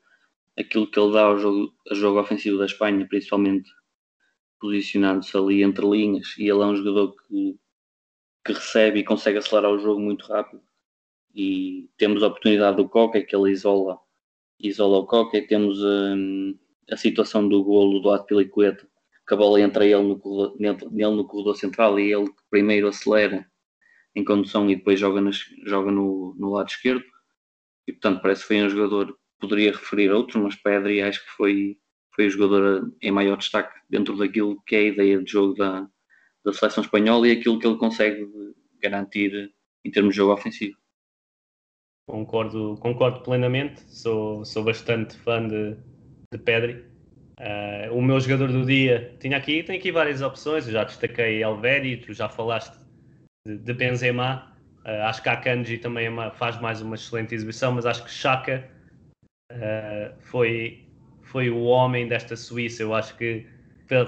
aquilo 0.59 0.89
que 0.89 0.99
ele 0.99 1.13
dá 1.13 1.23
ao 1.23 1.39
jogo, 1.39 1.73
ao 1.89 1.95
jogo 1.95 2.19
ofensivo 2.19 2.57
da 2.57 2.65
Espanha, 2.65 3.07
principalmente 3.07 3.69
posicionando-se 4.59 5.35
ali 5.37 5.63
entre 5.63 5.85
linhas, 5.87 6.35
e 6.37 6.43
ele 6.43 6.61
é 6.61 6.65
um 6.65 6.75
jogador 6.75 7.15
que, 7.27 7.57
que 8.45 8.53
recebe 8.53 8.99
e 8.99 9.03
consegue 9.03 9.37
acelerar 9.37 9.71
o 9.71 9.79
jogo 9.79 10.01
muito 10.01 10.25
rápido. 10.25 10.61
E 11.33 11.89
temos 11.97 12.21
a 12.21 12.27
oportunidade 12.27 12.77
do 12.77 12.89
Coca, 12.89 13.21
que 13.21 13.35
ele 13.35 13.51
isola, 13.51 13.97
isola 14.59 14.99
o 14.99 15.05
Coca, 15.07 15.37
e 15.37 15.47
temos 15.47 15.81
um, 15.81 16.57
a 16.91 16.97
situação 16.97 17.47
do 17.47 17.63
golo 17.63 17.99
do 18.01 18.11
Atpilicueta, 18.11 18.85
que 19.27 19.33
a 19.33 19.37
bola 19.37 19.61
entra 19.61 19.85
ele 19.85 20.01
no, 20.01 20.19
corredor, 20.19 20.57
nele 20.59 21.15
no 21.15 21.25
corredor 21.25 21.55
central 21.55 21.99
e 21.99 22.11
ele 22.11 22.29
primeiro 22.49 22.87
acelera 22.87 23.47
em 24.15 24.23
condução 24.23 24.69
e 24.69 24.75
depois 24.75 24.99
joga, 24.99 25.21
nas, 25.21 25.37
joga 25.65 25.91
no, 25.91 26.35
no 26.37 26.49
lado 26.49 26.67
esquerdo. 26.67 27.05
E 27.87 27.93
portanto 27.93 28.21
parece 28.21 28.41
que 28.41 28.47
foi 28.47 28.63
um 28.63 28.69
jogador, 28.69 29.15
poderia 29.39 29.71
referir 29.71 30.11
outros, 30.11 30.41
mas 30.41 30.55
Pedri 30.55 31.01
acho 31.01 31.23
que 31.23 31.31
foi, 31.31 31.77
foi 32.13 32.27
o 32.27 32.29
jogador 32.29 32.93
em 33.01 33.11
maior 33.11 33.37
destaque 33.37 33.79
dentro 33.89 34.17
daquilo 34.17 34.61
que 34.65 34.75
é 34.75 34.79
a 34.79 34.83
ideia 34.83 35.23
de 35.23 35.31
jogo 35.31 35.53
da, 35.55 35.87
da 36.43 36.53
seleção 36.53 36.83
espanhola 36.83 37.27
e 37.27 37.31
aquilo 37.31 37.59
que 37.59 37.67
ele 37.67 37.77
consegue 37.77 38.27
garantir 38.81 39.51
em 39.83 39.91
termos 39.91 40.13
de 40.13 40.17
jogo 40.17 40.33
ofensivo. 40.33 40.77
Concordo, 42.07 42.75
concordo 42.79 43.21
plenamente, 43.21 43.81
sou, 43.87 44.43
sou 44.43 44.63
bastante 44.63 45.15
fã 45.17 45.47
de, 45.47 45.77
de 46.31 46.39
Pedri. 46.39 46.85
Uh, 47.39 47.93
o 47.93 48.01
meu 48.01 48.19
jogador 48.19 48.51
do 48.51 48.65
dia 48.65 49.15
tinha 49.19 49.37
aqui, 49.37 49.63
tem 49.63 49.77
aqui 49.77 49.91
várias 49.91 50.21
opções, 50.21 50.65
eu 50.65 50.73
já 50.73 50.83
destaquei 50.83 51.41
Elvedi, 51.41 51.97
tu 51.97 52.11
já 52.11 52.27
falaste 52.27 52.77
de, 53.45 53.57
de 53.57 53.73
Benzema. 53.73 54.51
Uh, 54.83 55.03
acho 55.03 55.21
que 55.21 55.29
a 55.29 55.37
Kanji 55.37 55.77
também 55.77 56.07
é 56.07 56.09
uma, 56.09 56.31
faz 56.31 56.59
mais 56.59 56.81
uma 56.81 56.95
excelente 56.95 57.33
exibição, 57.35 57.71
mas 57.71 57.85
acho 57.85 58.03
que 58.03 58.11
Chaka 58.11 58.67
uh, 59.51 60.13
foi, 60.19 60.85
foi 61.21 61.49
o 61.49 61.63
homem 61.63 62.07
desta 62.07 62.35
Suíça. 62.35 62.83
Eu 62.83 62.93
acho 62.93 63.15
que 63.17 63.45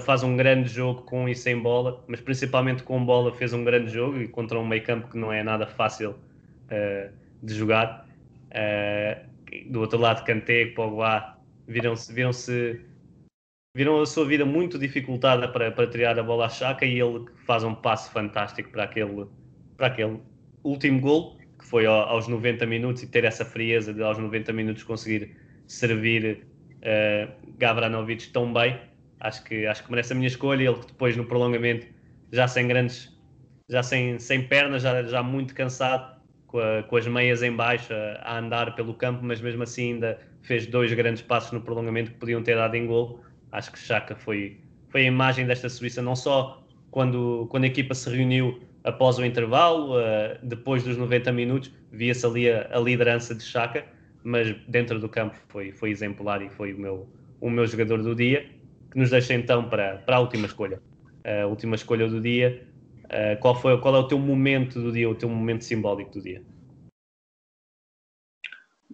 faz 0.04 0.22
um 0.22 0.36
grande 0.36 0.68
jogo 0.68 1.02
com 1.02 1.28
e 1.28 1.34
sem 1.34 1.58
bola, 1.58 2.04
mas 2.06 2.20
principalmente 2.20 2.82
com 2.82 3.04
bola 3.04 3.34
fez 3.34 3.52
um 3.52 3.64
grande 3.64 3.92
jogo 3.92 4.20
e 4.20 4.28
contra 4.28 4.58
um 4.58 4.66
meio 4.66 4.82
campo 4.82 5.08
que 5.08 5.18
não 5.18 5.32
é 5.32 5.42
nada 5.42 5.66
fácil 5.66 6.10
uh, 6.12 7.12
de 7.42 7.54
jogar. 7.54 8.06
do 9.66 9.80
outro 9.80 9.98
lado, 9.98 10.24
Kanté, 10.24 10.66
Pogba 10.66 11.36
viram-se 11.66 12.12
viram-se 12.12 12.80
viram 13.74 14.00
a 14.00 14.06
sua 14.06 14.26
vida 14.26 14.44
muito 14.44 14.78
dificultada 14.78 15.48
para, 15.48 15.70
para 15.70 15.86
tirar 15.86 16.18
a 16.18 16.22
bola 16.22 16.46
à 16.46 16.48
chaca 16.48 16.84
e 16.84 17.00
ele 17.00 17.24
faz 17.46 17.64
um 17.64 17.74
passo 17.74 18.10
fantástico 18.10 18.70
para 18.70 18.84
aquele, 18.84 19.26
para 19.76 19.86
aquele 19.86 20.20
último 20.62 21.00
gol, 21.00 21.38
que 21.62 21.68
foi 21.68 21.86
aos 21.86 22.28
90 22.28 22.66
minutos, 22.66 23.02
e 23.02 23.06
ter 23.06 23.24
essa 23.24 23.44
frieza 23.44 23.94
de 23.94 24.02
aos 24.02 24.18
90 24.18 24.52
minutos 24.52 24.82
conseguir 24.82 25.34
servir 25.66 26.44
uh, 26.78 27.32
Gavranovic 27.56 28.28
tão 28.30 28.52
bem. 28.52 28.78
Acho 29.20 29.44
que, 29.44 29.64
acho 29.66 29.84
que 29.84 29.90
merece 29.90 30.12
a 30.12 30.16
minha 30.16 30.26
escolha. 30.26 30.64
Ele 30.64 30.78
depois 30.86 31.16
no 31.16 31.24
prolongamento, 31.24 31.86
já 32.32 32.48
sem 32.48 32.66
grandes, 32.66 33.16
já 33.68 33.82
sem, 33.82 34.18
sem 34.18 34.42
pernas, 34.46 34.82
já, 34.82 35.02
já 35.04 35.22
muito 35.22 35.54
cansado, 35.54 36.20
com, 36.48 36.58
a, 36.58 36.82
com 36.82 36.96
as 36.96 37.06
meias 37.06 37.42
em 37.42 37.52
baixo 37.52 37.94
a, 37.94 38.34
a 38.34 38.38
andar 38.38 38.74
pelo 38.74 38.94
campo, 38.94 39.20
mas 39.22 39.40
mesmo 39.40 39.62
assim 39.62 39.94
ainda 39.94 40.18
fez 40.42 40.66
dois 40.66 40.92
grandes 40.92 41.22
passos 41.22 41.52
no 41.52 41.60
prolongamento 41.60 42.10
que 42.10 42.18
podiam 42.18 42.42
ter 42.42 42.56
dado 42.56 42.74
em 42.74 42.86
gol 42.86 43.22
Acho 43.52 43.70
que 43.70 43.78
Chaka 43.78 44.16
foi, 44.16 44.58
foi 44.88 45.02
a 45.02 45.04
imagem 45.04 45.46
desta 45.46 45.68
Suíça, 45.68 46.00
não 46.00 46.16
só 46.16 46.64
quando, 46.90 47.46
quando 47.50 47.64
a 47.64 47.66
equipa 47.66 47.94
se 47.94 48.08
reuniu 48.08 48.62
após 48.84 49.18
o 49.18 49.24
intervalo, 49.24 49.96
uh, 49.96 50.38
depois 50.42 50.82
dos 50.82 50.96
90 50.96 51.32
minutos, 51.32 51.72
via-se 51.90 52.24
ali 52.26 52.50
a, 52.50 52.68
a, 52.72 52.80
liderança 52.80 53.34
de 53.34 53.42
Chaka, 53.42 53.84
mas 54.24 54.54
dentro 54.68 54.98
do 54.98 55.08
campo 55.08 55.36
foi, 55.48 55.72
foi 55.72 55.90
exemplar 55.90 56.42
e 56.42 56.50
foi 56.50 56.72
o 56.72 56.78
meu, 56.78 57.08
o 57.40 57.50
meu 57.50 57.66
jogador 57.66 58.02
do 58.02 58.14
dia, 58.14 58.48
que 58.90 58.98
nos 58.98 59.10
deixa 59.10 59.34
então 59.34 59.68
para, 59.68 59.98
para 59.98 60.16
a 60.16 60.20
última 60.20 60.46
escolha. 60.46 60.80
A 61.24 61.46
última 61.46 61.76
escolha 61.76 62.08
do 62.08 62.20
dia, 62.20 62.66
uh, 63.04 63.40
qual, 63.40 63.54
foi, 63.54 63.78
qual 63.80 63.94
é 63.94 63.98
o 63.98 64.08
teu 64.08 64.18
momento 64.18 64.80
do 64.80 64.92
dia, 64.92 65.08
o 65.08 65.14
teu 65.14 65.28
momento 65.28 65.64
simbólico 65.64 66.12
do 66.12 66.22
dia? 66.22 66.42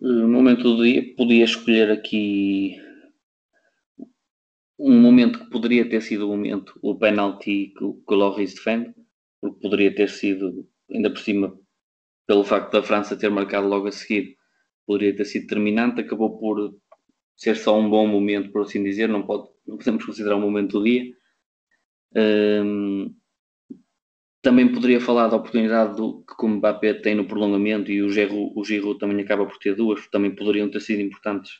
O 0.00 0.28
momento 0.28 0.62
do 0.62 0.84
dia, 0.84 1.02
podia 1.16 1.44
escolher 1.44 1.90
aqui 1.90 2.80
um 4.78 5.00
momento 5.00 5.40
que 5.40 5.50
poderia 5.50 5.88
ter 5.88 6.00
sido 6.00 6.26
o 6.26 6.28
momento, 6.28 6.78
o 6.80 6.94
penalty 6.94 7.72
que, 7.76 7.92
que 8.06 8.14
o 8.14 8.14
Loris 8.14 8.54
defende, 8.54 8.94
porque 9.40 9.60
poderia 9.60 9.94
ter 9.94 10.08
sido, 10.08 10.68
ainda 10.90 11.10
por 11.10 11.18
cima, 11.18 11.58
pelo 12.26 12.44
facto 12.44 12.72
da 12.72 12.82
França 12.82 13.16
ter 13.16 13.30
marcado 13.30 13.68
logo 13.68 13.86
a 13.88 13.92
seguir, 13.92 14.36
poderia 14.86 15.16
ter 15.16 15.24
sido 15.24 15.42
determinante, 15.42 16.00
acabou 16.00 16.38
por 16.38 16.74
ser 17.36 17.56
só 17.56 17.78
um 17.78 17.88
bom 17.88 18.06
momento, 18.06 18.50
por 18.50 18.62
assim 18.62 18.82
dizer, 18.82 19.08
não, 19.08 19.24
pode, 19.24 19.48
não 19.66 19.76
podemos 19.76 20.04
considerar 20.04 20.36
um 20.36 20.40
momento 20.40 20.78
do 20.78 20.84
dia. 20.84 21.12
Um, 22.14 23.14
também 24.42 24.72
poderia 24.72 25.00
falar 25.00 25.28
da 25.28 25.36
oportunidade 25.36 25.96
do, 25.96 26.24
que 26.24 26.44
o 26.44 26.48
Mbappé 26.48 26.94
tem 26.94 27.14
no 27.14 27.26
prolongamento 27.26 27.90
e 27.90 28.02
o 28.02 28.10
Giroud, 28.10 28.52
o 28.56 28.64
Giroud 28.64 28.98
também 28.98 29.20
acaba 29.20 29.46
por 29.46 29.58
ter 29.58 29.74
duas, 29.74 30.06
também 30.08 30.34
poderiam 30.34 30.70
ter 30.70 30.80
sido 30.80 31.02
importantes 31.02 31.52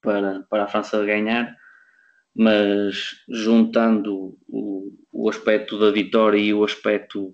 para, 0.00 0.42
para 0.48 0.64
a 0.64 0.68
França 0.68 1.04
ganhar 1.04 1.56
mas 2.34 3.16
juntando 3.28 4.38
o, 4.48 4.92
o 5.22 5.28
aspecto 5.28 5.78
da 5.78 5.92
vitória 5.92 6.36
e 6.36 6.52
o 6.52 6.64
aspecto 6.64 7.32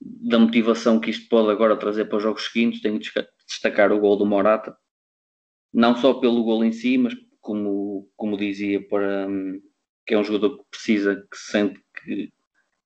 da 0.00 0.38
motivação 0.38 0.98
que 0.98 1.10
isto 1.10 1.28
pode 1.28 1.50
agora 1.50 1.76
trazer 1.76 2.06
para 2.06 2.16
os 2.16 2.22
jogos 2.22 2.46
seguintes, 2.46 2.80
tenho 2.80 2.98
de 2.98 3.10
destacar 3.46 3.92
o 3.92 4.00
gol 4.00 4.16
do 4.16 4.24
Morata, 4.24 4.74
não 5.70 5.94
só 5.94 6.14
pelo 6.14 6.42
gol 6.44 6.64
em 6.64 6.72
si, 6.72 6.96
mas 6.96 7.14
como, 7.40 8.10
como 8.16 8.38
dizia, 8.38 8.80
para, 8.88 9.28
que 10.06 10.14
é 10.14 10.18
um 10.18 10.24
jogador 10.24 10.56
que 10.56 10.64
precisa, 10.70 11.16
que 11.30 11.36
sente 11.36 11.78
que, 12.02 12.28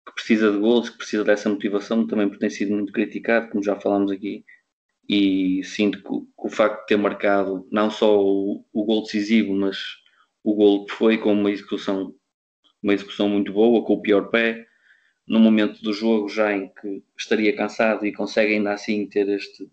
que 0.05 0.15
precisa 0.17 0.51
de 0.51 0.59
gols, 0.59 0.91
que 0.91 0.99
precisa 0.99 1.23
dessa 1.23 1.49
motivação, 1.49 2.05
também 2.05 2.29
tem 2.29 2.51
sido 2.51 2.75
muito 2.75 2.93
criticado, 2.93 3.51
como 3.51 3.63
já 3.63 3.79
falámos 3.79 4.11
aqui, 4.11 4.45
e 5.09 5.63
sinto 5.63 5.99
que, 5.99 6.09
que 6.09 6.47
o 6.47 6.51
facto 6.51 6.81
de 6.81 6.87
ter 6.87 6.97
marcado 6.97 7.69
não 7.71 7.89
só 7.89 8.21
o, 8.21 8.65
o 8.73 8.85
gol 8.85 9.03
decisivo, 9.03 9.55
mas 9.55 9.79
o 10.43 10.57
gol 10.57 10.87
foi 10.91 11.19
com 11.19 11.33
uma 11.33 11.53
execução, 11.53 12.13
uma 12.83 12.93
execução 12.93 13.29
muito 13.29 13.53
boa, 13.53 13.85
com 13.85 13.95
o 13.95 14.03
pior 14.03 14.29
pé, 14.29 14.67
no 15.27 15.39
momento 15.39 15.83
do 15.83 15.93
jogo 15.93 16.29
já 16.29 16.53
em 16.53 16.69
que 16.69 17.03
estaria 17.17 17.55
cansado 17.55 18.05
e 18.05 18.13
consegue 18.13 18.55
ainda 18.55 18.73
assim 18.73 19.07
ter 19.07 19.29
este, 19.29 19.71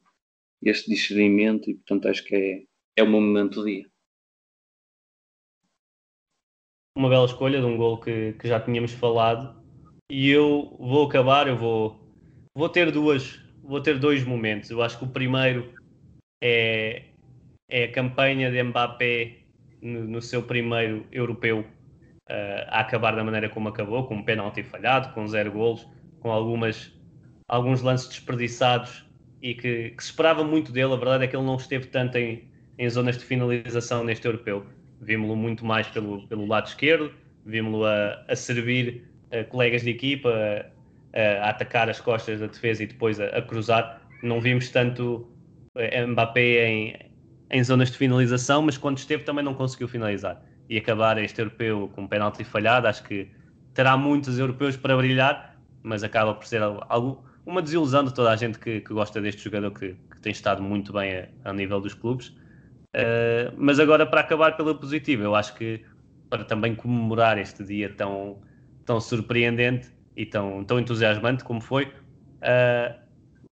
este 0.62 0.90
discernimento 0.90 1.70
e 1.70 1.76
portanto 1.76 2.08
acho 2.08 2.24
que 2.24 2.36
é, 2.36 2.64
é 2.98 3.04
o 3.04 3.10
meu 3.10 3.20
momento 3.20 3.56
do 3.56 3.66
dia. 3.66 3.86
Uma 6.96 7.10
bela 7.10 7.26
escolha 7.26 7.60
de 7.60 7.66
um 7.66 7.78
gol 7.78 8.00
que, 8.00 8.34
que 8.34 8.48
já 8.48 8.60
tínhamos 8.60 8.92
falado 8.92 9.60
e 10.12 10.30
eu 10.30 10.76
vou 10.80 11.08
acabar, 11.08 11.48
eu 11.48 11.58
vou, 11.58 12.00
vou 12.54 12.70
ter 12.70 12.92
duas, 12.92 13.40
vou 13.64 13.82
ter 13.82 13.98
dois 13.98 14.24
momentos. 14.24 14.70
Eu 14.70 14.82
acho 14.82 14.98
que 14.98 15.06
o 15.06 15.10
primeiro 15.10 15.74
é, 16.42 17.06
é 17.70 17.86
a 17.86 17.92
campanha 17.92 18.52
de 18.52 18.62
Mbappé 18.62 19.40
no, 19.82 20.06
no 20.06 20.22
seu 20.22 20.44
primeiro 20.44 21.08
europeu 21.12 21.66
a 22.70 22.82
acabar 22.82 23.16
da 23.16 23.24
maneira 23.24 23.50
como 23.50 23.70
acabou, 23.70 24.06
com 24.06 24.16
um 24.16 24.24
penalti 24.24 24.64
falhado, 24.64 25.14
com 25.14 25.28
zero 25.28 25.52
golos, 25.52 25.88
com 26.20 26.32
algumas, 26.32 26.94
alguns 27.48 27.82
lances 27.82 28.08
desperdiçados 28.08 29.06
e 29.42 29.54
que, 29.54 29.90
que, 29.92 30.04
se 30.04 30.10
esperava 30.10 30.44
muito 30.44 30.72
dele. 30.72 30.94
A 30.94 30.98
verdade 30.98 31.24
é 31.24 31.28
que 31.28 31.36
ele 31.36 31.46
não 31.46 31.56
esteve 31.56 31.88
tanto 31.88 32.18
em, 32.18 32.48
em 32.78 32.90
zonas 32.90 33.18
de 33.18 33.24
finalização 33.24 34.04
neste 34.04 34.26
europeu. 34.26 34.66
Vimos-lo 35.02 35.36
muito 35.36 35.66
mais 35.66 35.88
pelo, 35.88 36.28
pelo 36.28 36.46
lado 36.46 36.68
esquerdo, 36.68 37.12
vimos-lo 37.46 37.86
a, 37.86 38.24
a 38.28 38.36
servir 38.36 39.10
a 39.32 39.44
colegas 39.46 39.82
de 39.82 39.90
equipa, 39.90 40.30
a, 40.30 41.20
a, 41.20 41.50
atacar 41.50 41.90
as 41.90 42.00
costas 42.00 42.40
da 42.40 42.48
defesa 42.48 42.84
e 42.84 42.88
depois 42.88 43.20
a, 43.20 43.26
a 43.28 43.42
cruzar. 43.42 44.02
Não 44.22 44.42
vimos 44.42 44.70
tanto 44.70 45.28
eh, 45.76 46.06
Mbappé 46.06 46.68
em, 46.68 46.96
em 47.50 47.64
zonas 47.64 47.90
de 47.90 47.98
finalização, 47.98 48.62
mas 48.62 48.78
quando 48.78 48.98
esteve 48.98 49.24
também 49.24 49.44
não 49.44 49.54
conseguiu 49.54 49.88
finalizar. 49.88 50.44
E 50.70 50.78
acabar 50.78 51.18
este 51.18 51.42
europeu 51.42 51.92
com 51.96 52.04
um 52.04 52.08
penalti 52.08 52.44
falhado, 52.44 52.88
acho 52.88 53.04
que 53.04 53.28
terá 53.74 53.98
muitos 53.98 54.38
europeus 54.38 54.78
para 54.78 54.96
brilhar, 54.96 55.58
mas 55.82 56.04
acaba 56.04 56.34
por 56.36 56.46
ser 56.46 56.62
algo, 56.62 57.24
uma 57.46 57.62
desilusão 57.62 58.04
de 58.04 58.14
toda 58.14 58.32
a 58.32 58.36
gente 58.36 58.60
que, 58.60 58.82
que 58.82 58.94
gosta 58.94 59.20
deste 59.20 59.44
jogador 59.44 59.72
que, 59.72 59.96
que, 60.12 60.20
tem 60.22 60.32
estado 60.32 60.62
muito 60.62 60.94
bem 60.94 61.18
a, 61.18 61.28
a 61.50 61.54
nível 61.54 61.82
dos 61.82 61.94
clubes. 61.94 62.28
Uh, 62.96 63.54
mas 63.58 63.80
agora, 63.80 64.06
para 64.06 64.22
acabar 64.22 64.56
pela 64.56 64.76
positiva, 64.76 65.24
eu 65.24 65.36
acho 65.36 65.56
que 65.56 65.84
para 66.30 66.44
também 66.44 66.76
comemorar 66.76 67.38
este 67.38 67.64
dia 67.64 67.90
tão, 67.96 68.40
tão 68.86 69.00
surpreendente 69.00 69.90
e 70.16 70.26
tão, 70.26 70.64
tão 70.64 70.80
entusiasmante 70.80 71.44
como 71.44 71.62
foi. 71.62 71.86
Uh, 71.86 72.94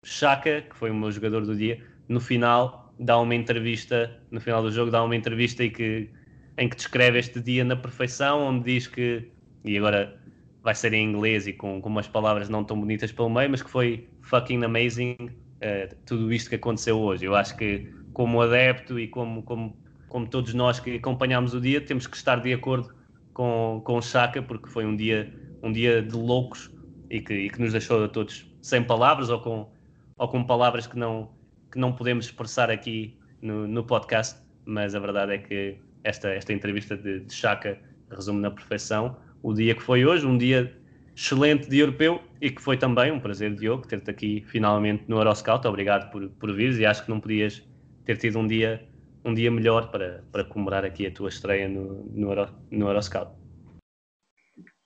Chaka, 0.03 0.61
que 0.61 0.75
foi 0.75 0.91
o 0.91 0.95
meu 0.95 1.11
jogador 1.11 1.45
do 1.45 1.55
dia, 1.55 1.83
no 2.07 2.19
final 2.19 2.93
dá 2.99 3.19
uma 3.19 3.35
entrevista, 3.35 4.19
no 4.31 4.39
final 4.39 4.61
do 4.61 4.71
jogo 4.71 4.91
dá 4.91 5.03
uma 5.03 5.15
entrevista 5.15 5.63
em 5.63 5.69
que, 5.69 6.09
em 6.57 6.67
que 6.67 6.75
descreve 6.75 7.19
este 7.19 7.39
dia 7.39 7.63
na 7.63 7.75
perfeição, 7.75 8.47
onde 8.47 8.73
diz 8.73 8.87
que, 8.87 9.29
e 9.63 9.77
agora 9.77 10.19
vai 10.63 10.73
ser 10.73 10.93
em 10.93 11.09
inglês 11.09 11.47
e 11.47 11.53
com, 11.53 11.79
com 11.81 11.89
umas 11.89 12.07
palavras 12.07 12.49
não 12.49 12.63
tão 12.63 12.79
bonitas 12.79 13.11
pelo 13.11 13.29
meio, 13.29 13.49
mas 13.49 13.61
que 13.61 13.69
foi 13.69 14.09
fucking 14.21 14.63
amazing 14.63 15.15
uh, 15.21 15.95
tudo 16.05 16.33
isto 16.33 16.49
que 16.49 16.55
aconteceu 16.55 16.99
hoje. 16.99 17.25
Eu 17.25 17.35
acho 17.35 17.55
que 17.55 17.89
como 18.11 18.41
adepto 18.41 18.99
e 18.99 19.07
como, 19.07 19.43
como, 19.43 19.77
como 20.09 20.27
todos 20.27 20.53
nós 20.53 20.79
que 20.79 20.95
acompanhámos 20.95 21.53
o 21.53 21.61
dia, 21.61 21.79
temos 21.79 22.07
que 22.07 22.17
estar 22.17 22.41
de 22.41 22.51
acordo 22.51 22.93
com, 23.33 23.81
com 23.85 23.97
o 23.97 24.01
Chaka, 24.01 24.41
porque 24.41 24.67
foi 24.67 24.85
um 24.85 24.95
dia, 24.95 25.31
um 25.61 25.71
dia 25.71 26.01
de 26.01 26.15
loucos 26.15 26.71
e 27.09 27.21
que, 27.21 27.33
e 27.33 27.49
que 27.49 27.61
nos 27.61 27.71
deixou 27.71 28.03
a 28.03 28.07
todos 28.07 28.51
sem 28.61 28.83
palavras 28.83 29.29
ou 29.29 29.39
com, 29.39 29.71
ou 30.17 30.27
com 30.27 30.43
palavras 30.43 30.87
que 30.87 30.97
não, 30.97 31.29
que 31.71 31.77
não 31.77 31.93
podemos 31.93 32.25
expressar 32.25 32.71
aqui 32.71 33.17
no, 33.41 33.67
no 33.67 33.83
podcast, 33.83 34.41
mas 34.65 34.95
a 34.95 34.99
verdade 34.99 35.33
é 35.35 35.37
que 35.37 35.77
esta, 36.07 36.29
esta 36.29 36.53
entrevista 36.53 36.95
de, 36.95 37.19
de 37.19 37.33
Chaka 37.33 37.77
resume 38.09 38.39
na 38.39 38.51
perfeição 38.51 39.17
o 39.43 39.53
dia 39.53 39.75
que 39.75 39.83
foi 39.83 40.05
hoje, 40.05 40.25
um 40.25 40.37
dia 40.37 40.73
excelente 41.15 41.69
de 41.69 41.79
europeu 41.79 42.21
e 42.41 42.49
que 42.49 42.61
foi 42.61 42.77
também 42.77 43.11
um 43.11 43.19
prazer, 43.19 43.53
Diogo, 43.55 43.87
ter-te 43.87 44.09
aqui 44.09 44.43
finalmente 44.47 45.03
no 45.07 45.17
Euroscout. 45.17 45.67
Obrigado 45.67 46.11
por, 46.11 46.29
por 46.29 46.53
vires 46.53 46.77
e 46.79 46.85
acho 46.85 47.03
que 47.03 47.09
não 47.09 47.19
podias 47.19 47.63
ter 48.05 48.17
tido 48.17 48.39
um 48.39 48.47
dia, 48.47 48.83
um 49.25 49.33
dia 49.33 49.51
melhor 49.51 49.91
para, 49.91 50.23
para 50.31 50.43
comemorar 50.43 50.85
aqui 50.85 51.05
a 51.05 51.11
tua 51.11 51.29
estreia 51.29 51.67
no, 51.67 52.05
no, 52.13 52.31
Euro, 52.31 52.49
no 52.71 52.87
Euroscout. 52.87 53.31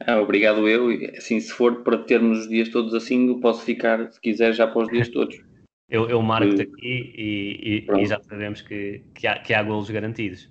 Ah, 0.05 0.19
obrigado 0.19 0.67
eu. 0.67 0.89
Assim, 1.17 1.39
se 1.39 1.51
for 1.51 1.83
para 1.83 1.97
termos 1.99 2.39
os 2.39 2.49
dias 2.49 2.69
todos 2.69 2.93
assim, 2.93 3.27
eu 3.27 3.39
posso 3.39 3.63
ficar, 3.63 4.11
se 4.11 4.19
quiser, 4.19 4.53
já 4.53 4.65
para 4.65 4.81
os 4.81 4.89
dias 4.89 5.09
todos. 5.09 5.35
eu, 5.89 6.09
eu 6.09 6.21
marco-te 6.21 6.61
aqui 6.61 7.13
e, 7.15 7.85
e, 7.89 8.01
e, 8.01 8.05
já 8.05 8.19
sabemos 8.21 8.61
que, 8.61 9.03
que, 9.13 9.27
há, 9.27 9.37
que 9.39 9.53
há 9.53 9.61
golos 9.61 9.89
garantidos. 9.89 10.49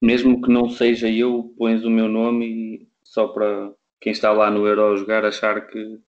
Mesmo 0.00 0.40
que 0.40 0.50
não 0.50 0.68
seja 0.68 1.08
eu, 1.10 1.54
pões 1.58 1.84
o 1.84 1.90
meu 1.90 2.08
nome 2.08 2.46
e 2.46 2.88
só 3.04 3.28
para 3.28 3.72
quem 4.00 4.12
está 4.12 4.32
lá 4.32 4.50
no 4.50 4.66
Euro 4.66 4.96
jogar 4.96 5.24
achar 5.24 5.66
que, 5.66 5.98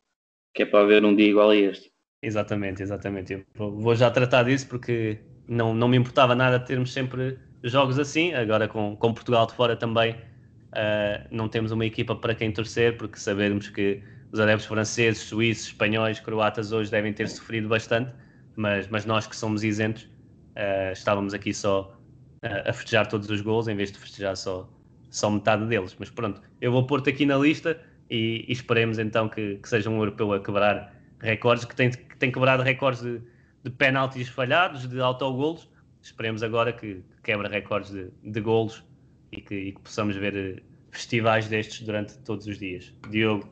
que 0.55 0.63
é 0.63 0.67
para 0.67 0.81
haver 0.81 1.05
um 1.05 1.15
dia 1.15 1.29
igual 1.29 1.51
a 1.51 1.57
este. 1.57 1.93
Exatamente, 2.23 2.83
exatamente. 2.83 3.33
Eu 3.33 3.45
vou 3.55 3.95
já 3.95 4.11
tratar 4.11 4.45
disso 4.45 4.69
porque 4.69 5.19
não, 5.47 5.75
não 5.75 5.89
me 5.89 5.97
importava 5.97 6.35
nada 6.35 6.59
termos 6.59 6.93
sempre 6.93 7.39
jogos 7.63 7.99
assim. 7.99 8.33
Agora 8.33 8.69
com, 8.69 8.97
com 8.97 9.13
Portugal 9.13 9.47
de 9.47 9.55
fora 9.55 9.77
também 9.77 10.13
uh, 10.13 11.27
não 11.31 11.49
temos 11.49 11.73
uma 11.73 11.85
equipa 11.85 12.15
para 12.15 12.35
quem 12.35 12.53
torcer, 12.53 12.97
porque 12.97 13.19
sabemos 13.19 13.69
que 13.69 14.03
os 14.33 14.41
adeptos 14.41 14.67
franceses, 14.67 15.23
suíços, 15.23 15.67
espanhóis, 15.67 16.19
croatas 16.21 16.73
hoje 16.73 16.91
devem 16.91 17.13
ter 17.13 17.29
sofrido 17.29 17.69
bastante, 17.69 18.13
mas, 18.57 18.89
mas 18.89 19.05
nós 19.05 19.27
que 19.27 19.37
somos 19.37 19.63
isentos 19.63 20.05
uh, 20.05 20.93
estávamos 20.93 21.35
aqui 21.35 21.53
só 21.53 21.99
uh, 22.43 22.69
a 22.69 22.73
festejar 22.73 23.07
todos 23.07 23.31
os 23.31 23.41
gols 23.41 23.69
em 23.69 23.77
vez 23.77 23.93
de 23.93 23.99
festejar 23.99 24.37
só 24.37 24.69
só 25.13 25.31
metade 25.31 25.67
deles. 25.67 25.95
Mas 25.99 26.11
pronto, 26.11 26.41
eu 26.61 26.73
vou 26.73 26.87
pôr-te 26.87 27.11
aqui 27.11 27.25
na 27.25 27.37
lista 27.37 27.79
e, 28.11 28.45
e 28.49 28.53
esperemos 28.53 28.99
então 28.99 29.29
que, 29.29 29.57
que, 29.57 29.69
seja 29.69 29.89
um 29.89 29.99
europeu 29.99 30.33
a 30.33 30.43
quebrar 30.43 30.93
recordes, 31.21 31.65
que 31.65 31.77
tem, 31.77 31.91
que 31.91 32.17
tem 32.17 32.33
quebrado 32.33 32.63
recordes 32.63 33.03
de, 33.03 33.21
de 33.63 33.71
penaltis 33.71 34.29
falhados, 34.29 34.89
de 34.89 35.01
autogolos. 35.01 35.71
Esperemos 36.01 36.43
agora 36.43 36.73
que, 36.73 37.05
quebre 37.23 37.47
recordes 37.47 37.93
de, 37.93 38.11
de 38.25 38.41
golos 38.41 38.83
e 39.31 39.41
que, 39.41 39.55
e 39.55 39.73
que, 39.73 39.81
possamos 39.81 40.17
ver 40.17 40.37
eh, 40.37 40.63
festivais 40.91 41.47
destes 41.47 41.83
durante 41.83 42.19
todos 42.19 42.47
os 42.47 42.59
dias. 42.59 42.93
Diogo, 43.09 43.49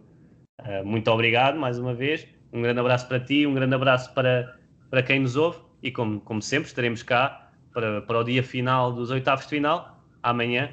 uh, 0.63 0.85
muito 0.85 1.09
obrigado 1.11 1.59
mais 1.59 1.79
uma 1.79 1.95
vez. 1.95 2.27
Um 2.53 2.63
grande 2.63 2.81
abraço 2.81 3.07
para 3.07 3.21
ti, 3.21 3.47
um 3.47 3.55
grande 3.55 3.75
abraço 3.75 4.13
para, 4.15 4.59
para 4.91 5.03
quem 5.03 5.21
nos 5.21 5.37
ouve 5.37 5.61
e 5.83 5.93
como, 5.93 6.21
como 6.21 6.43
sempre 6.43 6.69
estaremos 6.69 7.03
cá 7.03 7.50
para, 7.73 8.03
para 8.03 8.19
o 8.19 8.25
dia 8.25 8.43
final 8.43 8.93
dos 8.93 9.11
oitavos 9.11 9.45
de 9.45 9.51
final, 9.51 9.99
amanhã, 10.23 10.73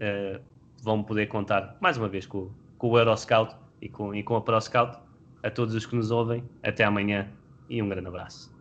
uh, 0.00 0.40
vão 0.82 1.02
poder 1.02 1.26
contar 1.26 1.76
mais 1.80 1.96
uma 1.96 2.08
vez 2.08 2.26
com, 2.26 2.50
com 2.76 2.90
o 2.90 2.98
Euroscout 2.98 3.54
e 3.80 3.88
com, 3.88 4.14
e 4.14 4.22
com 4.22 4.36
a 4.36 4.40
ProScout. 4.40 4.98
A 5.40 5.50
todos 5.50 5.72
os 5.74 5.86
que 5.86 5.94
nos 5.94 6.10
ouvem, 6.10 6.42
até 6.64 6.82
amanhã 6.82 7.28
e 7.70 7.80
um 7.80 7.88
grande 7.88 8.08
abraço. 8.08 8.57